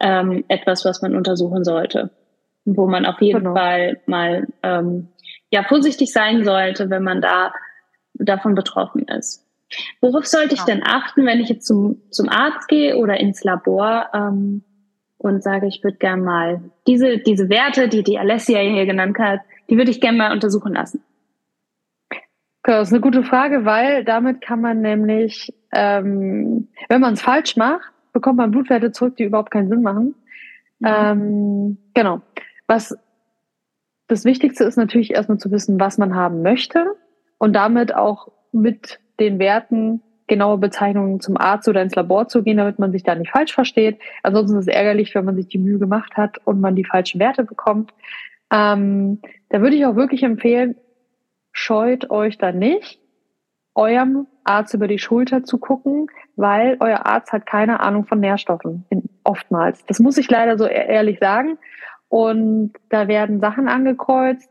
ähm, 0.00 0.44
etwas, 0.48 0.84
was 0.84 1.02
man 1.02 1.16
untersuchen 1.16 1.64
sollte. 1.64 2.10
Wo 2.64 2.86
man 2.86 3.06
auf 3.06 3.20
jeden 3.20 3.40
genau. 3.40 3.54
Fall 3.54 4.00
mal 4.06 4.46
ähm, 4.62 5.08
ja 5.50 5.64
vorsichtig 5.64 6.12
sein 6.12 6.44
sollte, 6.44 6.90
wenn 6.90 7.02
man 7.02 7.20
da 7.20 7.52
davon 8.14 8.54
betroffen 8.54 9.06
ist. 9.08 9.44
Worauf 10.00 10.26
sollte 10.26 10.54
ich 10.54 10.62
denn 10.62 10.82
achten, 10.82 11.26
wenn 11.26 11.40
ich 11.40 11.48
jetzt 11.48 11.66
zum, 11.66 12.00
zum 12.10 12.28
Arzt 12.28 12.68
gehe 12.68 12.96
oder 12.96 13.18
ins 13.18 13.44
Labor 13.44 14.08
ähm, 14.14 14.62
und 15.18 15.42
sage, 15.42 15.66
ich 15.66 15.82
würde 15.84 15.98
gerne 15.98 16.22
mal 16.22 16.60
diese, 16.86 17.18
diese 17.18 17.48
Werte, 17.48 17.88
die 17.88 18.02
die 18.02 18.18
Alessia 18.18 18.60
hier 18.60 18.86
genannt 18.86 19.18
hat, 19.18 19.40
die 19.68 19.76
würde 19.76 19.90
ich 19.90 20.00
gerne 20.00 20.18
mal 20.18 20.32
untersuchen 20.32 20.72
lassen? 20.72 21.02
Das 22.62 22.88
ist 22.88 22.94
eine 22.94 23.00
gute 23.00 23.22
Frage, 23.22 23.64
weil 23.64 24.04
damit 24.04 24.40
kann 24.40 24.60
man 24.60 24.80
nämlich, 24.80 25.52
ähm, 25.72 26.68
wenn 26.88 27.00
man 27.00 27.14
es 27.14 27.22
falsch 27.22 27.56
macht, 27.56 27.92
bekommt 28.12 28.38
man 28.38 28.50
Blutwerte 28.50 28.92
zurück, 28.92 29.16
die 29.16 29.24
überhaupt 29.24 29.50
keinen 29.50 29.68
Sinn 29.68 29.82
machen. 29.82 30.14
Mhm. 30.78 30.86
Ähm, 30.86 31.78
genau. 31.94 32.20
Was 32.66 32.96
das 34.08 34.24
Wichtigste 34.24 34.64
ist 34.64 34.76
natürlich 34.76 35.12
erstmal 35.12 35.38
zu 35.38 35.50
wissen, 35.50 35.78
was 35.78 35.98
man 35.98 36.14
haben 36.14 36.42
möchte 36.42 36.94
und 37.38 37.54
damit 37.54 37.94
auch 37.94 38.28
mit 38.52 39.00
den 39.20 39.38
Werten 39.38 40.02
genaue 40.26 40.58
Bezeichnungen 40.58 41.20
zum 41.20 41.36
Arzt 41.36 41.68
oder 41.68 41.82
ins 41.82 41.94
Labor 41.94 42.28
zu 42.28 42.42
gehen, 42.42 42.58
damit 42.58 42.78
man 42.78 42.92
sich 42.92 43.02
da 43.02 43.14
nicht 43.14 43.30
falsch 43.30 43.52
versteht. 43.52 43.98
Ansonsten 44.22 44.58
ist 44.58 44.68
es 44.68 44.74
ärgerlich, 44.74 45.14
wenn 45.14 45.24
man 45.24 45.36
sich 45.36 45.48
die 45.48 45.58
Mühe 45.58 45.78
gemacht 45.78 46.16
hat 46.16 46.38
und 46.44 46.60
man 46.60 46.76
die 46.76 46.84
falschen 46.84 47.18
Werte 47.18 47.44
bekommt. 47.44 47.92
Ähm, 48.50 49.20
da 49.48 49.60
würde 49.60 49.76
ich 49.76 49.86
auch 49.86 49.96
wirklich 49.96 50.22
empfehlen, 50.22 50.76
scheut 51.52 52.10
euch 52.10 52.38
da 52.38 52.52
nicht, 52.52 53.00
eurem 53.74 54.26
Arzt 54.48 54.74
über 54.74 54.88
die 54.88 54.98
Schulter 54.98 55.44
zu 55.44 55.58
gucken, 55.58 56.08
weil 56.36 56.76
euer 56.80 57.06
Arzt 57.06 57.32
hat 57.32 57.46
keine 57.46 57.80
Ahnung 57.80 58.06
von 58.06 58.20
Nährstoffen, 58.20 58.84
oftmals. 59.24 59.84
Das 59.86 59.98
muss 59.98 60.16
ich 60.18 60.30
leider 60.30 60.56
so 60.58 60.66
e-, 60.66 60.70
ehrlich 60.70 61.18
sagen. 61.18 61.58
Und 62.08 62.72
da 62.88 63.06
werden 63.08 63.40
Sachen 63.40 63.68
angekreuzt, 63.68 64.50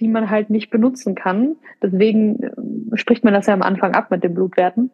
die 0.00 0.08
man 0.08 0.30
halt 0.30 0.50
nicht 0.50 0.70
benutzen 0.70 1.14
kann. 1.14 1.56
Deswegen 1.82 2.42
äh, 2.42 2.96
spricht 2.96 3.24
man 3.24 3.34
das 3.34 3.46
ja 3.46 3.54
am 3.54 3.62
Anfang 3.62 3.94
ab 3.94 4.10
mit 4.10 4.24
den 4.24 4.34
Blutwerten. 4.34 4.90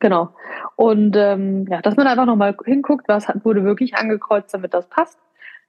Genau. 0.00 0.30
Und 0.76 1.16
ähm, 1.16 1.66
ja, 1.68 1.82
dass 1.82 1.96
man 1.96 2.06
einfach 2.06 2.26
nochmal 2.26 2.56
hinguckt, 2.64 3.08
was 3.08 3.26
wurde 3.44 3.64
wirklich 3.64 3.96
angekreuzt, 3.96 4.54
damit 4.54 4.72
das 4.72 4.88
passt. 4.88 5.18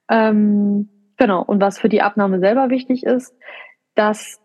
Ähm, 0.08 0.88
genau. 1.16 1.42
Und 1.42 1.60
was 1.60 1.78
für 1.78 1.88
die 1.88 2.02
Abnahme 2.02 2.38
selber 2.38 2.70
wichtig 2.70 3.04
ist, 3.04 3.34
das 3.94 4.40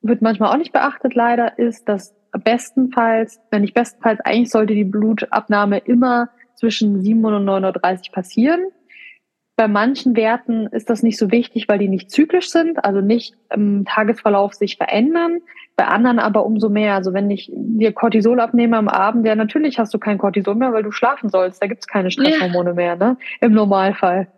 wird 0.00 0.22
manchmal 0.22 0.50
auch 0.50 0.58
nicht 0.58 0.72
beachtet 0.72 1.14
leider, 1.14 1.58
ist, 1.58 1.88
dass 1.88 2.14
bestenfalls, 2.42 3.40
wenn 3.50 3.62
nicht 3.62 3.74
bestenfalls, 3.74 4.20
eigentlich 4.20 4.50
sollte 4.50 4.74
die 4.74 4.84
Blutabnahme 4.84 5.78
immer 5.78 6.28
zwischen 6.56 7.00
700 7.00 7.40
und 7.40 7.46
930 7.46 8.12
passieren. 8.12 8.60
Bei 9.56 9.68
manchen 9.68 10.16
Werten 10.16 10.66
ist 10.66 10.90
das 10.90 11.04
nicht 11.04 11.16
so 11.16 11.30
wichtig, 11.30 11.68
weil 11.68 11.78
die 11.78 11.88
nicht 11.88 12.10
zyklisch 12.10 12.50
sind, 12.50 12.84
also 12.84 13.00
nicht 13.00 13.36
im 13.54 13.84
Tagesverlauf 13.84 14.54
sich 14.54 14.76
verändern. 14.76 15.38
Bei 15.76 15.86
anderen 15.86 16.18
aber 16.18 16.44
umso 16.44 16.68
mehr. 16.68 16.94
Also 16.94 17.12
wenn 17.12 17.30
ich 17.30 17.52
dir 17.54 17.92
Cortisol 17.92 18.40
abnehme 18.40 18.76
am 18.76 18.88
Abend, 18.88 19.26
ja 19.26 19.36
natürlich 19.36 19.78
hast 19.78 19.94
du 19.94 19.98
kein 19.98 20.18
Cortisol 20.18 20.56
mehr, 20.56 20.72
weil 20.72 20.82
du 20.82 20.90
schlafen 20.90 21.28
sollst. 21.28 21.62
Da 21.62 21.68
gibt's 21.68 21.86
keine 21.86 22.10
Stresshormone 22.10 22.70
ja. 22.70 22.74
mehr, 22.74 22.96
ne? 22.96 23.16
Im 23.40 23.52
Normalfall. 23.52 24.28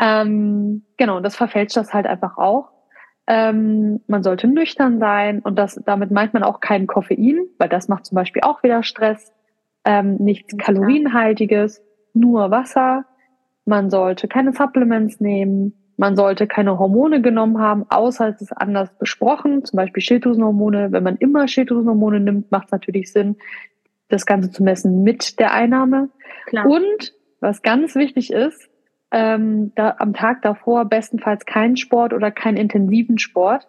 Ähm, 0.00 0.82
genau, 0.96 1.20
das 1.20 1.36
verfälscht 1.36 1.76
das 1.76 1.92
halt 1.94 2.06
einfach 2.06 2.36
auch. 2.36 2.70
Ähm, 3.30 4.00
man 4.06 4.22
sollte 4.22 4.48
nüchtern 4.48 4.98
sein 4.98 5.40
und 5.40 5.58
das, 5.58 5.78
damit 5.84 6.10
meint 6.10 6.32
man 6.32 6.42
auch 6.42 6.60
kein 6.60 6.86
Koffein, 6.86 7.46
weil 7.58 7.68
das 7.68 7.86
macht 7.86 8.06
zum 8.06 8.16
Beispiel 8.16 8.40
auch 8.42 8.62
wieder 8.62 8.82
Stress. 8.82 9.34
Ähm, 9.84 10.16
nichts 10.16 10.56
Kalorienhaltiges, 10.56 11.84
nur 12.14 12.50
Wasser. 12.50 13.04
Man 13.66 13.90
sollte 13.90 14.28
keine 14.28 14.54
Supplements 14.54 15.20
nehmen. 15.20 15.74
Man 15.98 16.16
sollte 16.16 16.46
keine 16.46 16.78
Hormone 16.78 17.20
genommen 17.20 17.58
haben, 17.58 17.84
außer 17.90 18.28
es 18.28 18.40
ist 18.40 18.52
anders 18.52 18.88
besprochen, 18.98 19.64
zum 19.64 19.76
Beispiel 19.76 20.02
Schilddrüsenhormone. 20.02 20.92
Wenn 20.92 21.02
man 21.02 21.16
immer 21.16 21.48
Schilddrüsenhormone 21.48 22.20
nimmt, 22.20 22.50
macht 22.50 22.66
es 22.66 22.72
natürlich 22.72 23.12
Sinn, 23.12 23.36
das 24.08 24.24
Ganze 24.24 24.50
zu 24.50 24.62
messen 24.62 25.02
mit 25.02 25.38
der 25.38 25.52
Einnahme. 25.52 26.08
Klar. 26.46 26.66
Und 26.66 27.12
was 27.40 27.60
ganz 27.60 27.94
wichtig 27.94 28.32
ist, 28.32 28.70
ähm, 29.10 29.72
da 29.74 29.96
am 29.98 30.12
Tag 30.12 30.42
davor 30.42 30.84
bestenfalls 30.84 31.46
keinen 31.46 31.76
Sport 31.76 32.12
oder 32.12 32.30
keinen 32.30 32.56
intensiven 32.56 33.18
Sport. 33.18 33.66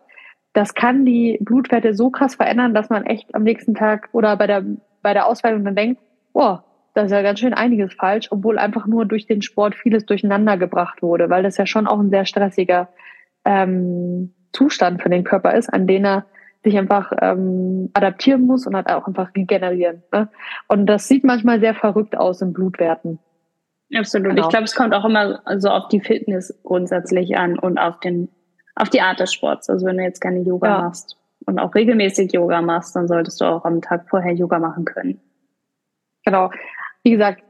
Das 0.54 0.74
kann 0.74 1.06
die 1.06 1.38
Blutwerte 1.42 1.94
so 1.94 2.10
krass 2.10 2.36
verändern, 2.36 2.74
dass 2.74 2.90
man 2.90 3.06
echt 3.06 3.34
am 3.36 3.44
nächsten 3.44 3.76
Tag 3.76 4.10
oder 4.12 4.36
bei 4.36 4.48
der, 4.48 4.66
bei 5.02 5.14
der 5.14 5.28
Auswertung 5.28 5.64
dann 5.64 5.76
denkt, 5.76 6.02
oh, 6.34 6.58
da 6.94 7.04
ist 7.04 7.12
ja 7.12 7.22
ganz 7.22 7.40
schön 7.40 7.54
einiges 7.54 7.94
falsch, 7.94 8.28
obwohl 8.32 8.58
einfach 8.58 8.86
nur 8.86 9.06
durch 9.06 9.26
den 9.26 9.42
Sport 9.42 9.76
vieles 9.76 10.06
durcheinander 10.06 10.58
gebracht 10.58 11.02
wurde, 11.02 11.30
weil 11.30 11.44
das 11.44 11.58
ja 11.58 11.66
schon 11.66 11.88
auch 11.88 12.00
ein 12.00 12.10
sehr 12.10 12.26
stressiger 12.26 12.90
ähm, 13.46 14.34
Zustand 14.52 15.02
für 15.02 15.10
den 15.10 15.24
Körper 15.24 15.54
ist, 15.54 15.72
an 15.72 15.88
den 15.88 16.06
er 16.06 16.26
sich 16.64 16.78
einfach 16.78 17.12
ähm, 17.22 17.90
adaptieren 17.94 18.42
muss 18.42 18.68
und 18.68 18.76
halt 18.76 18.90
auch 18.90 19.08
einfach 19.08 19.34
regenerieren. 19.36 20.04
Ne? 20.12 20.30
Und 20.68 20.88
das 20.88 21.08
sieht 21.08 21.24
manchmal 21.24 21.60
sehr 21.60 21.74
verrückt 21.74 22.18
aus 22.18 22.42
in 22.42 22.52
Blutwerten. 22.52 23.20
Absolut. 23.96 24.30
Genau. 24.32 24.44
Ich 24.44 24.50
glaube, 24.50 24.66
es 24.66 24.76
kommt 24.76 24.94
auch 24.94 25.06
immer 25.06 25.42
so 25.58 25.70
auf 25.70 25.88
die 25.88 26.00
Fitness 26.00 26.58
grundsätzlich 26.64 27.38
an 27.38 27.58
und 27.58 27.78
auf 27.78 28.00
den, 28.00 28.30
auf 28.76 28.90
die 28.90 29.02
Art 29.02 29.20
des 29.20 29.34
Sports. 29.34 29.70
Also 29.70 29.86
wenn 29.86 29.98
du 29.98 30.04
jetzt 30.04 30.22
gerne 30.22 30.42
Yoga 30.42 30.68
ja. 30.68 30.82
machst 30.84 31.18
und 31.46 31.60
auch 31.60 31.74
regelmäßig 31.74 32.32
Yoga 32.34 32.62
machst, 32.62 32.96
dann 32.96 33.08
solltest 33.08 33.42
du 33.42 33.46
auch 33.46 33.66
am 33.66 33.82
Tag 33.82 34.08
vorher 34.10 34.34
Yoga 34.34 34.60
machen 34.60 34.86
können. 34.86 35.20
Genau. 36.24 36.52
Wie 37.04 37.12
gesagt, 37.12 37.42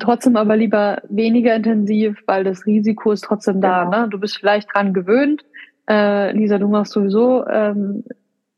trotzdem 0.00 0.36
aber 0.36 0.56
lieber 0.56 1.02
weniger 1.08 1.54
intensiv, 1.54 2.22
weil 2.26 2.44
das 2.44 2.66
Risiko 2.66 3.10
ist 3.10 3.24
trotzdem 3.24 3.60
da. 3.60 3.84
Genau. 3.84 4.02
Ne? 4.02 4.08
Du 4.10 4.20
bist 4.20 4.38
vielleicht 4.38 4.72
dran 4.72 4.92
gewöhnt. 4.92 5.44
Äh, 5.88 6.32
Lisa, 6.32 6.58
du 6.58 6.68
machst 6.68 6.92
sowieso 6.92 7.46
ähm, 7.48 8.04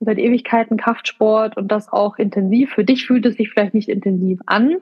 seit 0.00 0.18
Ewigkeiten 0.18 0.78
Kraftsport 0.78 1.56
und 1.58 1.68
das 1.68 1.92
auch 1.92 2.16
intensiv. 2.16 2.72
Für 2.72 2.84
dich 2.84 3.06
fühlt 3.06 3.26
es 3.26 3.36
sich 3.36 3.50
vielleicht 3.50 3.74
nicht 3.74 3.88
intensiv 3.88 4.40
an, 4.46 4.76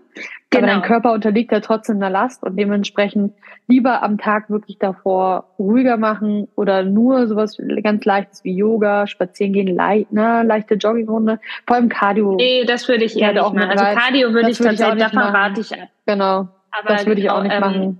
genau. 0.51 0.65
aber 0.65 0.67
dein 0.67 0.83
Körper 0.83 1.13
unterliegt 1.13 1.51
ja 1.51 1.59
trotzdem 1.61 1.97
einer 1.97 2.09
Last 2.09 2.45
und 2.45 2.57
dementsprechend 2.57 3.35
lieber 3.67 4.03
am 4.03 4.19
Tag 4.19 4.49
wirklich 4.49 4.79
davor 4.79 5.51
ruhiger 5.59 5.97
machen 5.97 6.47
oder 6.55 6.85
nur 6.85 7.27
sowas 7.27 7.59
ganz 7.83 8.05
leichtes 8.05 8.45
wie 8.45 8.55
Yoga, 8.55 9.09
spazieren 9.09 9.53
gehen, 9.53 9.75
leicht, 9.75 10.13
ne, 10.13 10.45
leichte 10.45 10.75
Joggingrunde, 10.75 11.41
vor 11.67 11.77
allem 11.77 11.89
Cardio. 11.89 12.37
Nee, 12.37 12.65
das 12.65 12.89
würde 12.89 13.05
ich 13.05 13.19
eher 13.19 13.33
nicht 13.33 13.43
machen. 13.43 13.59
Also 13.59 13.85
Cardio 13.85 14.33
würde 14.33 14.51
ich 14.51 14.59
tatsächlich, 14.59 15.03
davon 15.03 15.19
rate 15.19 15.61
ich 15.61 15.73
ab. 15.73 15.89
Genau, 16.07 16.49
aber 16.71 16.89
das 16.89 17.07
würde 17.07 17.21
ich 17.21 17.31
auch 17.31 17.43
nicht 17.43 17.55
ähm, 17.55 17.61
machen. 17.61 17.99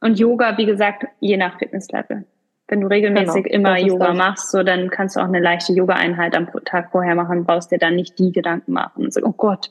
Und 0.00 0.18
Yoga, 0.18 0.58
wie 0.58 0.66
gesagt, 0.66 1.06
je 1.20 1.36
nach 1.36 1.58
Fitnesslevel. 1.58 2.26
Wenn 2.72 2.80
du 2.80 2.86
regelmäßig 2.86 3.44
genau, 3.44 3.54
immer 3.54 3.78
Yoga 3.78 4.06
das. 4.06 4.16
machst, 4.16 4.50
so 4.50 4.62
dann 4.62 4.88
kannst 4.88 5.14
du 5.14 5.20
auch 5.20 5.26
eine 5.26 5.40
leichte 5.40 5.74
Yoga-Einheit 5.74 6.34
am 6.34 6.48
Tag 6.64 6.90
vorher 6.90 7.14
machen, 7.14 7.44
brauchst 7.44 7.70
dir 7.70 7.76
dann 7.76 7.96
nicht 7.96 8.18
die 8.18 8.32
Gedanken 8.32 8.72
machen. 8.72 9.10
So, 9.10 9.20
oh 9.22 9.32
Gott. 9.32 9.70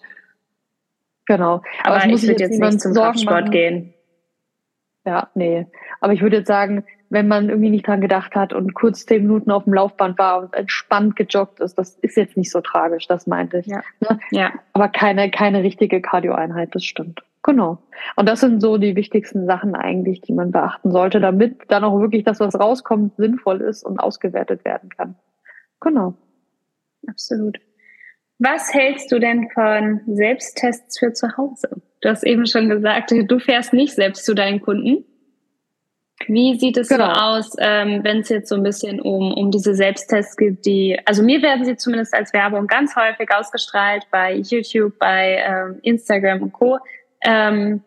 Genau. 1.25 1.63
Aber, 1.83 1.95
Aber 1.95 2.05
ich 2.05 2.21
würde 2.21 2.43
jetzt 2.43 2.59
nicht 2.59 2.79
zum 2.79 2.93
Kraftsport 2.93 3.49
gehen. 3.49 3.95
Ja, 5.03 5.29
nee. 5.33 5.65
Aber 5.99 6.13
ich 6.13 6.21
würde 6.21 6.37
jetzt 6.37 6.47
sagen, 6.47 6.83
wenn 7.09 7.27
man 7.27 7.49
irgendwie 7.49 7.71
nicht 7.71 7.87
dran 7.87 8.01
gedacht 8.01 8.35
hat 8.35 8.53
und 8.53 8.75
kurz 8.75 9.07
zehn 9.07 9.23
Minuten 9.23 9.49
auf 9.49 9.63
dem 9.63 9.73
Laufband 9.73 10.19
war 10.19 10.43
und 10.43 10.53
entspannt 10.53 11.15
gejoggt 11.15 11.59
ist, 11.59 11.79
das 11.79 11.97
ist 12.01 12.17
jetzt 12.17 12.37
nicht 12.37 12.51
so 12.51 12.61
tragisch, 12.61 13.07
das 13.07 13.25
meinte 13.25 13.57
ich. 13.57 13.65
Ja. 13.65 13.81
Ne? 13.99 14.19
ja. 14.29 14.51
Aber 14.73 14.89
keine, 14.89 15.31
keine 15.31 15.63
richtige 15.63 16.01
Cardio-Einheit, 16.01 16.75
das 16.75 16.85
stimmt. 16.85 17.23
Genau. 17.43 17.79
Und 18.15 18.29
das 18.29 18.39
sind 18.39 18.61
so 18.61 18.77
die 18.77 18.95
wichtigsten 18.95 19.47
Sachen 19.47 19.75
eigentlich, 19.75 20.21
die 20.21 20.33
man 20.33 20.51
beachten 20.51 20.91
sollte, 20.91 21.19
damit 21.19 21.59
dann 21.69 21.83
auch 21.83 21.99
wirklich 21.99 22.23
das, 22.23 22.39
was 22.39 22.59
rauskommt, 22.59 23.15
sinnvoll 23.17 23.61
ist 23.61 23.83
und 23.83 23.99
ausgewertet 23.99 24.63
werden 24.63 24.89
kann. 24.89 25.15
Genau. 25.79 26.13
Absolut. 27.07 27.57
Was 28.37 28.73
hältst 28.73 29.11
du 29.11 29.19
denn 29.19 29.49
von 29.53 30.01
Selbsttests 30.07 30.99
für 30.99 31.13
zu 31.13 31.35
Hause? 31.37 31.81
Du 32.01 32.09
hast 32.09 32.23
eben 32.23 32.45
schon 32.45 32.69
gesagt, 32.69 33.11
du 33.11 33.39
fährst 33.39 33.73
nicht 33.73 33.93
selbst 33.93 34.25
zu 34.25 34.33
deinen 34.33 34.61
Kunden. 34.61 35.05
Wie 36.27 36.57
sieht 36.59 36.77
es 36.77 36.89
genau. 36.89 37.05
so 37.05 37.19
aus, 37.19 37.55
ähm, 37.59 38.03
wenn 38.03 38.19
es 38.19 38.29
jetzt 38.29 38.49
so 38.49 38.55
ein 38.55 38.63
bisschen 38.63 39.01
um, 39.01 39.33
um 39.33 39.51
diese 39.51 39.73
Selbsttests 39.73 40.37
gibt, 40.37 40.65
die, 40.65 40.99
also 41.05 41.23
mir 41.23 41.41
werden 41.41 41.65
sie 41.65 41.75
zumindest 41.75 42.13
als 42.13 42.33
Werbung 42.33 42.67
ganz 42.67 42.95
häufig 42.95 43.29
ausgestrahlt 43.33 44.07
bei 44.11 44.35
YouTube, 44.35 44.97
bei 44.99 45.43
ähm, 45.43 45.79
Instagram 45.81 46.43
und 46.43 46.53
Co. 46.53 46.79
Ähm, 47.23 47.81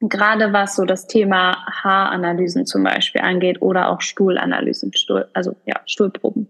gerade 0.00 0.52
was 0.52 0.76
so 0.76 0.84
das 0.84 1.06
Thema 1.06 1.66
Haaranalysen 1.82 2.66
zum 2.66 2.84
Beispiel 2.84 3.20
angeht 3.20 3.62
oder 3.62 3.90
auch 3.90 4.00
Stuhlanalysen, 4.00 4.92
Stuhl, 4.94 5.28
also 5.32 5.56
ja, 5.64 5.80
Stuhlproben. 5.86 6.48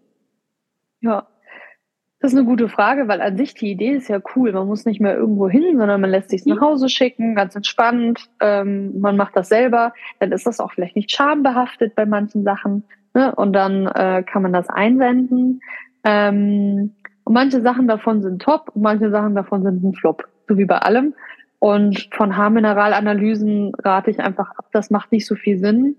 Ja, 1.01 1.27
das 2.25 2.33
ist 2.33 2.39
eine 2.39 2.49
gute 2.49 2.71
Frage, 2.71 3.07
weil 3.07 3.21
an 3.21 3.37
sich 3.37 3.53
die 3.53 3.71
Idee 3.71 3.91
ist 3.91 4.09
ja 4.09 4.19
cool. 4.35 4.51
Man 4.53 4.67
muss 4.67 4.87
nicht 4.87 4.99
mehr 4.99 5.15
irgendwo 5.15 5.47
hin, 5.47 5.77
sondern 5.77 6.01
man 6.01 6.09
lässt 6.09 6.31
sich 6.31 6.47
nach 6.47 6.59
Hause 6.59 6.89
schicken, 6.89 7.35
ganz 7.35 7.55
entspannt. 7.55 8.31
Ähm, 8.41 8.99
man 8.99 9.19
macht 9.19 9.37
das 9.37 9.51
selber. 9.51 9.93
Dann 10.21 10.33
ist 10.33 10.47
das 10.47 10.59
auch 10.59 10.73
vielleicht 10.73 10.97
nicht 10.97 11.15
schambehaftet 11.15 11.95
bei 11.95 12.07
manchen 12.07 12.43
Sachen. 12.43 12.85
Ne? 13.13 13.35
Und 13.35 13.53
dann 13.53 13.87
äh, 13.89 14.23
kann 14.23 14.41
man 14.41 14.55
das 14.55 14.71
einwenden. 14.71 15.61
Ähm, 16.03 16.95
und 17.25 17.35
manche 17.35 17.61
Sachen 17.61 17.89
davon 17.89 18.23
sind 18.23 18.41
top 18.41 18.71
und 18.75 18.81
manche 18.81 19.11
Sachen 19.11 19.35
davon 19.35 19.63
sind 19.63 19.85
ein 19.85 19.93
Flop. 19.93 20.27
So 20.49 20.57
wie 20.57 20.65
bei 20.65 20.79
allem. 20.79 21.13
Und 21.65 22.11
von 22.13 22.37
Haarmineralanalysen 22.37 23.73
rate 23.77 24.11
ich 24.11 24.21
einfach 24.21 24.51
ab, 24.59 24.67
das 24.73 24.91
macht 24.91 25.13
nicht 25.13 25.27
so 25.27 25.35
viel 25.35 25.59
Sinn, 25.59 25.97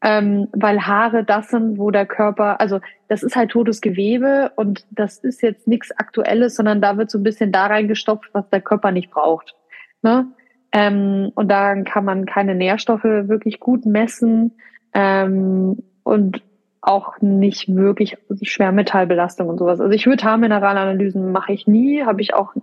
ähm, 0.00 0.48
weil 0.52 0.86
Haare 0.86 1.22
das 1.22 1.50
sind, 1.50 1.76
wo 1.76 1.90
der 1.90 2.06
Körper, 2.06 2.62
also 2.62 2.80
das 3.08 3.22
ist 3.22 3.36
halt 3.36 3.50
totes 3.50 3.82
Gewebe 3.82 4.52
und 4.56 4.86
das 4.90 5.18
ist 5.18 5.42
jetzt 5.42 5.68
nichts 5.68 5.90
Aktuelles, 5.90 6.56
sondern 6.56 6.80
da 6.80 6.96
wird 6.96 7.10
so 7.10 7.18
ein 7.18 7.24
bisschen 7.24 7.52
da 7.52 7.66
reingestopft, 7.66 8.30
was 8.32 8.48
der 8.48 8.62
Körper 8.62 8.90
nicht 8.90 9.10
braucht. 9.10 9.54
Ne? 10.00 10.28
Ähm, 10.72 11.30
und 11.34 11.48
daran 11.50 11.84
kann 11.84 12.06
man 12.06 12.24
keine 12.24 12.54
Nährstoffe 12.54 13.04
wirklich 13.04 13.60
gut 13.60 13.84
messen 13.84 14.52
ähm, 14.94 15.82
und 16.04 16.42
auch 16.80 17.20
nicht 17.20 17.68
wirklich 17.68 18.16
Schwermetallbelastung 18.40 19.46
und 19.46 19.58
sowas. 19.58 19.78
Also 19.78 19.92
ich 19.92 20.06
würde 20.06 20.24
Haarmineralanalysen 20.24 21.32
mache 21.32 21.52
ich 21.52 21.66
nie, 21.66 22.02
habe 22.02 22.22
ich 22.22 22.32
auch 22.32 22.54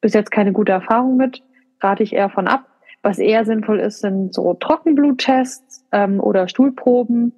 bis 0.00 0.14
jetzt 0.14 0.30
keine 0.30 0.52
gute 0.52 0.70
Erfahrung 0.70 1.16
mit 1.16 1.42
rate 1.80 2.02
ich 2.02 2.12
eher 2.12 2.30
von 2.30 2.48
ab. 2.48 2.66
Was 3.02 3.18
eher 3.18 3.44
sinnvoll 3.44 3.80
ist, 3.80 4.00
sind 4.00 4.34
so 4.34 4.54
Trockenbluttests 4.54 5.86
ähm, 5.92 6.20
oder 6.20 6.48
Stuhlproben. 6.48 7.32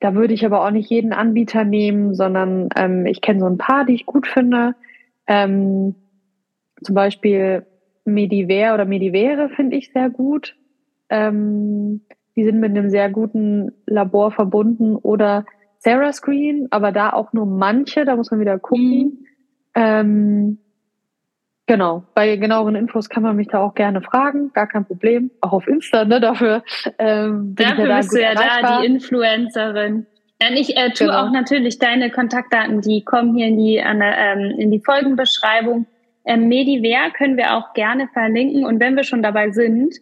Da 0.00 0.14
würde 0.14 0.34
ich 0.34 0.44
aber 0.44 0.64
auch 0.64 0.70
nicht 0.70 0.90
jeden 0.90 1.12
Anbieter 1.12 1.64
nehmen, 1.64 2.14
sondern 2.14 2.68
ähm, 2.76 3.06
ich 3.06 3.22
kenne 3.22 3.40
so 3.40 3.46
ein 3.46 3.56
paar, 3.56 3.86
die 3.86 3.94
ich 3.94 4.04
gut 4.04 4.26
finde. 4.26 4.74
Ähm, 5.26 5.94
zum 6.82 6.94
Beispiel 6.94 7.64
Mediver 8.04 8.74
oder 8.74 8.84
Medivere 8.84 9.48
finde 9.48 9.76
ich 9.76 9.90
sehr 9.92 10.10
gut. 10.10 10.54
Ähm, 11.08 12.02
die 12.36 12.44
sind 12.44 12.60
mit 12.60 12.70
einem 12.70 12.90
sehr 12.90 13.08
guten 13.08 13.72
Labor 13.86 14.30
verbunden 14.30 14.96
oder 14.96 15.46
Sarah 15.78 16.12
Screen, 16.12 16.68
aber 16.70 16.92
da 16.92 17.12
auch 17.12 17.32
nur 17.32 17.46
manche, 17.46 18.04
da 18.04 18.16
muss 18.16 18.30
man 18.30 18.40
wieder 18.40 18.58
gucken. 18.58 18.98
Mhm. 18.98 19.26
Ähm, 19.74 20.58
Genau, 21.68 22.04
bei 22.14 22.36
genaueren 22.36 22.76
Infos 22.76 23.08
kann 23.08 23.24
man 23.24 23.34
mich 23.34 23.48
da 23.48 23.58
auch 23.58 23.74
gerne 23.74 24.00
fragen, 24.00 24.52
gar 24.52 24.68
kein 24.68 24.84
Problem. 24.84 25.32
Auch 25.40 25.52
auf 25.52 25.66
Insta, 25.66 26.04
ne? 26.04 26.20
Dafür, 26.20 26.62
ähm, 26.98 27.54
bin 27.54 27.66
Dafür 27.66 27.88
ja 27.88 27.96
bist 27.96 28.12
du 28.12 28.20
ja 28.20 28.28
erreichbar. 28.28 28.62
da, 28.62 28.80
die 28.80 28.86
Influencerin. 28.86 30.06
Dann 30.38 30.52
ich 30.52 30.76
äh, 30.76 30.90
tue 30.90 31.08
genau. 31.08 31.22
auch 31.22 31.30
natürlich 31.32 31.78
deine 31.78 32.10
Kontaktdaten, 32.10 32.82
die 32.82 33.02
kommen 33.02 33.34
hier 33.34 33.48
in 33.48 33.58
die, 33.58 33.82
an, 33.82 34.00
ähm, 34.00 34.54
in 34.58 34.70
die 34.70 34.80
Folgenbeschreibung. 34.80 35.86
Ähm, 36.24 36.46
Mediver 36.46 37.10
können 37.10 37.36
wir 37.36 37.56
auch 37.56 37.72
gerne 37.72 38.08
verlinken. 38.12 38.64
Und 38.64 38.78
wenn 38.78 38.94
wir 38.94 39.02
schon 39.02 39.22
dabei 39.22 39.50
sind, 39.50 39.96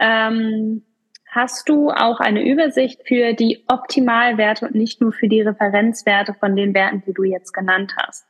ähm, 0.00 0.82
hast 1.30 1.68
du 1.68 1.90
auch 1.90 2.18
eine 2.18 2.44
Übersicht 2.44 3.02
für 3.06 3.32
die 3.34 3.64
Optimalwerte 3.68 4.66
und 4.66 4.74
nicht 4.74 5.00
nur 5.00 5.12
für 5.12 5.28
die 5.28 5.42
Referenzwerte 5.42 6.34
von 6.34 6.56
den 6.56 6.74
Werten, 6.74 7.02
die 7.06 7.12
du 7.12 7.22
jetzt 7.22 7.52
genannt 7.52 7.94
hast? 7.96 8.26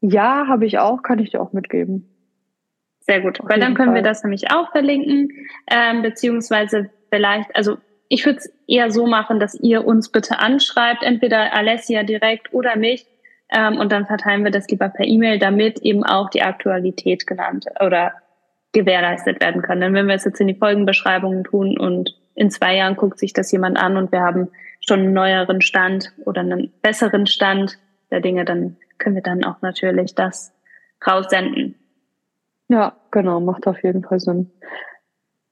Ja, 0.00 0.46
habe 0.48 0.66
ich 0.66 0.78
auch, 0.78 1.02
kann 1.02 1.18
ich 1.18 1.30
dir 1.30 1.40
auch 1.40 1.52
mitgeben. 1.52 2.08
Sehr 3.00 3.20
gut, 3.20 3.40
Auf 3.40 3.48
weil 3.48 3.60
dann 3.60 3.74
können 3.74 3.88
Fall. 3.88 3.96
wir 3.96 4.02
das 4.02 4.22
nämlich 4.22 4.50
auch 4.50 4.70
verlinken, 4.70 5.30
ähm, 5.70 6.02
beziehungsweise 6.02 6.90
vielleicht, 7.10 7.54
also 7.56 7.78
ich 8.08 8.24
würde 8.26 8.38
es 8.38 8.52
eher 8.66 8.90
so 8.90 9.06
machen, 9.06 9.40
dass 9.40 9.54
ihr 9.54 9.86
uns 9.86 10.10
bitte 10.10 10.38
anschreibt, 10.38 11.02
entweder 11.02 11.54
Alessia 11.54 12.02
direkt 12.02 12.52
oder 12.52 12.76
mich, 12.76 13.06
ähm, 13.52 13.78
und 13.78 13.90
dann 13.90 14.06
verteilen 14.06 14.44
wir 14.44 14.50
das 14.50 14.68
lieber 14.68 14.88
per 14.88 15.06
E-Mail, 15.06 15.38
damit 15.38 15.80
eben 15.80 16.04
auch 16.04 16.30
die 16.30 16.42
Aktualität 16.42 17.26
genannt 17.26 17.66
oder 17.84 18.12
gewährleistet 18.72 19.40
werden 19.40 19.62
kann. 19.62 19.80
Denn 19.80 19.94
wenn 19.94 20.06
wir 20.06 20.14
es 20.14 20.24
jetzt 20.24 20.40
in 20.40 20.46
die 20.46 20.54
Folgenbeschreibungen 20.54 21.44
tun 21.44 21.76
und 21.76 22.16
in 22.34 22.50
zwei 22.50 22.76
Jahren 22.76 22.94
guckt 22.96 23.18
sich 23.18 23.32
das 23.32 23.50
jemand 23.50 23.76
an 23.76 23.96
und 23.96 24.12
wir 24.12 24.20
haben 24.20 24.48
schon 24.80 25.00
einen 25.00 25.12
neueren 25.12 25.60
Stand 25.60 26.12
oder 26.24 26.42
einen 26.42 26.72
besseren 26.80 27.26
Stand 27.26 27.78
der 28.10 28.20
Dinge, 28.20 28.44
dann 28.44 28.76
können 29.00 29.16
wir 29.16 29.22
dann 29.22 29.42
auch 29.44 29.60
natürlich 29.62 30.14
das 30.14 30.52
raussenden. 31.04 31.74
Ja, 32.68 32.96
genau, 33.10 33.40
macht 33.40 33.66
auf 33.66 33.82
jeden 33.82 34.04
Fall 34.04 34.20
Sinn. 34.20 34.52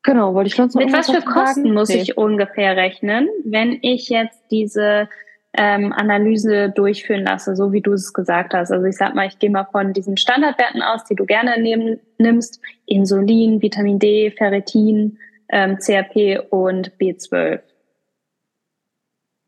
Genau, 0.04 0.32
wollte 0.34 0.48
ich 0.48 0.54
sonst 0.54 0.74
noch 0.76 0.82
Mit 0.84 0.92
was 0.92 1.10
für 1.10 1.20
Kosten 1.22 1.62
sagen? 1.64 1.74
muss 1.74 1.88
Nee. 1.88 2.02
ich 2.02 2.16
ungefähr 2.16 2.76
rechnen, 2.76 3.28
wenn 3.44 3.78
ich 3.82 4.08
jetzt 4.08 4.40
diese 4.50 5.08
ähm, 5.54 5.92
Analyse 5.92 6.70
durchführen 6.70 7.24
lasse, 7.24 7.56
so 7.56 7.72
wie 7.72 7.80
du 7.80 7.92
es 7.94 8.12
gesagt 8.14 8.54
hast? 8.54 8.70
Also 8.70 8.86
ich 8.86 8.96
sag 8.96 9.14
mal, 9.14 9.26
ich 9.26 9.38
gehe 9.40 9.50
mal 9.50 9.64
von 9.64 9.92
diesen 9.92 10.16
Standardwerten 10.16 10.82
aus, 10.82 11.04
die 11.04 11.16
du 11.16 11.26
gerne 11.26 11.60
nehmen, 11.60 11.98
nimmst. 12.18 12.60
Insulin, 12.86 13.60
Vitamin 13.60 13.98
D, 13.98 14.30
Ferritin, 14.30 15.18
ähm, 15.48 15.78
CRP 15.78 16.46
und 16.50 16.92
B12. 16.98 17.60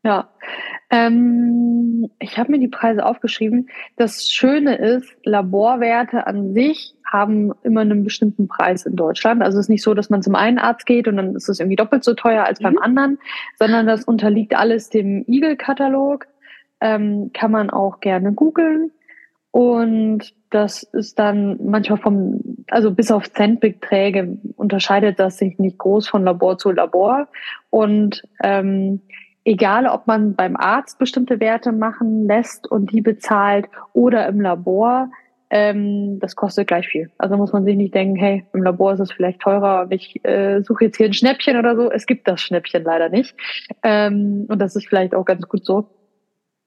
Ja, 0.03 0.29
ähm, 0.91 2.09
ich 2.19 2.37
habe 2.37 2.51
mir 2.51 2.59
die 2.59 2.67
Preise 2.67 3.05
aufgeschrieben. 3.05 3.69
Das 3.95 4.29
Schöne 4.29 4.75
ist, 4.75 5.09
Laborwerte 5.23 6.27
an 6.27 6.53
sich 6.53 6.95
haben 7.09 7.53
immer 7.63 7.81
einen 7.81 8.03
bestimmten 8.03 8.47
Preis 8.47 8.85
in 8.85 8.95
Deutschland. 8.95 9.41
Also 9.41 9.57
es 9.57 9.65
ist 9.65 9.69
nicht 9.69 9.83
so, 9.83 9.93
dass 9.93 10.09
man 10.09 10.21
zum 10.21 10.35
einen 10.35 10.59
Arzt 10.59 10.85
geht 10.85 11.07
und 11.07 11.17
dann 11.17 11.35
ist 11.35 11.49
es 11.49 11.59
irgendwie 11.59 11.77
doppelt 11.77 12.03
so 12.03 12.13
teuer 12.13 12.43
als 12.43 12.59
beim 12.59 12.73
Mhm. 12.73 12.81
anderen, 12.81 13.19
sondern 13.57 13.87
das 13.87 14.03
unterliegt 14.03 14.55
alles 14.55 14.89
dem 14.89 15.23
Eagle-Katalog. 15.27 16.27
Ähm, 16.81 17.31
kann 17.33 17.51
man 17.51 17.69
auch 17.69 17.99
gerne 17.99 18.33
googeln. 18.33 18.91
Und 19.51 20.33
das 20.49 20.83
ist 20.83 21.19
dann 21.19 21.57
manchmal 21.63 21.99
vom, 21.99 22.41
also 22.69 22.91
bis 22.91 23.11
auf 23.11 23.31
Centbeträge 23.31 24.37
unterscheidet 24.55 25.19
das 25.19 25.37
sich 25.37 25.59
nicht 25.59 25.77
groß 25.77 26.07
von 26.07 26.23
Labor 26.23 26.57
zu 26.57 26.71
Labor. 26.71 27.27
Und 27.69 28.23
ähm, 28.43 29.01
egal, 29.45 29.87
ob 29.87 30.07
man 30.07 30.35
beim 30.35 30.55
Arzt 30.55 30.99
bestimmte 30.99 31.39
Werte 31.39 31.71
machen 31.71 32.27
lässt 32.27 32.69
und 32.69 32.91
die 32.91 33.01
bezahlt 33.01 33.67
oder 33.93 34.27
im 34.27 34.41
Labor, 34.41 35.09
ähm, 35.49 36.19
das 36.19 36.35
kostet 36.35 36.67
gleich 36.67 36.87
viel. 36.87 37.11
Also 37.17 37.35
muss 37.35 37.51
man 37.51 37.65
sich 37.65 37.75
nicht 37.75 37.93
denken, 37.93 38.15
hey, 38.15 38.45
im 38.53 38.63
Labor 38.63 38.93
ist 38.93 39.01
es 39.01 39.11
vielleicht 39.11 39.41
teurer 39.41 39.81
und 39.81 39.93
ich 39.93 40.23
äh, 40.23 40.61
suche 40.61 40.85
jetzt 40.85 40.97
hier 40.97 41.07
ein 41.07 41.13
Schnäppchen 41.13 41.57
oder 41.57 41.75
so. 41.75 41.91
Es 41.91 42.05
gibt 42.05 42.27
das 42.27 42.41
Schnäppchen 42.41 42.83
leider 42.83 43.09
nicht. 43.09 43.35
Ähm, 43.83 44.45
und 44.47 44.59
das 44.59 44.75
ist 44.77 44.87
vielleicht 44.87 45.13
auch 45.13 45.25
ganz 45.25 45.47
gut 45.47 45.65
so. 45.65 45.89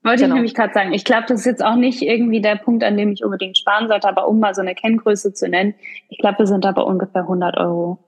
Wollte 0.02 0.24
Genau. 0.24 0.34
ich 0.34 0.36
nämlich 0.36 0.54
gerade 0.54 0.74
sagen. 0.74 0.92
Ich 0.92 1.04
glaube, 1.06 1.24
das 1.28 1.40
ist 1.40 1.46
jetzt 1.46 1.64
auch 1.64 1.76
nicht 1.76 2.02
irgendwie 2.02 2.42
der 2.42 2.56
Punkt, 2.56 2.84
an 2.84 2.98
dem 2.98 3.10
ich 3.10 3.24
unbedingt 3.24 3.56
sparen 3.56 3.88
sollte, 3.88 4.06
aber 4.06 4.28
um 4.28 4.38
mal 4.38 4.54
so 4.54 4.60
eine 4.60 4.74
Kenngröße 4.74 5.32
zu 5.32 5.48
nennen, 5.48 5.74
ich 6.10 6.18
glaube, 6.18 6.40
wir 6.40 6.46
sind 6.46 6.62
da 6.66 6.72
bei 6.72 6.82
ungefähr 6.82 7.22
100 7.22 7.56
Euro. 7.56 8.03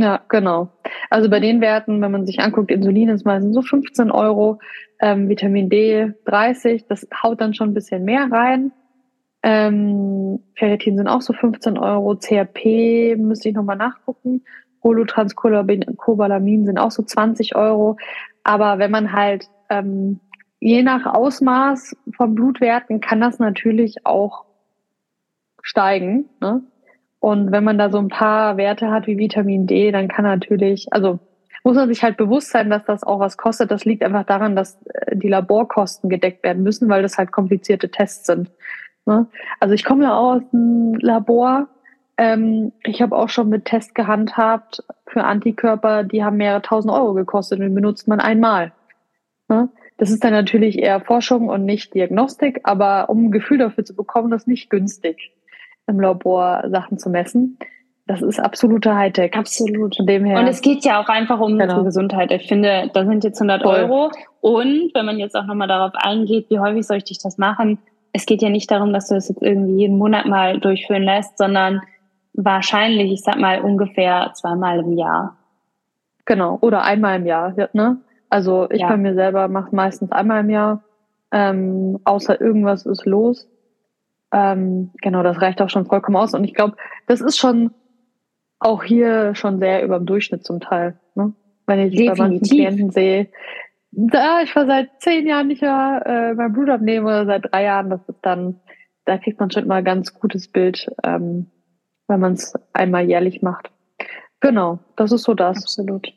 Ja, 0.00 0.22
genau. 0.30 0.70
Also 1.10 1.28
bei 1.28 1.40
den 1.40 1.60
Werten, 1.60 2.00
wenn 2.00 2.10
man 2.10 2.24
sich 2.26 2.40
anguckt, 2.40 2.70
Insulin 2.70 3.10
ist 3.10 3.26
meistens 3.26 3.54
so 3.54 3.60
15 3.60 4.10
Euro, 4.10 4.58
ähm, 4.98 5.28
Vitamin 5.28 5.68
D 5.68 6.14
30, 6.24 6.86
das 6.86 7.06
haut 7.22 7.42
dann 7.42 7.52
schon 7.52 7.68
ein 7.68 7.74
bisschen 7.74 8.06
mehr 8.06 8.28
rein. 8.32 8.72
Ähm, 9.42 10.40
Ferritin 10.54 10.96
sind 10.96 11.06
auch 11.06 11.20
so 11.20 11.34
15 11.34 11.76
Euro, 11.76 12.16
CRP 12.16 13.14
müsste 13.18 13.50
ich 13.50 13.54
nochmal 13.54 13.76
nachgucken. 13.76 14.42
Holotranscobalamin 14.82 16.64
sind 16.64 16.78
auch 16.78 16.90
so 16.90 17.02
20 17.02 17.54
Euro. 17.54 17.98
Aber 18.42 18.78
wenn 18.78 18.90
man 18.90 19.12
halt 19.12 19.50
ähm, 19.68 20.20
je 20.60 20.82
nach 20.82 21.04
Ausmaß 21.04 21.94
von 22.16 22.34
Blutwerten 22.34 23.02
kann 23.02 23.20
das 23.20 23.38
natürlich 23.38 24.06
auch 24.06 24.46
steigen. 25.60 26.30
Ne? 26.40 26.62
Und 27.20 27.52
wenn 27.52 27.64
man 27.64 27.76
da 27.76 27.90
so 27.90 27.98
ein 27.98 28.08
paar 28.08 28.56
Werte 28.56 28.90
hat 28.90 29.06
wie 29.06 29.18
Vitamin 29.18 29.66
D, 29.66 29.92
dann 29.92 30.08
kann 30.08 30.24
natürlich, 30.24 30.90
also 30.90 31.20
muss 31.62 31.76
man 31.76 31.88
sich 31.88 32.02
halt 32.02 32.16
bewusst 32.16 32.50
sein, 32.50 32.70
dass 32.70 32.84
das 32.86 33.04
auch 33.04 33.20
was 33.20 33.36
kostet. 33.36 33.70
Das 33.70 33.84
liegt 33.84 34.02
einfach 34.02 34.24
daran, 34.24 34.56
dass 34.56 34.80
äh, 34.86 35.14
die 35.16 35.28
Laborkosten 35.28 36.08
gedeckt 36.08 36.42
werden 36.42 36.62
müssen, 36.62 36.88
weil 36.88 37.02
das 37.02 37.18
halt 37.18 37.30
komplizierte 37.30 37.90
Tests 37.90 38.26
sind. 38.26 38.50
Ne? 39.04 39.26
Also 39.60 39.74
ich 39.74 39.84
komme 39.84 40.04
ja 40.04 40.16
aus 40.16 40.40
dem 40.50 40.94
Labor. 40.94 41.68
Ähm, 42.16 42.72
ich 42.84 43.02
habe 43.02 43.14
auch 43.14 43.28
schon 43.28 43.50
mit 43.50 43.66
Tests 43.66 43.92
gehandhabt 43.92 44.82
für 45.06 45.24
Antikörper, 45.24 46.04
die 46.04 46.24
haben 46.24 46.38
mehrere 46.38 46.62
tausend 46.62 46.92
Euro 46.92 47.12
gekostet 47.12 47.60
und 47.60 47.74
benutzt 47.74 48.08
man 48.08 48.20
einmal. 48.20 48.72
Ne? 49.48 49.68
Das 49.98 50.10
ist 50.10 50.24
dann 50.24 50.32
natürlich 50.32 50.78
eher 50.78 51.00
Forschung 51.00 51.50
und 51.50 51.66
nicht 51.66 51.92
Diagnostik, 51.92 52.60
aber 52.62 53.10
um 53.10 53.26
ein 53.26 53.30
Gefühl 53.30 53.58
dafür 53.58 53.84
zu 53.84 53.94
bekommen, 53.94 54.30
das 54.30 54.42
ist 54.42 54.48
nicht 54.48 54.70
günstig 54.70 55.32
im 55.86 56.00
Labor 56.00 56.64
Sachen 56.68 56.98
zu 56.98 57.10
messen. 57.10 57.58
Das 58.06 58.22
ist 58.22 58.40
absoluter 58.40 58.96
Hightech. 58.96 59.34
Absolut. 59.36 59.96
Von 59.96 60.06
dem 60.06 60.24
her. 60.24 60.40
Und 60.40 60.48
es 60.48 60.60
geht 60.62 60.84
ja 60.84 61.00
auch 61.00 61.08
einfach 61.08 61.38
um 61.38 61.52
Genau. 61.52 61.62
unsere 61.64 61.84
Gesundheit. 61.84 62.32
Ich 62.32 62.48
finde, 62.48 62.90
da 62.92 63.04
sind 63.04 63.22
jetzt 63.24 63.40
100 63.40 63.62
Voll. 63.62 63.74
Euro. 63.76 64.10
Und 64.40 64.90
wenn 64.94 65.06
man 65.06 65.18
jetzt 65.18 65.36
auch 65.36 65.44
nochmal 65.46 65.68
darauf 65.68 65.92
eingeht, 65.94 66.46
wie 66.50 66.58
häufig 66.58 66.86
soll 66.86 66.96
ich 66.96 67.04
dich 67.04 67.18
das 67.22 67.38
machen? 67.38 67.78
Es 68.12 68.26
geht 68.26 68.42
ja 68.42 68.48
nicht 68.50 68.68
darum, 68.70 68.92
dass 68.92 69.08
du 69.08 69.14
das 69.14 69.28
jetzt 69.28 69.42
irgendwie 69.42 69.74
jeden 69.82 69.96
Monat 69.96 70.26
mal 70.26 70.58
durchführen 70.58 71.04
lässt, 71.04 71.38
sondern 71.38 71.80
wahrscheinlich, 72.32 73.12
ich 73.12 73.22
sag 73.22 73.36
mal, 73.38 73.60
ungefähr 73.60 74.32
zweimal 74.34 74.80
im 74.80 74.96
Jahr. 74.96 75.36
Genau. 76.24 76.58
Oder 76.62 76.82
einmal 76.82 77.16
im 77.16 77.26
Jahr. 77.26 77.54
ja, 77.56 77.68
Ne? 77.72 77.98
Also 78.28 78.68
ich 78.70 78.80
Ja. 78.80 78.88
bei 78.88 78.96
mir 78.96 79.14
selber 79.14 79.48
mache 79.48 79.74
meistens 79.74 80.10
einmal 80.12 80.40
im 80.40 80.50
Jahr. 80.50 80.82
Ähm, 81.32 81.98
außer 82.04 82.40
irgendwas 82.40 82.86
ist 82.86 83.04
los. 83.06 83.48
Ähm, 84.32 84.90
genau, 85.02 85.22
das 85.22 85.40
reicht 85.40 85.60
auch 85.60 85.70
schon 85.70 85.86
vollkommen 85.86 86.16
aus. 86.16 86.34
Und 86.34 86.44
ich 86.44 86.54
glaube, 86.54 86.76
das 87.06 87.20
ist 87.20 87.38
schon 87.38 87.72
auch 88.58 88.84
hier 88.84 89.34
schon 89.34 89.58
sehr 89.58 89.82
über 89.82 89.98
dem 89.98 90.06
Durchschnitt 90.06 90.44
zum 90.44 90.60
Teil. 90.60 90.98
Ne? 91.14 91.32
Wenn 91.66 91.80
ich 91.80 91.96
bei 91.96 92.14
manchen 92.14 92.40
Definitiv. 92.40 92.50
Klienten 92.50 92.90
sehe, 92.90 93.28
da 93.92 94.42
ich 94.42 94.54
war 94.54 94.66
seit 94.66 94.88
zehn 95.00 95.26
Jahren 95.26 95.48
nicht 95.48 95.62
mehr 95.62 96.02
äh, 96.06 96.34
mein 96.34 96.52
Blut 96.52 96.68
abnehmen 96.68 97.06
oder 97.06 97.26
seit 97.26 97.50
drei 97.50 97.64
Jahren, 97.64 97.90
das 97.90 98.00
ist 98.08 98.20
dann, 98.22 98.60
da 99.04 99.18
kriegt 99.18 99.40
man 99.40 99.50
schon 99.50 99.66
mal 99.66 99.76
ein 99.76 99.84
ganz 99.84 100.14
gutes 100.14 100.48
Bild, 100.48 100.88
ähm, 101.02 101.50
wenn 102.06 102.20
man 102.20 102.34
es 102.34 102.54
einmal 102.72 103.04
jährlich 103.08 103.42
macht. 103.42 103.70
Genau, 104.40 104.78
das 104.96 105.12
ist 105.12 105.24
so 105.24 105.34
das. 105.34 105.58
Absolut. 105.58 106.12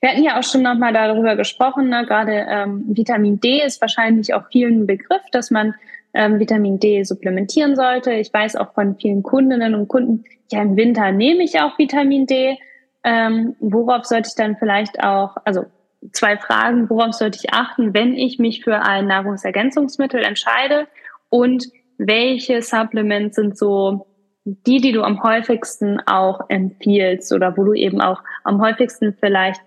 Wir 0.00 0.10
hatten 0.10 0.22
ja 0.22 0.38
auch 0.38 0.42
schon 0.42 0.62
nochmal 0.62 0.92
darüber 0.92 1.34
gesprochen, 1.36 1.88
ne? 1.88 2.04
gerade 2.06 2.46
ähm, 2.48 2.84
Vitamin 2.88 3.40
D 3.40 3.60
ist 3.64 3.80
wahrscheinlich 3.80 4.32
auch 4.34 4.44
vielen 4.50 4.82
ein 4.82 4.86
Begriff, 4.86 5.22
dass 5.32 5.50
man 5.50 5.74
ähm, 6.14 6.38
Vitamin 6.38 6.78
D 6.78 7.02
supplementieren 7.02 7.76
sollte. 7.76 8.12
Ich 8.12 8.32
weiß 8.32 8.56
auch 8.56 8.72
von 8.72 8.96
vielen 8.96 9.22
Kundinnen 9.22 9.74
und 9.74 9.88
Kunden, 9.88 10.24
ja 10.50 10.62
im 10.62 10.76
Winter 10.76 11.12
nehme 11.12 11.42
ich 11.42 11.60
auch 11.60 11.78
Vitamin 11.78 12.26
D. 12.26 12.56
Ähm, 13.02 13.56
worauf 13.60 14.06
sollte 14.06 14.28
ich 14.28 14.34
dann 14.34 14.56
vielleicht 14.56 15.02
auch, 15.02 15.36
also 15.44 15.66
zwei 16.12 16.36
Fragen, 16.38 16.88
worauf 16.88 17.12
sollte 17.12 17.38
ich 17.42 17.52
achten, 17.52 17.92
wenn 17.92 18.14
ich 18.14 18.38
mich 18.38 18.64
für 18.64 18.80
ein 18.80 19.06
Nahrungsergänzungsmittel 19.06 20.22
entscheide 20.22 20.86
und 21.28 21.66
welche 21.98 22.62
Supplements 22.62 23.36
sind 23.36 23.58
so 23.58 24.06
die, 24.44 24.80
die 24.80 24.92
du 24.92 25.02
am 25.02 25.22
häufigsten 25.22 26.00
auch 26.06 26.48
empfiehlst 26.48 27.32
oder 27.32 27.56
wo 27.56 27.64
du 27.64 27.72
eben 27.72 28.00
auch 28.00 28.22
am 28.44 28.60
häufigsten 28.60 29.14
vielleicht 29.18 29.60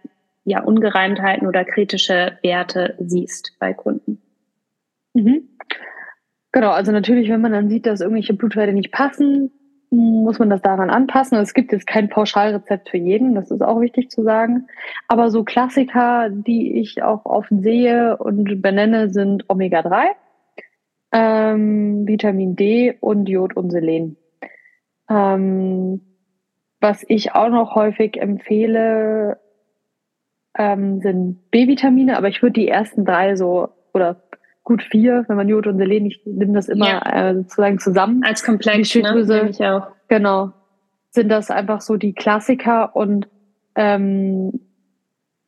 ja 0.45 0.63
Ungereimtheiten 0.63 1.47
oder 1.47 1.65
kritische 1.65 2.37
Werte 2.43 2.95
siehst 2.99 3.53
bei 3.59 3.73
Kunden. 3.73 4.21
Mhm. 5.13 5.49
Genau, 6.57 6.71
also 6.71 6.91
natürlich, 6.91 7.29
wenn 7.29 7.41
man 7.41 7.51
dann 7.51 7.69
sieht, 7.69 7.85
dass 7.85 8.01
irgendwelche 8.01 8.33
Blutwerte 8.33 8.73
nicht 8.73 8.91
passen, 8.91 9.51
muss 9.91 10.39
man 10.39 10.49
das 10.49 10.63
daran 10.63 10.89
anpassen. 10.89 11.37
Es 11.37 11.53
gibt 11.53 11.71
jetzt 11.71 11.85
kein 11.85 12.09
Pauschalrezept 12.09 12.89
für 12.89 12.97
jeden, 12.97 13.35
das 13.35 13.51
ist 13.51 13.61
auch 13.61 13.79
wichtig 13.79 14.09
zu 14.09 14.23
sagen. 14.23 14.65
Aber 15.07 15.29
so 15.29 15.43
Klassiker, 15.43 16.31
die 16.31 16.79
ich 16.79 17.03
auch 17.03 17.25
oft 17.25 17.51
sehe 17.51 18.17
und 18.17 18.59
benenne, 18.63 19.11
sind 19.11 19.47
Omega-3, 19.47 20.05
ähm, 21.11 22.07
Vitamin 22.07 22.55
D 22.55 22.97
und 23.01 23.29
Jod 23.29 23.55
und 23.55 23.69
Selen. 23.69 24.17
Ähm, 25.11 26.01
was 26.81 27.05
ich 27.07 27.33
auch 27.33 27.49
noch 27.49 27.75
häufig 27.75 28.19
empfehle, 28.19 29.39
ähm, 30.57 31.01
sind 31.01 31.51
B-Vitamine, 31.51 32.17
aber 32.17 32.29
ich 32.29 32.41
würde 32.41 32.53
die 32.53 32.67
ersten 32.67 33.05
drei 33.05 33.35
so, 33.35 33.69
oder 33.93 34.26
gut 34.67 34.83
vier, 34.83 35.23
wenn 35.29 35.37
man 35.37 35.47
Jod 35.47 35.65
und 35.65 35.77
Selen, 35.77 36.05
ich 36.07 36.21
nehme 36.25 36.51
das 36.51 36.67
immer 36.67 36.87
Ja. 36.89 37.29
äh, 37.29 37.35
sozusagen 37.35 37.79
zusammen. 37.79 38.21
Als 38.25 38.43
Komplex, 38.43 38.77
Die 38.77 38.83
Schilddrüse. 38.85 39.33
ne? 39.43 39.49
Ich 39.49 39.63
auch. 39.63 39.87
Genau. 40.09 40.51
Sind 41.11 41.29
das 41.29 41.49
einfach 41.49 41.79
so 41.79 41.95
die 41.95 42.11
Klassiker 42.13 42.93
und 42.97 43.29
ähm, 43.75 44.59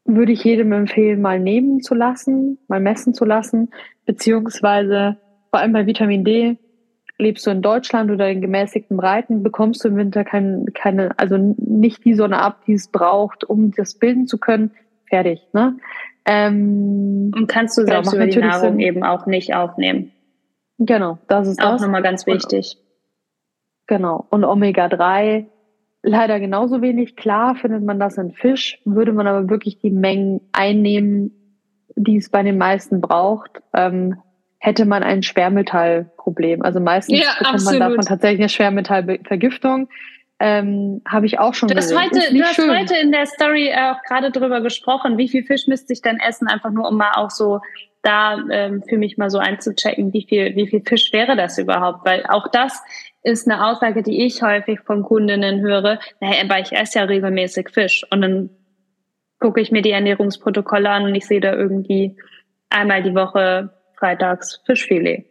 würde 0.06 0.32
ich 0.32 0.42
jedem 0.46 0.72
empfehlen, 0.72 1.22
mal 1.22 1.38
nehmen 1.38 1.82
zu 1.82 1.96
lassen, 1.96 2.60
mal 2.70 2.80
messen 2.80 3.14
zu 3.14 3.26
lassen, 3.26 3.70
beziehungsweise 4.06 5.18
vor 5.52 5.60
allem 5.60 5.74
bei 5.74 5.86
Vitamin 5.86 6.24
D, 6.24 6.58
lebst 7.18 7.46
du 7.46 7.52
in 7.52 7.62
Deutschland 7.62 8.10
oder 8.12 8.30
in 8.30 8.40
gemäßigten 8.40 8.96
Breiten, 8.96 9.44
bekommst 9.44 9.84
du 9.84 9.90
im 9.90 9.98
Winter 9.98 10.24
kein, 10.24 10.66
keine, 10.74 11.12
also 11.20 11.36
nicht 11.58 12.06
die 12.06 12.14
Sonne 12.14 12.40
ab, 12.40 12.62
die 12.66 12.74
es 12.74 12.88
braucht, 12.88 13.44
um 13.44 13.72
das 13.72 13.96
bilden 13.96 14.28
zu 14.28 14.38
können. 14.38 14.72
Fertig, 15.10 15.42
ne? 15.52 15.76
Ähm, 16.32 17.32
Und 17.36 17.48
kannst 17.48 17.78
du 17.78 17.82
Genau, 17.82 18.04
selbst 18.04 18.14
über 18.14 18.28
die 18.28 18.38
Nahrung 18.40 18.72
Sinn. 18.74 18.80
eben 18.80 19.04
auch 19.04 19.26
nicht 19.26 19.56
aufnehmen. 19.56 20.12
genau, 20.78 21.18
das 21.28 21.48
ist 21.48 21.62
Auch 21.62 21.72
das. 21.74 21.82
nochmal 21.82 22.04
ganz 22.04 22.26
Und- 22.28 22.34
wichtig. 22.36 22.78
Genau. 23.88 24.26
Und 24.30 24.44
Omega-3 24.46 25.48
leider 26.04 26.40
genauso 26.40 26.82
wenig. 26.84 27.16
Klar 27.16 27.56
findet 27.56 27.84
man 27.84 28.00
das 28.00 28.18
in 28.18 28.32
Fisch, 28.32 28.80
würde 28.86 29.12
man 29.12 29.26
aber 29.28 29.50
wirklich 29.50 29.80
die 29.80 29.90
Mengen 29.90 30.42
einnehmen, 30.52 31.32
die 31.96 32.18
es 32.18 32.30
bei 32.30 32.44
den 32.44 32.58
meisten 32.60 33.02
braucht, 33.02 33.62
ähm, 33.74 34.18
hätte 34.60 34.86
man 34.86 35.02
ein 35.04 35.24
Schwermetallproblem. 35.24 36.62
Also 36.62 36.80
meistens 36.80 37.20
ja, 37.20 37.26
bekommt 37.40 37.56
absolut. 37.56 37.80
man 37.80 37.90
davon 37.90 38.06
tatsächlich 38.06 38.40
eine 38.42 38.50
Schwermetallvergiftung. 38.50 39.90
Ähm, 40.42 41.02
Habe 41.06 41.26
ich 41.26 41.38
auch 41.38 41.54
schon 41.54 41.68
du 41.68 41.76
hast 41.76 41.94
Heute, 41.94 42.34
du 42.34 42.42
hast 42.42 42.56
schön. 42.56 42.70
heute 42.70 42.96
in 42.96 43.12
der 43.12 43.26
Story 43.26 43.74
auch 43.74 44.02
gerade 44.08 44.32
drüber 44.32 44.62
gesprochen, 44.62 45.18
wie 45.18 45.28
viel 45.28 45.44
Fisch 45.44 45.68
müsste 45.68 45.92
ich 45.92 46.02
denn 46.02 46.18
essen, 46.20 46.48
einfach 46.48 46.72
nur 46.72 46.88
um 46.88 46.96
mal 46.96 47.12
auch 47.16 47.30
so 47.30 47.60
da 48.02 48.38
ähm, 48.50 48.82
für 48.88 48.98
mich 48.98 49.18
mal 49.18 49.30
so 49.30 49.40
einzuchecken, 49.40 50.14
wie 50.14 50.26
viel, 50.28 50.56
wie 50.56 50.68
viel 50.68 50.82
Fisch 50.82 51.12
wäre 51.12 51.36
das 51.36 51.58
überhaupt? 51.58 52.06
Weil 52.06 52.26
auch 52.28 52.48
das 52.48 52.82
ist 53.24 53.50
eine 53.50 53.66
Aussage, 53.66 54.04
die 54.04 54.26
ich 54.26 54.42
häufig 54.42 54.80
von 54.82 55.04
Kundinnen 55.04 55.60
höre. 55.62 56.00
Naja, 56.22 56.44
aber 56.44 56.60
ich 56.60 56.72
esse 56.72 57.00
ja 57.00 57.06
regelmäßig 57.06 57.70
Fisch. 57.70 58.06
Und 58.10 58.22
dann 58.22 58.50
gucke 59.40 59.60
ich 59.60 59.72
mir 59.72 59.82
die 59.82 59.92
Ernährungsprotokolle 59.92 60.90
an 60.90 61.04
und 61.04 61.16
ich 61.16 61.28
sehe 61.28 61.42
da 61.42 61.54
irgendwie 61.54 62.18
einmal 62.70 63.04
die 63.04 63.16
Woche 63.16 63.74
freitags 63.98 64.62
Fischfilet. 64.66 65.26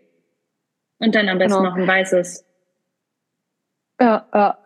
Und 0.98 1.14
dann 1.14 1.28
am 1.28 1.38
besten 1.38 1.62
genau. 1.62 1.70
noch 1.70 1.76
ein 1.76 1.86
weißes. 1.86 2.44
Ja, 4.00 4.26
ja. 4.34 4.58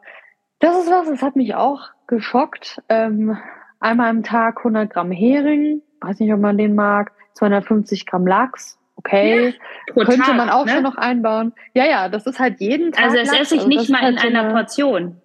Das 0.63 0.79
ist 0.79 0.89
was, 0.89 1.09
das 1.09 1.23
hat 1.23 1.35
mich 1.35 1.57
auch 1.57 1.89
geschockt. 2.07 2.81
Ähm, 2.89 3.37
einmal 3.81 4.11
am 4.11 4.23
Tag 4.23 4.59
100 4.59 4.89
Gramm 4.91 5.11
Hering. 5.11 5.83
Weiß 6.01 6.21
nicht, 6.21 6.33
ob 6.33 6.39
man 6.39 6.57
den 6.57 6.77
mag. 6.77 7.11
250 7.35 8.07
Gramm 8.07 8.29
Lachs. 8.29 8.79
Okay. 8.95 9.57
Ja, 9.89 10.05
Könnte 10.05 10.19
Tag, 10.19 10.37
man 10.37 10.51
auch 10.51 10.65
ne? 10.65 10.71
schon 10.71 10.85
noch 10.85 10.95
einbauen. 10.95 11.53
Ja, 11.75 11.85
ja, 11.85 12.09
das 12.09 12.27
ist 12.27 12.39
halt 12.39 12.61
jeden 12.61 12.93
Tag. 12.93 13.07
Also 13.07 13.17
das 13.17 13.33
esse 13.33 13.57
ich 13.57 13.63
also 13.63 13.69
nicht 13.69 13.91
mal 13.91 14.03
halt 14.03 14.13
in 14.15 14.21
so 14.21 14.27
einer 14.29 14.53
Portion. 14.53 15.17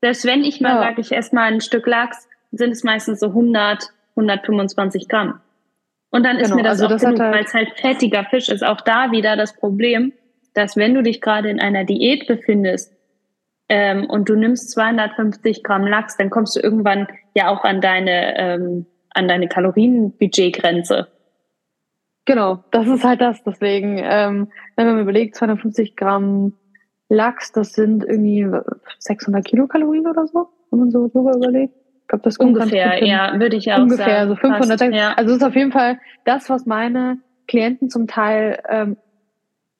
Selbst 0.00 0.24
wenn 0.26 0.44
ich 0.44 0.60
mal 0.60 0.76
ja. 0.76 0.82
sage, 0.82 1.00
ich 1.00 1.10
esse 1.10 1.34
mal 1.34 1.52
ein 1.52 1.60
Stück 1.60 1.88
Lachs, 1.88 2.28
sind 2.52 2.70
es 2.70 2.84
meistens 2.84 3.18
so 3.18 3.26
100, 3.26 3.90
125 4.10 5.08
Gramm. 5.08 5.40
Und 6.10 6.24
dann 6.24 6.36
ist 6.36 6.50
genau, 6.50 6.56
mir 6.58 6.62
das 6.62 6.80
also 6.80 6.86
auch 6.86 6.90
das 6.90 7.02
genug, 7.02 7.18
halt 7.18 7.34
weil 7.34 7.44
es 7.44 7.52
halt 7.52 7.72
fettiger 7.80 8.24
Fisch 8.26 8.48
ist. 8.48 8.62
Auch 8.62 8.80
da 8.80 9.10
wieder 9.10 9.34
das 9.34 9.56
Problem, 9.56 10.12
dass 10.54 10.76
wenn 10.76 10.94
du 10.94 11.02
dich 11.02 11.20
gerade 11.20 11.48
in 11.48 11.58
einer 11.58 11.82
Diät 11.82 12.28
befindest 12.28 12.93
ähm, 13.68 14.06
und 14.08 14.28
du 14.28 14.36
nimmst 14.36 14.70
250 14.72 15.62
Gramm 15.62 15.86
Lachs, 15.86 16.16
dann 16.16 16.30
kommst 16.30 16.56
du 16.56 16.60
irgendwann 16.60 17.08
ja 17.34 17.48
auch 17.48 17.64
an 17.64 17.80
deine 17.80 18.38
ähm, 18.38 18.86
an 19.14 19.28
deine 19.28 19.48
Kalorienbudgetgrenze. 19.48 21.08
Genau, 22.26 22.64
das 22.70 22.86
ist 22.86 23.04
halt 23.04 23.20
das. 23.20 23.42
Deswegen, 23.44 23.98
ähm, 24.02 24.48
wenn 24.76 24.86
man 24.86 25.00
überlegt, 25.00 25.36
250 25.36 25.96
Gramm 25.96 26.54
Lachs, 27.08 27.52
das 27.52 27.72
sind 27.72 28.04
irgendwie 28.04 28.46
600 28.98 29.44
Kilokalorien 29.44 30.06
oder 30.06 30.26
so, 30.26 30.48
wenn 30.70 30.80
man 30.80 30.90
so 30.90 31.08
drüber 31.08 31.36
überlegt. 31.36 31.74
Ich 32.00 32.08
glaube, 32.08 32.24
das 32.24 32.36
ungefähr, 32.38 33.02
ja, 33.04 33.38
würde 33.38 33.56
ich 33.56 33.72
auch 33.72 33.78
ungefähr, 33.78 34.26
sagen. 34.26 34.30
Ungefähr, 34.30 34.50
so 34.50 34.66
500. 34.66 34.80
Fast, 34.80 34.94
ja. 34.94 35.12
Also 35.16 35.30
es 35.30 35.36
ist 35.38 35.44
auf 35.44 35.54
jeden 35.54 35.72
Fall 35.72 35.98
das, 36.24 36.50
was 36.50 36.66
meine 36.66 37.18
Klienten 37.46 37.88
zum 37.88 38.06
Teil 38.06 38.58
ähm, 38.68 38.96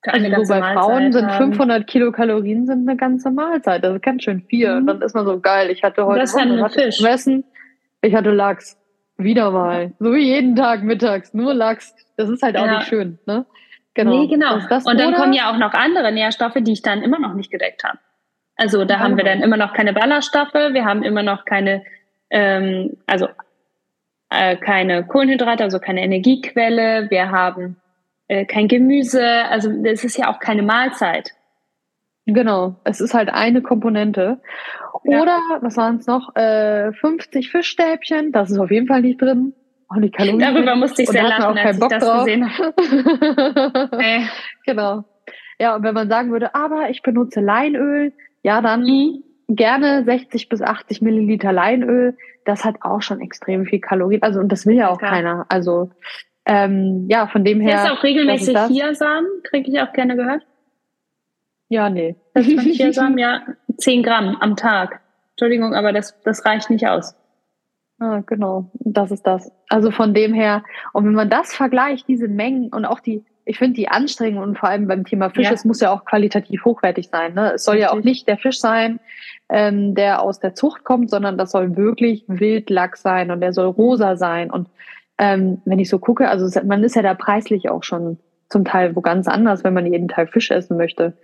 also 0.07 0.43
so 0.43 0.53
bei 0.53 0.61
Frauen 0.73 1.11
sind 1.11 1.31
500 1.31 1.87
Kilokalorien 1.87 2.65
sind 2.65 2.87
eine 2.87 2.97
ganze 2.97 3.31
Mahlzeit. 3.31 3.83
Das 3.83 3.95
ist 3.95 4.03
ganz 4.03 4.23
schön 4.23 4.41
viel. 4.41 4.71
Mhm. 4.71 4.77
Und 4.77 4.87
dann 4.87 5.01
ist 5.01 5.15
man 5.15 5.25
so 5.25 5.39
geil. 5.39 5.69
Ich 5.69 5.83
hatte 5.83 6.05
heute. 6.05 6.21
Essen. 6.21 7.43
Ich 8.01 8.15
hatte 8.15 8.31
Lachs. 8.31 8.77
Wieder 9.17 9.51
mal. 9.51 9.93
So 9.99 10.13
wie 10.13 10.25
jeden 10.25 10.55
Tag 10.55 10.83
mittags. 10.83 11.33
Nur 11.33 11.53
Lachs. 11.53 11.95
Das 12.17 12.29
ist 12.29 12.43
halt 12.43 12.57
auch 12.57 12.65
ja. 12.65 12.77
nicht 12.77 12.87
schön, 12.87 13.19
ne? 13.25 13.45
Genau. 13.93 14.11
Nee, 14.11 14.27
genau. 14.27 14.55
Und 14.55 14.69
dann 14.69 15.09
oder? 15.09 15.17
kommen 15.17 15.33
ja 15.33 15.49
auch 15.49 15.57
noch 15.57 15.73
andere 15.73 16.11
Nährstoffe, 16.11 16.57
die 16.57 16.73
ich 16.73 16.81
dann 16.81 17.01
immer 17.01 17.17
noch 17.17 17.33
nicht 17.33 17.49
gedeckt 17.49 17.83
habe. 17.83 17.97
Also 18.57 18.85
da 18.85 18.95
ja, 18.95 18.99
haben 18.99 19.17
wir 19.17 19.23
dann 19.23 19.41
immer 19.41 19.57
noch 19.57 19.73
keine 19.73 19.93
Ballaststoffe, 19.93 20.53
wir 20.53 20.85
haben 20.85 21.03
immer 21.03 21.23
noch 21.23 21.45
keine, 21.45 21.83
ähm, 22.29 22.97
also 23.05 23.27
äh, 24.29 24.55
keine 24.57 25.05
Kohlenhydrate, 25.05 25.63
also 25.63 25.79
keine 25.79 26.01
Energiequelle, 26.01 27.09
wir 27.09 27.31
haben 27.31 27.77
äh, 28.27 28.45
kein 28.45 28.67
Gemüse, 28.67 29.23
also 29.23 29.69
es 29.83 30.03
ist 30.03 30.17
ja 30.17 30.29
auch 30.29 30.39
keine 30.39 30.63
Mahlzeit. 30.63 31.31
Genau, 32.25 32.75
es 32.83 33.01
ist 33.01 33.13
halt 33.13 33.29
eine 33.29 33.61
Komponente. 33.61 34.41
Oder, 35.03 35.39
ja. 35.51 35.59
was 35.61 35.77
waren 35.77 35.97
es 35.97 36.07
noch, 36.07 36.35
äh, 36.35 36.91
50 36.93 37.51
Fischstäbchen, 37.51 38.31
das 38.31 38.49
ist 38.49 38.57
auf 38.57 38.71
jeden 38.71 38.87
Fall 38.87 39.01
nicht 39.01 39.21
drin. 39.21 39.53
Auch 39.87 39.97
nicht 39.97 40.15
Kalorien. 40.15 40.39
Darüber 40.39 40.75
musste 40.75 41.03
ich 41.03 41.09
sehr 41.09 41.23
lachen, 41.23 41.57
als 41.57 41.77
ich 41.77 41.87
das 41.87 42.03
drauf. 42.03 42.25
gesehen 42.25 42.49
habe. 42.57 42.73
äh. 44.03 44.21
Genau. 44.65 45.03
Ja, 45.59 45.75
und 45.75 45.83
wenn 45.83 45.93
man 45.93 46.09
sagen 46.09 46.31
würde, 46.31 46.55
aber 46.55 46.89
ich 46.89 47.01
benutze 47.03 47.39
Leinöl, 47.39 48.13
ja, 48.41 48.61
dann 48.61 48.81
mhm. 48.83 49.23
gerne 49.47 50.03
60 50.03 50.49
bis 50.49 50.61
80 50.61 51.01
Milliliter 51.01 51.53
Leinöl. 51.53 52.17
Das 52.45 52.65
hat 52.65 52.77
auch 52.81 53.01
schon 53.01 53.21
extrem 53.21 53.65
viel 53.65 53.79
Kalorien. 53.79 54.23
Also, 54.23 54.39
und 54.39 54.51
das 54.51 54.65
will 54.65 54.75
ja 54.75 54.89
auch 54.89 55.01
ja. 55.01 55.09
keiner. 55.09 55.45
Also, 55.49 55.91
ähm, 56.45 57.07
ja, 57.09 57.27
von 57.27 57.43
dem 57.43 57.59
her. 57.59 57.83
Ist 57.83 57.91
auch 57.91 58.03
regelmäßig 58.03 58.55
Chiasamen, 58.67 59.27
kriege 59.43 59.71
ich 59.71 59.81
auch 59.81 59.93
gerne 59.93 60.15
gehört. 60.15 60.43
Ja, 61.69 61.89
nee. 61.89 62.15
Das 62.33 62.47
ist 62.47 62.61
Chiasamen, 62.77 63.17
ja, 63.17 63.41
10 63.77 64.03
Gramm 64.03 64.37
am 64.39 64.55
Tag. 64.55 65.01
Entschuldigung, 65.31 65.73
aber 65.73 65.91
das, 65.91 66.19
das 66.23 66.45
reicht 66.45 66.69
nicht 66.69 66.87
aus. 66.87 67.15
Ah, 67.99 68.21
genau, 68.25 68.69
das 68.79 69.11
ist 69.11 69.25
das. 69.25 69.51
Also 69.69 69.89
von 69.89 70.13
dem 70.13 70.33
her, 70.33 70.63
und 70.93 71.05
wenn 71.05 71.13
man 71.13 71.29
das 71.29 71.53
vergleicht, 71.53 72.07
diese 72.07 72.27
Mengen 72.27 72.69
und 72.69 72.85
auch 72.85 72.99
die, 72.99 73.23
ich 73.45 73.57
finde 73.57 73.75
die 73.75 73.87
Anstrengung 73.87 74.43
und 74.43 74.57
vor 74.57 74.69
allem 74.69 74.87
beim 74.87 75.05
Thema 75.05 75.29
Fisch, 75.29 75.47
ja. 75.47 75.53
es 75.53 75.65
muss 75.65 75.79
ja 75.79 75.91
auch 75.91 76.03
qualitativ 76.03 76.65
hochwertig 76.65 77.09
sein. 77.09 77.33
Ne? 77.33 77.53
Es 77.53 77.63
soll 77.63 77.75
Richtig. 77.75 77.91
ja 77.91 77.97
auch 77.97 78.03
nicht 78.03 78.27
der 78.27 78.37
Fisch 78.37 78.59
sein, 78.59 78.99
ähm, 79.49 79.95
der 79.95 80.21
aus 80.21 80.39
der 80.39 80.55
Zucht 80.55 80.83
kommt, 80.83 81.09
sondern 81.09 81.37
das 81.37 81.51
soll 81.51 81.77
wirklich 81.77 82.25
Wildlachs 82.27 83.01
sein 83.01 83.31
und 83.31 83.39
der 83.39 83.53
soll 83.53 83.67
rosa 83.67 84.17
sein. 84.17 84.51
Und 84.51 84.67
ähm, 85.17 85.61
wenn 85.65 85.79
ich 85.79 85.89
so 85.89 85.99
gucke, 85.99 86.29
also 86.29 86.59
man 86.65 86.83
ist 86.83 86.95
ja 86.95 87.01
da 87.01 87.13
preislich 87.13 87.69
auch 87.69 87.83
schon 87.83 88.17
zum 88.49 88.65
Teil 88.65 88.95
wo 88.95 89.01
ganz 89.01 89.27
anders, 89.27 89.63
wenn 89.63 89.73
man 89.73 89.91
jeden 89.91 90.07
Tag 90.07 90.31
Fisch 90.31 90.51
essen 90.51 90.77
möchte. 90.77 91.17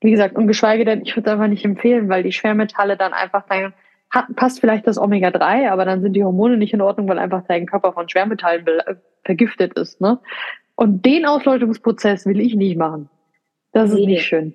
Wie 0.00 0.10
gesagt, 0.10 0.36
und 0.36 0.46
geschweige 0.46 0.84
denn, 0.84 1.02
ich 1.02 1.16
würde 1.16 1.28
es 1.28 1.32
einfach 1.32 1.48
nicht 1.48 1.64
empfehlen, 1.64 2.08
weil 2.08 2.22
die 2.22 2.32
Schwermetalle 2.32 2.96
dann 2.96 3.12
einfach 3.12 3.44
dann 3.48 3.72
hat, 4.10 4.34
passt 4.34 4.60
vielleicht 4.60 4.86
das 4.86 4.98
Omega-3, 4.98 5.70
aber 5.70 5.84
dann 5.84 6.02
sind 6.02 6.14
die 6.14 6.24
Hormone 6.24 6.56
nicht 6.56 6.74
in 6.74 6.80
Ordnung, 6.80 7.08
weil 7.08 7.18
einfach 7.18 7.44
dein 7.46 7.66
Körper 7.66 7.92
von 7.92 8.08
Schwermetallen 8.08 8.66
vergiftet 9.24 9.74
ist. 9.74 10.00
Ne? 10.00 10.18
Und 10.74 11.04
den 11.04 11.26
Ausläutungsprozess 11.26 12.26
will 12.26 12.40
ich 12.40 12.56
nicht 12.56 12.76
machen. 12.76 13.08
Das 13.72 13.90
ist 13.90 14.04
nicht 14.04 14.24
schön. 14.24 14.54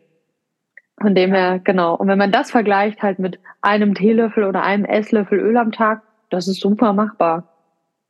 Von 0.99 1.15
dem 1.15 1.33
her, 1.33 1.59
genau. 1.63 1.95
Und 1.95 2.07
wenn 2.07 2.17
man 2.17 2.31
das 2.31 2.51
vergleicht 2.51 3.01
halt 3.01 3.19
mit 3.19 3.39
einem 3.61 3.95
Teelöffel 3.95 4.43
oder 4.43 4.63
einem 4.63 4.85
Esslöffel 4.85 5.39
Öl 5.39 5.57
am 5.57 5.71
Tag, 5.71 6.01
das 6.29 6.47
ist 6.47 6.61
super 6.61 6.93
machbar. 6.93 7.49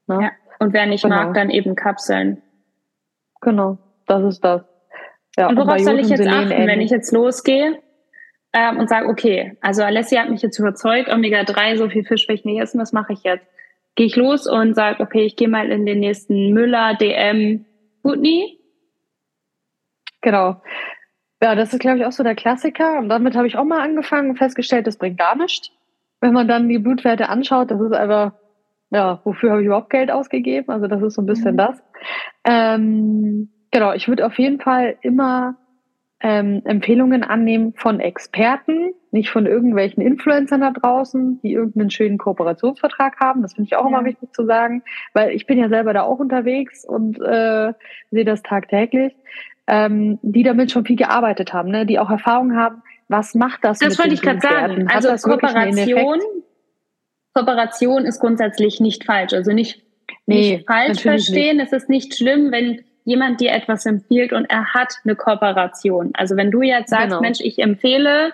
Ne? 0.07 0.19
Ja. 0.21 0.31
Und 0.59 0.73
wer 0.73 0.85
nicht 0.85 1.03
genau. 1.03 1.15
mag, 1.15 1.33
dann 1.33 1.49
eben 1.49 1.75
Kapseln. 1.75 2.41
Genau, 3.41 3.77
das 4.07 4.23
ist 4.23 4.43
das. 4.43 4.63
Ja, 5.37 5.49
und 5.49 5.57
worauf 5.57 5.77
und 5.77 5.83
soll 5.83 5.99
ich 5.99 6.09
jetzt 6.09 6.27
achten, 6.27 6.67
wenn 6.67 6.81
ich 6.81 6.91
jetzt 6.91 7.11
losgehe? 7.11 7.79
ähm, 8.55 8.77
und 8.77 8.87
sage, 8.87 9.09
okay, 9.09 9.57
also 9.59 9.83
Alessia 9.83 10.21
hat 10.21 10.29
mich 10.29 10.41
jetzt 10.41 10.57
überzeugt, 10.57 11.09
Omega-3, 11.09 11.75
so 11.75 11.89
viel 11.89 12.05
Fisch 12.05 12.25
will 12.29 12.35
ich 12.35 12.45
nicht 12.45 12.61
essen, 12.61 12.79
was 12.79 12.93
mache 12.93 13.11
ich 13.11 13.21
jetzt? 13.23 13.45
Gehe 13.95 14.07
ich 14.07 14.15
los 14.15 14.47
und 14.47 14.75
sage, 14.75 15.03
okay, 15.03 15.25
ich 15.25 15.35
gehe 15.35 15.49
mal 15.49 15.71
in 15.71 15.85
den 15.85 15.99
nächsten 15.99 16.53
Müller, 16.53 16.95
DM, 16.95 17.65
Putney? 18.01 18.57
Genau. 20.21 20.61
Ja, 21.43 21.53
das 21.55 21.73
ist, 21.73 21.79
glaube 21.79 21.97
ich, 21.97 22.05
auch 22.05 22.13
so 22.13 22.23
der 22.23 22.35
Klassiker. 22.35 22.97
Und 22.97 23.09
damit 23.09 23.35
habe 23.35 23.45
ich 23.45 23.57
auch 23.57 23.65
mal 23.65 23.81
angefangen 23.81 24.29
und 24.29 24.37
festgestellt, 24.37 24.87
das 24.87 24.97
bringt 24.97 25.17
gar 25.17 25.35
nichts. 25.35 25.69
Wenn 26.21 26.31
man 26.31 26.47
dann 26.47 26.69
die 26.69 26.79
Blutwerte 26.79 27.27
anschaut, 27.27 27.71
das 27.71 27.81
ist 27.81 27.93
einfach, 27.93 28.31
ja, 28.95 29.19
wofür 29.25 29.51
habe 29.51 29.61
ich 29.61 29.67
überhaupt 29.67 29.89
Geld 29.89 30.09
ausgegeben? 30.09 30.69
Also 30.69 30.87
das 30.87 31.01
ist 31.01 31.15
so 31.15 31.21
ein 31.21 31.25
bisschen 31.25 31.53
mhm. 31.53 31.57
das. 31.57 31.83
Ähm, 32.45 33.49
genau, 33.71 33.91
ich 33.93 34.07
würde 34.07 34.25
auf 34.25 34.39
jeden 34.39 34.61
Fall 34.61 34.95
immer 35.01 35.57
ähm, 36.21 36.61
Empfehlungen 36.63 37.23
annehmen 37.23 37.73
von 37.75 37.99
Experten, 37.99 38.93
nicht 39.11 39.29
von 39.29 39.45
irgendwelchen 39.45 40.01
Influencern 40.01 40.61
da 40.61 40.71
draußen, 40.71 41.41
die 41.41 41.51
irgendeinen 41.51 41.89
schönen 41.89 42.17
Kooperationsvertrag 42.17 43.19
haben. 43.19 43.41
Das 43.41 43.53
finde 43.53 43.67
ich 43.67 43.75
auch 43.75 43.83
ja. 43.83 43.89
immer 43.89 44.05
wichtig 44.05 44.31
zu 44.33 44.45
sagen, 44.45 44.81
weil 45.13 45.31
ich 45.31 45.45
bin 45.45 45.59
ja 45.59 45.67
selber 45.67 45.91
da 45.91 46.03
auch 46.03 46.19
unterwegs 46.19 46.85
und 46.85 47.19
äh, 47.19 47.73
sehe 48.11 48.25
das 48.25 48.43
tagtäglich, 48.43 49.13
ähm, 49.67 50.19
die 50.21 50.43
damit 50.43 50.71
schon 50.71 50.85
viel 50.85 50.95
gearbeitet 50.95 51.51
haben, 51.51 51.69
ne? 51.69 51.85
die 51.85 51.99
auch 51.99 52.09
Erfahrung 52.09 52.55
haben, 52.55 52.81
was 53.09 53.35
macht 53.35 53.65
das? 53.65 53.79
Das 53.79 53.99
wollte 53.99 54.13
ich 54.13 54.21
gerade 54.21 54.39
sagen. 54.39 54.87
Also 54.87 55.09
Kooperation, 55.29 56.19
Kooperation 57.35 58.05
ist 58.05 58.21
grundsätzlich 58.21 58.79
nicht 58.79 59.03
falsch. 59.03 59.33
Also 59.33 59.51
nicht, 59.51 59.81
nee, 60.25 60.55
nicht 60.55 60.67
falsch 60.67 61.01
verstehen. 61.01 61.57
Nicht. 61.57 61.67
Es 61.67 61.83
ist 61.83 61.89
nicht 61.89 62.15
schlimm, 62.15 62.51
wenn 62.51 62.83
jemand 63.03 63.41
dir 63.41 63.51
etwas 63.51 63.85
empfiehlt 63.85 64.31
und 64.31 64.45
er 64.45 64.73
hat 64.73 64.95
eine 65.03 65.15
Kooperation. 65.15 66.11
Also 66.13 66.37
wenn 66.37 66.49
du 66.49 66.61
jetzt 66.61 66.89
sagst, 66.89 67.09
genau. 67.09 67.21
Mensch, 67.21 67.41
ich 67.41 67.59
empfehle 67.59 68.31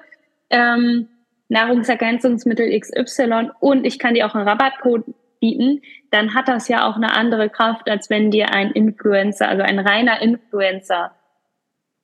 ähm, 0.51 1.07
Nahrungsergänzungsmittel 1.49 2.79
XY 2.79 3.49
und 3.59 3.85
ich 3.85 3.99
kann 3.99 4.13
dir 4.13 4.27
auch 4.27 4.35
einen 4.35 4.47
Rabattcode 4.47 5.03
bieten, 5.41 5.81
dann 6.11 6.35
hat 6.35 6.47
das 6.47 6.67
ja 6.67 6.87
auch 6.87 6.95
eine 6.95 7.13
andere 7.13 7.49
Kraft, 7.49 7.89
als 7.89 8.09
wenn 8.09 8.29
dir 8.29 8.53
ein 8.53 8.71
Influencer, 8.71 9.49
also 9.49 9.63
ein 9.63 9.79
reiner 9.79 10.21
Influencer, 10.21 11.11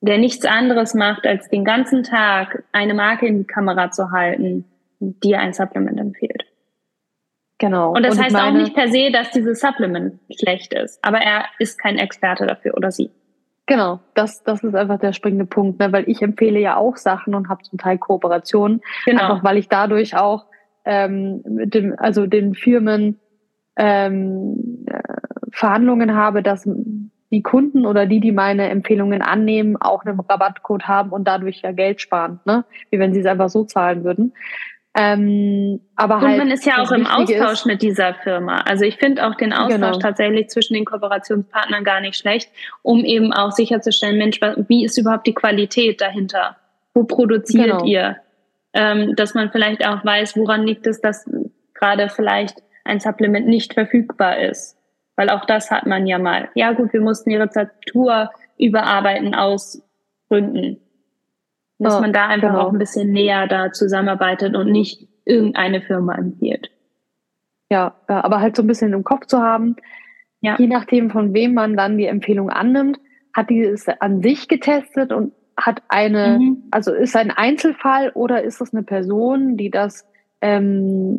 der 0.01 0.17
nichts 0.17 0.45
anderes 0.45 0.95
macht, 0.95 1.25
als 1.27 1.47
den 1.49 1.63
ganzen 1.63 2.03
Tag 2.03 2.63
eine 2.71 2.95
Marke 2.95 3.27
in 3.27 3.37
die 3.37 3.47
Kamera 3.47 3.91
zu 3.91 4.11
halten, 4.11 4.65
dir 4.99 5.39
ein 5.39 5.53
Supplement 5.53 5.99
empfiehlt. 5.99 6.36
Genau. 7.59 7.93
Und 7.93 8.03
das 8.03 8.17
und 8.17 8.23
heißt 8.23 8.33
meine, 8.33 8.47
auch 8.47 8.61
nicht 8.61 8.75
per 8.75 8.89
se, 8.89 9.11
dass 9.11 9.31
dieses 9.31 9.59
Supplement 9.59 10.19
schlecht 10.39 10.73
ist, 10.73 11.03
aber 11.03 11.17
er 11.17 11.45
ist 11.59 11.79
kein 11.79 11.97
Experte 11.97 12.45
dafür 12.45 12.75
oder 12.75 12.91
sie. 12.91 13.09
Genau, 13.65 13.99
das, 14.13 14.43
das 14.43 14.63
ist 14.63 14.75
einfach 14.75 14.99
der 14.99 15.11
springende 15.11 15.45
Punkt, 15.45 15.79
ne? 15.79 15.91
weil 15.91 16.07
ich 16.07 16.21
empfehle 16.21 16.59
ja 16.59 16.77
auch 16.77 16.95
Sachen 16.95 17.35
und 17.35 17.49
habe 17.49 17.63
zum 17.63 17.77
Teil 17.77 17.97
Kooperationen, 17.97 18.81
genau. 19.05 19.21
einfach 19.21 19.43
weil 19.43 19.57
ich 19.57 19.67
dadurch 19.67 20.15
auch 20.15 20.45
ähm, 20.85 21.41
mit 21.45 21.73
dem, 21.73 21.93
also 21.97 22.27
den 22.27 22.55
Firmen 22.55 23.19
ähm, 23.75 24.85
äh, 24.87 25.01
Verhandlungen 25.51 26.15
habe, 26.15 26.41
dass 26.43 26.67
die 27.29 27.41
Kunden 27.41 27.85
oder 27.85 28.05
die, 28.05 28.21
die 28.21 28.31
meine 28.31 28.69
Empfehlungen 28.69 29.21
annehmen, 29.21 29.75
auch 29.75 30.05
einen 30.05 30.17
Rabattcode 30.17 30.87
haben 30.87 31.11
und 31.11 31.27
dadurch 31.27 31.61
ja 31.61 31.73
Geld 31.73 31.99
sparen, 31.99 32.39
ne? 32.45 32.63
wie 32.89 32.99
wenn 32.99 33.13
sie 33.13 33.19
es 33.19 33.25
einfach 33.25 33.49
so 33.49 33.65
zahlen 33.65 34.05
würden. 34.05 34.33
Ähm, 34.99 35.79
aber 35.95 36.15
und 36.15 36.27
halt, 36.27 36.37
man 36.39 36.49
ist 36.49 36.65
ja 36.65 36.81
auch 36.81 36.91
im 36.91 37.05
Austausch 37.05 37.59
ist, 37.59 37.65
mit 37.67 37.83
dieser 37.83 38.15
Firma. 38.15 38.61
Also 38.61 38.83
ich 38.83 38.97
finde 38.97 39.27
auch 39.27 39.35
den 39.35 39.53
Austausch 39.53 39.75
genau. 39.75 39.99
tatsächlich 39.99 40.49
zwischen 40.49 40.73
den 40.73 40.85
Kooperationspartnern 40.85 41.83
gar 41.83 42.01
nicht 42.01 42.15
schlecht, 42.15 42.49
um 42.81 43.05
eben 43.05 43.31
auch 43.31 43.51
sicherzustellen, 43.51 44.17
Mensch, 44.17 44.39
wie 44.67 44.85
ist 44.85 44.97
überhaupt 44.97 45.27
die 45.27 45.35
Qualität 45.35 46.01
dahinter? 46.01 46.57
Wo 46.95 47.03
produziert 47.03 47.65
genau. 47.65 47.85
ihr? 47.85 48.17
Ähm, 48.73 49.15
dass 49.15 49.35
man 49.35 49.51
vielleicht 49.51 49.87
auch 49.87 50.03
weiß, 50.03 50.35
woran 50.35 50.65
liegt 50.65 50.87
es, 50.87 50.99
dass 50.99 51.29
gerade 51.75 52.09
vielleicht 52.09 52.63
ein 52.83 52.99
Supplement 52.99 53.47
nicht 53.47 53.75
verfügbar 53.75 54.39
ist. 54.39 54.77
Weil 55.15 55.29
auch 55.29 55.45
das 55.45 55.69
hat 55.69 55.85
man 55.85 56.07
ja 56.07 56.17
mal. 56.17 56.49
Ja 56.55 56.71
gut, 56.71 56.91
wir 56.91 57.01
mussten 57.01 57.29
die 57.29 57.35
Rezeptur 57.35 58.31
überarbeiten 58.57 59.35
aus 59.35 59.83
Gründen 60.27 60.81
dass 61.79 61.95
oh, 61.95 62.01
man 62.01 62.13
da 62.13 62.27
einfach 62.27 62.49
genau. 62.49 62.61
auch 62.61 62.71
ein 62.71 62.79
bisschen 62.79 63.11
näher 63.11 63.47
da 63.47 63.71
zusammenarbeitet 63.71 64.55
und 64.55 64.71
nicht 64.71 65.07
irgendeine 65.25 65.81
Firma 65.81 66.15
empfiehlt. 66.15 66.71
Ja, 67.69 67.95
ja, 68.09 68.23
aber 68.23 68.39
halt 68.39 68.55
so 68.55 68.63
ein 68.63 68.67
bisschen 68.67 68.93
im 68.93 69.03
Kopf 69.03 69.27
zu 69.27 69.41
haben, 69.41 69.75
ja. 70.41 70.55
je 70.57 70.67
nachdem, 70.67 71.09
von 71.09 71.33
wem 71.33 71.53
man 71.53 71.75
dann 71.75 71.97
die 71.97 72.05
Empfehlung 72.05 72.49
annimmt, 72.49 72.99
hat 73.33 73.49
die 73.49 73.61
es 73.61 73.87
an 73.87 74.21
sich 74.21 74.47
getestet 74.47 75.11
und 75.11 75.33
hat 75.57 75.83
eine, 75.89 76.39
mhm. 76.39 76.63
also 76.71 76.93
ist 76.93 77.15
ein 77.15 77.31
Einzelfall 77.31 78.11
oder 78.11 78.43
ist 78.43 78.61
es 78.61 78.73
eine 78.73 78.83
Person, 78.83 79.57
die 79.57 79.69
das 79.69 80.07
ähm, 80.41 81.17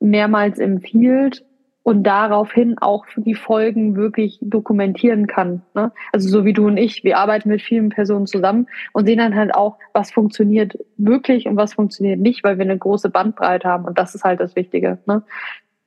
mehrmals 0.00 0.58
empfiehlt 0.58 1.44
und 1.88 2.02
daraufhin 2.02 2.76
auch 2.76 3.06
die 3.16 3.34
Folgen 3.34 3.96
wirklich 3.96 4.38
dokumentieren 4.42 5.26
kann. 5.26 5.62
Ne? 5.72 5.90
Also 6.12 6.28
so 6.28 6.44
wie 6.44 6.52
du 6.52 6.66
und 6.66 6.76
ich, 6.76 7.02
wir 7.02 7.16
arbeiten 7.16 7.48
mit 7.48 7.62
vielen 7.62 7.88
Personen 7.88 8.26
zusammen 8.26 8.66
und 8.92 9.06
sehen 9.06 9.16
dann 9.16 9.34
halt 9.34 9.54
auch, 9.54 9.78
was 9.94 10.10
funktioniert 10.10 10.76
wirklich 10.98 11.48
und 11.48 11.56
was 11.56 11.72
funktioniert 11.72 12.20
nicht, 12.20 12.44
weil 12.44 12.58
wir 12.58 12.66
eine 12.66 12.76
große 12.76 13.08
Bandbreite 13.08 13.66
haben 13.66 13.86
und 13.86 13.98
das 13.98 14.14
ist 14.14 14.22
halt 14.22 14.38
das 14.38 14.54
Wichtige. 14.54 14.98
Ne? 15.06 15.22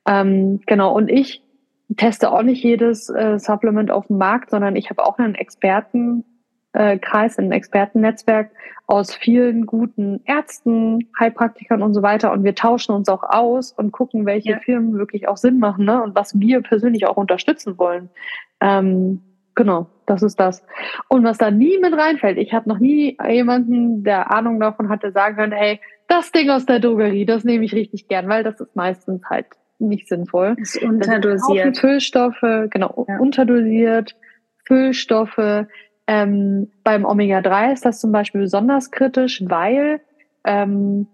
Ähm, 0.04 0.60
genau, 0.66 0.92
und 0.92 1.08
ich 1.08 1.40
teste 1.96 2.32
auch 2.32 2.42
nicht 2.42 2.64
jedes 2.64 3.08
äh, 3.08 3.38
Supplement 3.38 3.92
auf 3.92 4.08
dem 4.08 4.18
Markt, 4.18 4.50
sondern 4.50 4.74
ich 4.74 4.90
habe 4.90 5.06
auch 5.06 5.18
einen 5.18 5.36
Experten, 5.36 6.24
äh, 6.72 6.98
Kreis, 6.98 7.38
ein 7.38 7.52
Expertennetzwerk 7.52 8.50
aus 8.86 9.14
vielen 9.14 9.66
guten 9.66 10.20
Ärzten, 10.24 11.08
Heilpraktikern 11.18 11.82
und 11.82 11.94
so 11.94 12.02
weiter. 12.02 12.32
Und 12.32 12.44
wir 12.44 12.54
tauschen 12.54 12.94
uns 12.94 13.08
auch 13.08 13.22
aus 13.22 13.72
und 13.72 13.92
gucken, 13.92 14.26
welche 14.26 14.50
ja. 14.50 14.58
Firmen 14.58 14.98
wirklich 14.98 15.28
auch 15.28 15.36
Sinn 15.36 15.58
machen 15.58 15.84
ne? 15.84 16.02
und 16.02 16.14
was 16.14 16.38
wir 16.38 16.60
persönlich 16.62 17.06
auch 17.06 17.16
unterstützen 17.16 17.78
wollen. 17.78 18.10
Ähm, 18.60 19.22
genau, 19.54 19.86
das 20.06 20.22
ist 20.22 20.38
das. 20.38 20.64
Und 21.08 21.24
was 21.24 21.38
da 21.38 21.50
nie 21.50 21.78
mit 21.78 21.94
reinfällt, 21.94 22.38
ich 22.38 22.52
habe 22.52 22.68
noch 22.68 22.78
nie 22.78 23.16
jemanden, 23.28 24.04
der 24.04 24.30
Ahnung 24.30 24.60
davon 24.60 24.88
hatte, 24.88 25.12
sagen 25.12 25.36
können, 25.36 25.52
hey, 25.52 25.80
das 26.08 26.32
Ding 26.32 26.50
aus 26.50 26.66
der 26.66 26.80
Drogerie, 26.80 27.24
das 27.24 27.44
nehme 27.44 27.64
ich 27.64 27.74
richtig 27.74 28.08
gern, 28.08 28.28
weil 28.28 28.44
das 28.44 28.60
ist 28.60 28.76
meistens 28.76 29.22
halt 29.24 29.46
nicht 29.78 30.08
sinnvoll. 30.08 30.54
Ist 30.58 30.82
unterdosiert. 30.82 31.78
Füllstoffe, 31.78 32.68
genau, 32.70 33.06
ja. 33.08 33.18
unterdosiert, 33.18 34.16
Füllstoffe, 34.64 35.66
ähm, 36.06 36.70
beim 36.82 37.04
Omega-3 37.04 37.72
ist 37.72 37.84
das 37.84 38.00
zum 38.00 38.12
Beispiel 38.12 38.42
besonders 38.42 38.90
kritisch, 38.90 39.42
weil 39.46 40.00
ähm, 40.44 41.06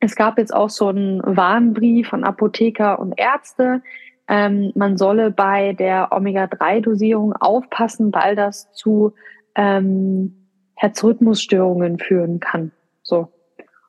es 0.00 0.14
gab 0.16 0.38
jetzt 0.38 0.54
auch 0.54 0.70
so 0.70 0.88
einen 0.88 1.20
Warnbrief 1.24 2.08
von 2.08 2.24
Apotheker 2.24 2.98
und 2.98 3.14
Ärzte. 3.16 3.82
Ähm, 4.28 4.72
man 4.74 4.96
solle 4.96 5.30
bei 5.30 5.72
der 5.72 6.08
Omega-3-Dosierung 6.12 7.34
aufpassen, 7.34 8.12
weil 8.14 8.36
das 8.36 8.72
zu 8.72 9.14
ähm, 9.54 10.34
Herzrhythmusstörungen 10.76 11.98
führen 11.98 12.40
kann. 12.40 12.72
So. 13.02 13.28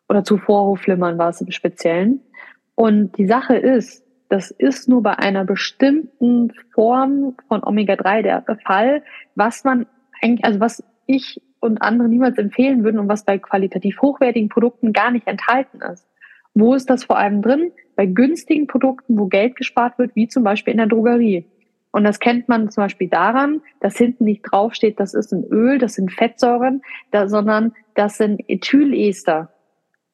Oder 0.09 0.23
zu 0.23 0.37
Vorhofflimmern 0.37 1.17
war 1.17 1.29
es 1.29 1.41
im 1.41 1.51
Speziellen. 1.51 2.21
Und 2.75 3.17
die 3.17 3.27
Sache 3.27 3.55
ist, 3.55 4.03
das 4.27 4.51
ist 4.51 4.89
nur 4.89 5.03
bei 5.03 5.17
einer 5.17 5.45
bestimmten 5.45 6.51
Form 6.73 7.35
von 7.47 7.63
Omega-3 7.63 8.21
der 8.21 8.57
Fall, 8.65 9.03
was 9.35 9.63
man 9.63 9.85
eigentlich, 10.21 10.45
also 10.45 10.59
was 10.59 10.83
ich 11.05 11.41
und 11.59 11.81
andere 11.81 12.07
niemals 12.07 12.37
empfehlen 12.37 12.83
würden 12.83 12.99
und 12.99 13.07
was 13.07 13.23
bei 13.23 13.37
qualitativ 13.37 14.01
hochwertigen 14.01 14.49
Produkten 14.49 14.93
gar 14.93 15.11
nicht 15.11 15.27
enthalten 15.27 15.79
ist. 15.81 16.07
Wo 16.53 16.73
ist 16.73 16.89
das 16.89 17.05
vor 17.05 17.17
allem 17.17 17.41
drin? 17.41 17.71
Bei 17.95 18.05
günstigen 18.05 18.67
Produkten, 18.67 19.17
wo 19.17 19.27
Geld 19.27 19.55
gespart 19.55 19.97
wird, 19.97 20.15
wie 20.15 20.27
zum 20.27 20.43
Beispiel 20.43 20.71
in 20.71 20.79
der 20.79 20.87
Drogerie. 20.87 21.45
Und 21.91 22.03
das 22.03 22.19
kennt 22.19 22.49
man 22.49 22.69
zum 22.71 22.83
Beispiel 22.85 23.09
daran, 23.09 23.61
dass 23.79 23.97
hinten 23.97 24.25
nicht 24.25 24.41
draufsteht, 24.43 24.99
das 24.99 25.13
ist 25.13 25.33
ein 25.33 25.43
Öl, 25.45 25.77
das 25.77 25.95
sind 25.95 26.11
Fettsäuren, 26.11 26.81
da, 27.11 27.27
sondern 27.27 27.73
das 27.95 28.17
sind 28.17 28.41
Ethylester. 28.47 29.49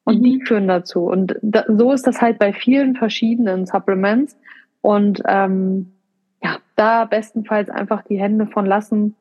Und 0.04 0.20
mhm. 0.20 0.24
die 0.24 0.40
führen 0.44 0.68
dazu. 0.68 1.04
Und 1.04 1.36
da, 1.40 1.64
so 1.68 1.92
ist 1.92 2.06
das 2.06 2.20
halt 2.20 2.38
bei 2.38 2.52
vielen 2.52 2.96
verschiedenen 2.96 3.66
Supplements. 3.66 4.36
Und 4.80 5.22
ähm, 5.26 5.92
ja, 6.42 6.58
da 6.76 7.04
bestenfalls 7.04 7.70
einfach 7.70 8.02
die 8.02 8.18
Hände 8.18 8.46
von 8.46 8.66
lassen 8.66 9.14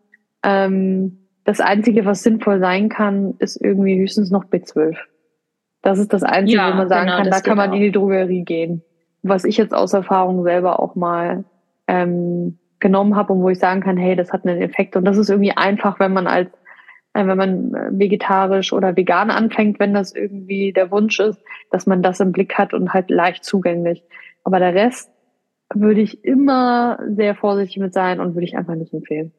ähm, 0.43 1.27
das 1.43 1.61
Einzige, 1.61 2.05
was 2.05 2.23
sinnvoll 2.23 2.59
sein 2.59 2.89
kann, 2.89 3.35
ist 3.39 3.55
irgendwie 3.61 3.97
höchstens 3.99 4.31
noch 4.31 4.45
B12. 4.45 4.97
Das 5.81 5.99
ist 5.99 6.11
das 6.11 6.23
Einzige, 6.23 6.57
ja, 6.57 6.71
wo 6.71 6.75
man 6.75 6.89
sagen 6.89 7.05
genau, 7.05 7.17
kann, 7.17 7.31
da 7.31 7.39
kann 7.39 7.57
man 7.57 7.69
auch. 7.69 7.75
in 7.75 7.81
die 7.81 7.91
Drogerie 7.91 8.43
gehen. 8.43 8.83
Was 9.23 9.45
ich 9.45 9.57
jetzt 9.57 9.73
aus 9.73 9.93
Erfahrung 9.93 10.43
selber 10.43 10.79
auch 10.79 10.95
mal 10.95 11.45
ähm, 11.87 12.59
genommen 12.79 13.15
habe 13.15 13.33
und 13.33 13.41
wo 13.41 13.49
ich 13.49 13.59
sagen 13.59 13.81
kann, 13.81 13.97
hey, 13.97 14.15
das 14.15 14.33
hat 14.33 14.45
einen 14.45 14.61
Effekt. 14.61 14.95
Und 14.95 15.05
das 15.05 15.17
ist 15.17 15.29
irgendwie 15.29 15.55
einfach, 15.55 15.99
wenn 15.99 16.13
man 16.13 16.27
als 16.27 16.49
äh, 17.17 17.25
wenn 17.25 17.37
man 17.37 17.73
äh, 17.73 17.89
vegetarisch 17.91 18.73
oder 18.73 18.95
vegan 18.95 19.31
anfängt, 19.31 19.79
wenn 19.79 19.93
das 19.93 20.13
irgendwie 20.13 20.71
der 20.71 20.91
Wunsch 20.91 21.19
ist, 21.19 21.41
dass 21.71 21.87
man 21.87 22.03
das 22.03 22.19
im 22.19 22.31
Blick 22.31 22.57
hat 22.57 22.73
und 22.73 22.93
halt 22.93 23.09
leicht 23.09 23.43
zugänglich. 23.43 24.03
Aber 24.43 24.59
der 24.59 24.75
Rest 24.75 25.11
würde 25.73 26.01
ich 26.01 26.23
immer 26.23 26.99
sehr 27.07 27.35
vorsichtig 27.35 27.77
mit 27.77 27.93
sein 27.93 28.19
und 28.19 28.35
würde 28.35 28.45
ich 28.45 28.57
einfach 28.57 28.75
nicht 28.75 28.93
empfehlen. 28.93 29.33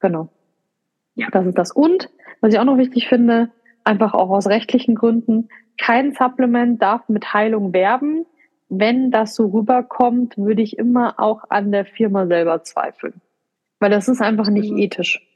Genau. 0.00 0.28
Ja. 1.14 1.28
Das 1.30 1.46
ist 1.46 1.58
das. 1.58 1.72
Und, 1.72 2.08
was 2.40 2.52
ich 2.52 2.58
auch 2.58 2.64
noch 2.64 2.78
wichtig 2.78 3.08
finde, 3.08 3.50
einfach 3.84 4.14
auch 4.14 4.30
aus 4.30 4.46
rechtlichen 4.46 4.94
Gründen, 4.94 5.48
kein 5.78 6.12
Supplement 6.12 6.80
darf 6.80 7.08
mit 7.08 7.32
Heilung 7.32 7.72
werben. 7.72 8.26
Wenn 8.68 9.10
das 9.10 9.34
so 9.34 9.46
rüberkommt, 9.46 10.36
würde 10.38 10.62
ich 10.62 10.78
immer 10.78 11.18
auch 11.18 11.44
an 11.48 11.72
der 11.72 11.84
Firma 11.84 12.26
selber 12.26 12.62
zweifeln. 12.62 13.20
Weil 13.80 13.90
das 13.90 14.08
ist 14.08 14.20
einfach 14.20 14.48
nicht 14.48 14.70
mhm. 14.70 14.78
ethisch. 14.78 15.26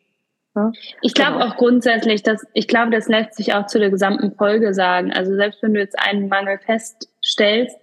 Ja? 0.54 0.70
Ich 1.02 1.14
glaube 1.14 1.38
genau. 1.38 1.46
auch 1.46 1.56
grundsätzlich, 1.56 2.22
dass 2.22 2.46
ich 2.52 2.68
glaube, 2.68 2.90
das 2.90 3.08
lässt 3.08 3.34
sich 3.34 3.54
auch 3.54 3.66
zu 3.66 3.78
der 3.78 3.90
gesamten 3.90 4.36
Folge 4.36 4.72
sagen. 4.72 5.12
Also 5.12 5.34
selbst 5.34 5.62
wenn 5.62 5.74
du 5.74 5.80
jetzt 5.80 5.98
einen 5.98 6.28
Mangel 6.28 6.58
feststellst, 6.58 7.76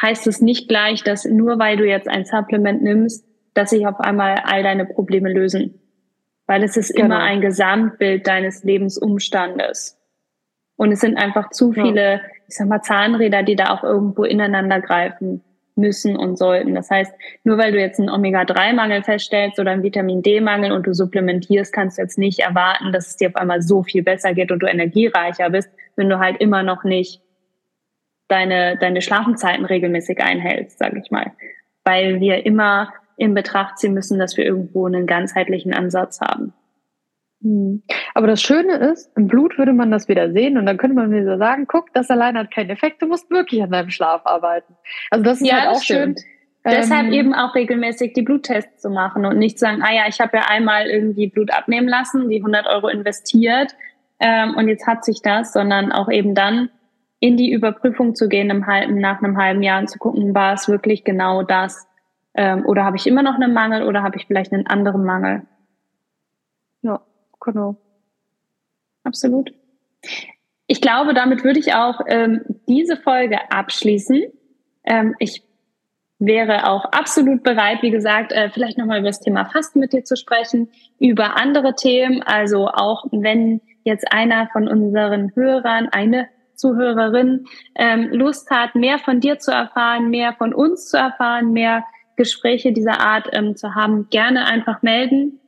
heißt 0.00 0.26
es 0.26 0.40
nicht 0.40 0.68
gleich, 0.68 1.02
dass 1.02 1.24
nur 1.24 1.58
weil 1.58 1.76
du 1.76 1.86
jetzt 1.86 2.08
ein 2.08 2.24
Supplement 2.24 2.82
nimmst, 2.82 3.24
dass 3.54 3.70
sich 3.70 3.86
auf 3.86 4.00
einmal 4.00 4.42
all 4.44 4.62
deine 4.62 4.84
Probleme 4.84 5.32
lösen 5.32 5.79
weil 6.50 6.64
es 6.64 6.76
ist 6.76 6.96
genau. 6.96 7.04
immer 7.04 7.18
ein 7.20 7.40
Gesamtbild 7.40 8.26
deines 8.26 8.64
Lebensumstandes. 8.64 9.96
Und 10.74 10.90
es 10.90 10.98
sind 10.98 11.16
einfach 11.16 11.50
zu 11.50 11.70
viele, 11.70 12.14
ja. 12.14 12.20
ich 12.48 12.56
sag 12.56 12.66
mal, 12.66 12.82
Zahnräder, 12.82 13.44
die 13.44 13.54
da 13.54 13.72
auch 13.72 13.84
irgendwo 13.84 14.24
ineinander 14.24 14.80
greifen 14.80 15.44
müssen 15.76 16.16
und 16.16 16.36
sollten. 16.36 16.74
Das 16.74 16.90
heißt, 16.90 17.12
nur 17.44 17.56
weil 17.56 17.70
du 17.70 17.78
jetzt 17.78 18.00
einen 18.00 18.10
Omega-3-Mangel 18.10 19.04
feststellst 19.04 19.60
oder 19.60 19.70
einen 19.70 19.84
Vitamin-D-Mangel 19.84 20.72
und 20.72 20.88
du 20.88 20.92
supplementierst, 20.92 21.72
kannst 21.72 21.98
du 21.98 22.02
jetzt 22.02 22.18
nicht 22.18 22.40
erwarten, 22.40 22.90
dass 22.90 23.06
es 23.06 23.16
dir 23.16 23.28
auf 23.28 23.36
einmal 23.36 23.62
so 23.62 23.84
viel 23.84 24.02
besser 24.02 24.34
geht 24.34 24.50
und 24.50 24.58
du 24.58 24.66
energiereicher 24.66 25.50
bist, 25.50 25.70
wenn 25.94 26.08
du 26.08 26.18
halt 26.18 26.40
immer 26.40 26.64
noch 26.64 26.82
nicht 26.82 27.22
deine, 28.26 28.76
deine 28.76 29.02
Schlafenzeiten 29.02 29.66
regelmäßig 29.66 30.20
einhältst, 30.20 30.80
sage 30.80 31.00
ich 31.00 31.12
mal. 31.12 31.30
Weil 31.84 32.18
wir 32.18 32.44
immer 32.44 32.92
in 33.20 33.34
Betracht 33.34 33.78
ziehen 33.78 33.92
müssen, 33.92 34.18
dass 34.18 34.38
wir 34.38 34.46
irgendwo 34.46 34.86
einen 34.86 35.06
ganzheitlichen 35.06 35.74
Ansatz 35.74 36.20
haben. 36.22 36.54
Hm. 37.42 37.82
Aber 38.14 38.26
das 38.26 38.40
Schöne 38.40 38.76
ist, 38.76 39.10
im 39.14 39.28
Blut 39.28 39.58
würde 39.58 39.74
man 39.74 39.90
das 39.90 40.08
wieder 40.08 40.32
sehen 40.32 40.56
und 40.56 40.64
dann 40.64 40.78
könnte 40.78 40.96
man 40.96 41.12
wieder 41.12 41.36
sagen, 41.36 41.66
guck, 41.68 41.92
das 41.92 42.10
allein 42.10 42.38
hat 42.38 42.50
keinen 42.50 42.70
Effekt, 42.70 43.02
du 43.02 43.06
musst 43.06 43.30
wirklich 43.30 43.62
an 43.62 43.70
deinem 43.70 43.90
Schlaf 43.90 44.22
arbeiten. 44.24 44.74
Also 45.10 45.22
das 45.22 45.42
ist 45.42 45.46
ja, 45.46 45.60
halt 45.60 45.76
auch 45.76 45.82
schön. 45.82 46.14
Deshalb 46.64 47.08
ähm, 47.08 47.12
eben 47.12 47.34
auch 47.34 47.54
regelmäßig 47.54 48.14
die 48.14 48.22
Bluttests 48.22 48.80
zu 48.80 48.90
machen 48.90 49.26
und 49.26 49.38
nicht 49.38 49.58
zu 49.58 49.66
sagen, 49.66 49.82
ah 49.82 49.92
ja, 49.92 50.04
ich 50.08 50.20
habe 50.20 50.38
ja 50.38 50.44
einmal 50.48 50.86
irgendwie 50.86 51.26
Blut 51.26 51.52
abnehmen 51.52 51.88
lassen, 51.88 52.30
die 52.30 52.36
100 52.36 52.66
Euro 52.66 52.88
investiert 52.88 53.74
ähm, 54.18 54.54
und 54.56 54.68
jetzt 54.68 54.86
hat 54.86 55.04
sich 55.04 55.20
das, 55.22 55.52
sondern 55.52 55.92
auch 55.92 56.10
eben 56.10 56.34
dann 56.34 56.70
in 57.18 57.36
die 57.36 57.52
Überprüfung 57.52 58.14
zu 58.14 58.28
gehen 58.28 58.48
im 58.48 58.66
halben, 58.66 58.98
nach 58.98 59.22
einem 59.22 59.36
halben 59.36 59.62
Jahr 59.62 59.80
und 59.80 59.90
zu 59.90 59.98
gucken, 59.98 60.34
war 60.34 60.54
es 60.54 60.68
wirklich 60.68 61.04
genau 61.04 61.42
das? 61.42 61.86
Ähm, 62.34 62.64
oder 62.66 62.84
habe 62.84 62.96
ich 62.96 63.06
immer 63.06 63.22
noch 63.22 63.34
einen 63.34 63.52
Mangel 63.52 63.82
oder 63.82 64.02
habe 64.02 64.16
ich 64.16 64.26
vielleicht 64.26 64.52
einen 64.52 64.66
anderen 64.66 65.04
Mangel? 65.04 65.42
Ja, 66.82 67.00
genau. 67.40 67.76
Absolut. 69.04 69.52
Ich 70.66 70.80
glaube, 70.80 71.14
damit 71.14 71.42
würde 71.42 71.58
ich 71.58 71.74
auch 71.74 72.00
ähm, 72.06 72.42
diese 72.68 72.96
Folge 72.96 73.50
abschließen. 73.50 74.22
Ähm, 74.84 75.16
ich 75.18 75.42
wäre 76.20 76.68
auch 76.68 76.84
absolut 76.84 77.42
bereit, 77.42 77.82
wie 77.82 77.90
gesagt, 77.90 78.30
äh, 78.30 78.50
vielleicht 78.50 78.78
nochmal 78.78 79.00
über 79.00 79.08
das 79.08 79.20
Thema 79.20 79.46
Fasten 79.46 79.80
mit 79.80 79.92
dir 79.92 80.04
zu 80.04 80.16
sprechen, 80.16 80.68
über 80.98 81.36
andere 81.36 81.74
Themen. 81.74 82.22
Also 82.22 82.68
auch 82.68 83.06
wenn 83.10 83.60
jetzt 83.84 84.12
einer 84.12 84.48
von 84.52 84.68
unseren 84.68 85.34
Hörern, 85.34 85.88
eine 85.90 86.28
Zuhörerin 86.54 87.46
ähm, 87.74 88.10
Lust 88.12 88.50
hat, 88.50 88.74
mehr 88.74 88.98
von 88.98 89.20
dir 89.20 89.38
zu 89.38 89.50
erfahren, 89.50 90.10
mehr 90.10 90.34
von 90.34 90.52
uns 90.52 90.88
zu 90.88 90.98
erfahren, 90.98 91.52
mehr 91.52 91.84
Gespräche 92.20 92.72
dieser 92.72 93.00
Art 93.00 93.30
ähm, 93.32 93.56
zu 93.56 93.74
haben, 93.74 94.08
gerne 94.10 94.44
einfach 94.44 94.82
melden. 94.82 95.40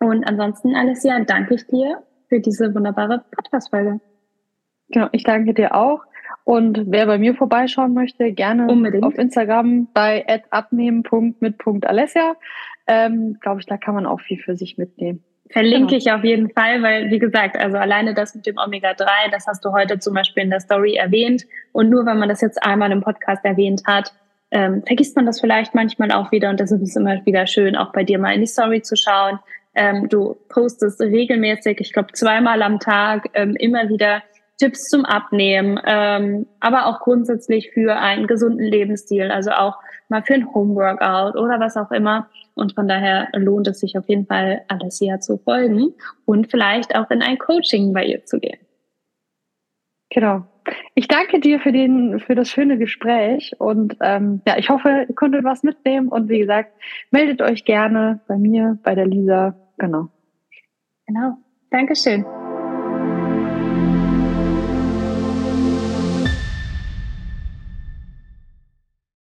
Und 0.00 0.26
ansonsten, 0.26 0.74
Alessia, 0.74 1.20
danke 1.20 1.56
ich 1.56 1.66
dir 1.66 2.02
für 2.30 2.40
diese 2.40 2.74
wunderbare 2.74 3.22
Podcast-Folge. 3.30 4.00
Genau, 4.88 5.08
ich 5.12 5.24
danke 5.24 5.52
dir 5.52 5.74
auch. 5.74 6.00
Und 6.44 6.84
wer 6.86 7.04
bei 7.04 7.18
mir 7.18 7.34
vorbeischauen 7.34 7.92
möchte, 7.92 8.32
gerne 8.32 8.66
Unbedingt. 8.66 9.04
auf 9.04 9.18
Instagram 9.18 9.88
bei 9.92 10.24
abnehmen.mit.alessia. 10.48 12.36
Ähm, 12.86 13.36
Glaube 13.42 13.60
ich, 13.60 13.66
da 13.66 13.76
kann 13.76 13.94
man 13.94 14.06
auch 14.06 14.22
viel 14.22 14.38
für 14.38 14.56
sich 14.56 14.78
mitnehmen. 14.78 15.22
Verlinke 15.50 15.88
genau. 15.88 15.98
ich 15.98 16.12
auf 16.12 16.24
jeden 16.24 16.48
Fall, 16.48 16.82
weil, 16.82 17.10
wie 17.10 17.18
gesagt, 17.18 17.58
also 17.58 17.76
alleine 17.76 18.14
das 18.14 18.34
mit 18.34 18.46
dem 18.46 18.56
Omega-3, 18.56 19.30
das 19.30 19.46
hast 19.46 19.62
du 19.66 19.72
heute 19.72 19.98
zum 19.98 20.14
Beispiel 20.14 20.44
in 20.44 20.50
der 20.50 20.60
Story 20.60 20.94
erwähnt. 20.94 21.44
Und 21.72 21.90
nur 21.90 22.06
wenn 22.06 22.18
man 22.18 22.30
das 22.30 22.40
jetzt 22.40 22.62
einmal 22.64 22.90
im 22.90 23.02
Podcast 23.02 23.44
erwähnt 23.44 23.82
hat, 23.86 24.14
ähm, 24.54 24.84
vergisst 24.86 25.16
man 25.16 25.26
das 25.26 25.40
vielleicht 25.40 25.74
manchmal 25.74 26.12
auch 26.12 26.30
wieder. 26.30 26.48
Und 26.48 26.60
das 26.60 26.70
ist 26.70 26.96
immer 26.96 27.26
wieder 27.26 27.46
schön, 27.46 27.76
auch 27.76 27.92
bei 27.92 28.04
dir 28.04 28.18
mal 28.20 28.34
in 28.34 28.40
die 28.40 28.46
Story 28.46 28.80
zu 28.80 28.96
schauen. 28.96 29.40
Ähm, 29.74 30.08
du 30.08 30.36
postest 30.48 31.00
regelmäßig, 31.00 31.80
ich 31.80 31.92
glaube 31.92 32.12
zweimal 32.12 32.62
am 32.62 32.78
Tag, 32.78 33.28
ähm, 33.34 33.56
immer 33.56 33.88
wieder 33.88 34.22
Tipps 34.56 34.88
zum 34.88 35.04
Abnehmen, 35.04 35.80
ähm, 35.84 36.46
aber 36.60 36.86
auch 36.86 37.00
grundsätzlich 37.00 37.72
für 37.72 37.96
einen 37.96 38.28
gesunden 38.28 38.64
Lebensstil, 38.64 39.32
also 39.32 39.50
auch 39.50 39.76
mal 40.08 40.22
für 40.22 40.34
ein 40.34 40.54
Homeworkout 40.54 41.36
oder 41.36 41.58
was 41.58 41.76
auch 41.76 41.90
immer. 41.90 42.30
Und 42.54 42.76
von 42.76 42.86
daher 42.86 43.28
lohnt 43.32 43.66
es 43.66 43.80
sich 43.80 43.98
auf 43.98 44.08
jeden 44.08 44.26
Fall, 44.26 44.62
Alessia 44.68 45.18
zu 45.18 45.38
folgen 45.38 45.94
und 46.24 46.48
vielleicht 46.52 46.94
auch 46.94 47.10
in 47.10 47.20
ein 47.20 47.38
Coaching 47.38 47.92
bei 47.92 48.04
ihr 48.04 48.24
zu 48.24 48.38
gehen. 48.38 48.60
Genau. 50.10 50.44
Ich 50.94 51.08
danke 51.08 51.40
dir 51.40 51.60
für 51.60 51.72
den, 51.72 52.20
für 52.20 52.34
das 52.34 52.48
schöne 52.48 52.78
Gespräch 52.78 53.54
und 53.58 53.96
ähm, 54.00 54.40
ja, 54.46 54.56
ich 54.56 54.70
hoffe, 54.70 55.06
ihr 55.08 55.14
konntet 55.14 55.44
was 55.44 55.62
mitnehmen 55.62 56.08
und 56.08 56.28
wie 56.28 56.38
gesagt, 56.38 56.72
meldet 57.10 57.42
euch 57.42 57.64
gerne 57.64 58.20
bei 58.28 58.36
mir, 58.36 58.78
bei 58.82 58.94
der 58.94 59.06
Lisa. 59.06 59.54
Genau. 59.78 60.08
Genau. 61.06 61.36
Dankeschön. 61.70 62.24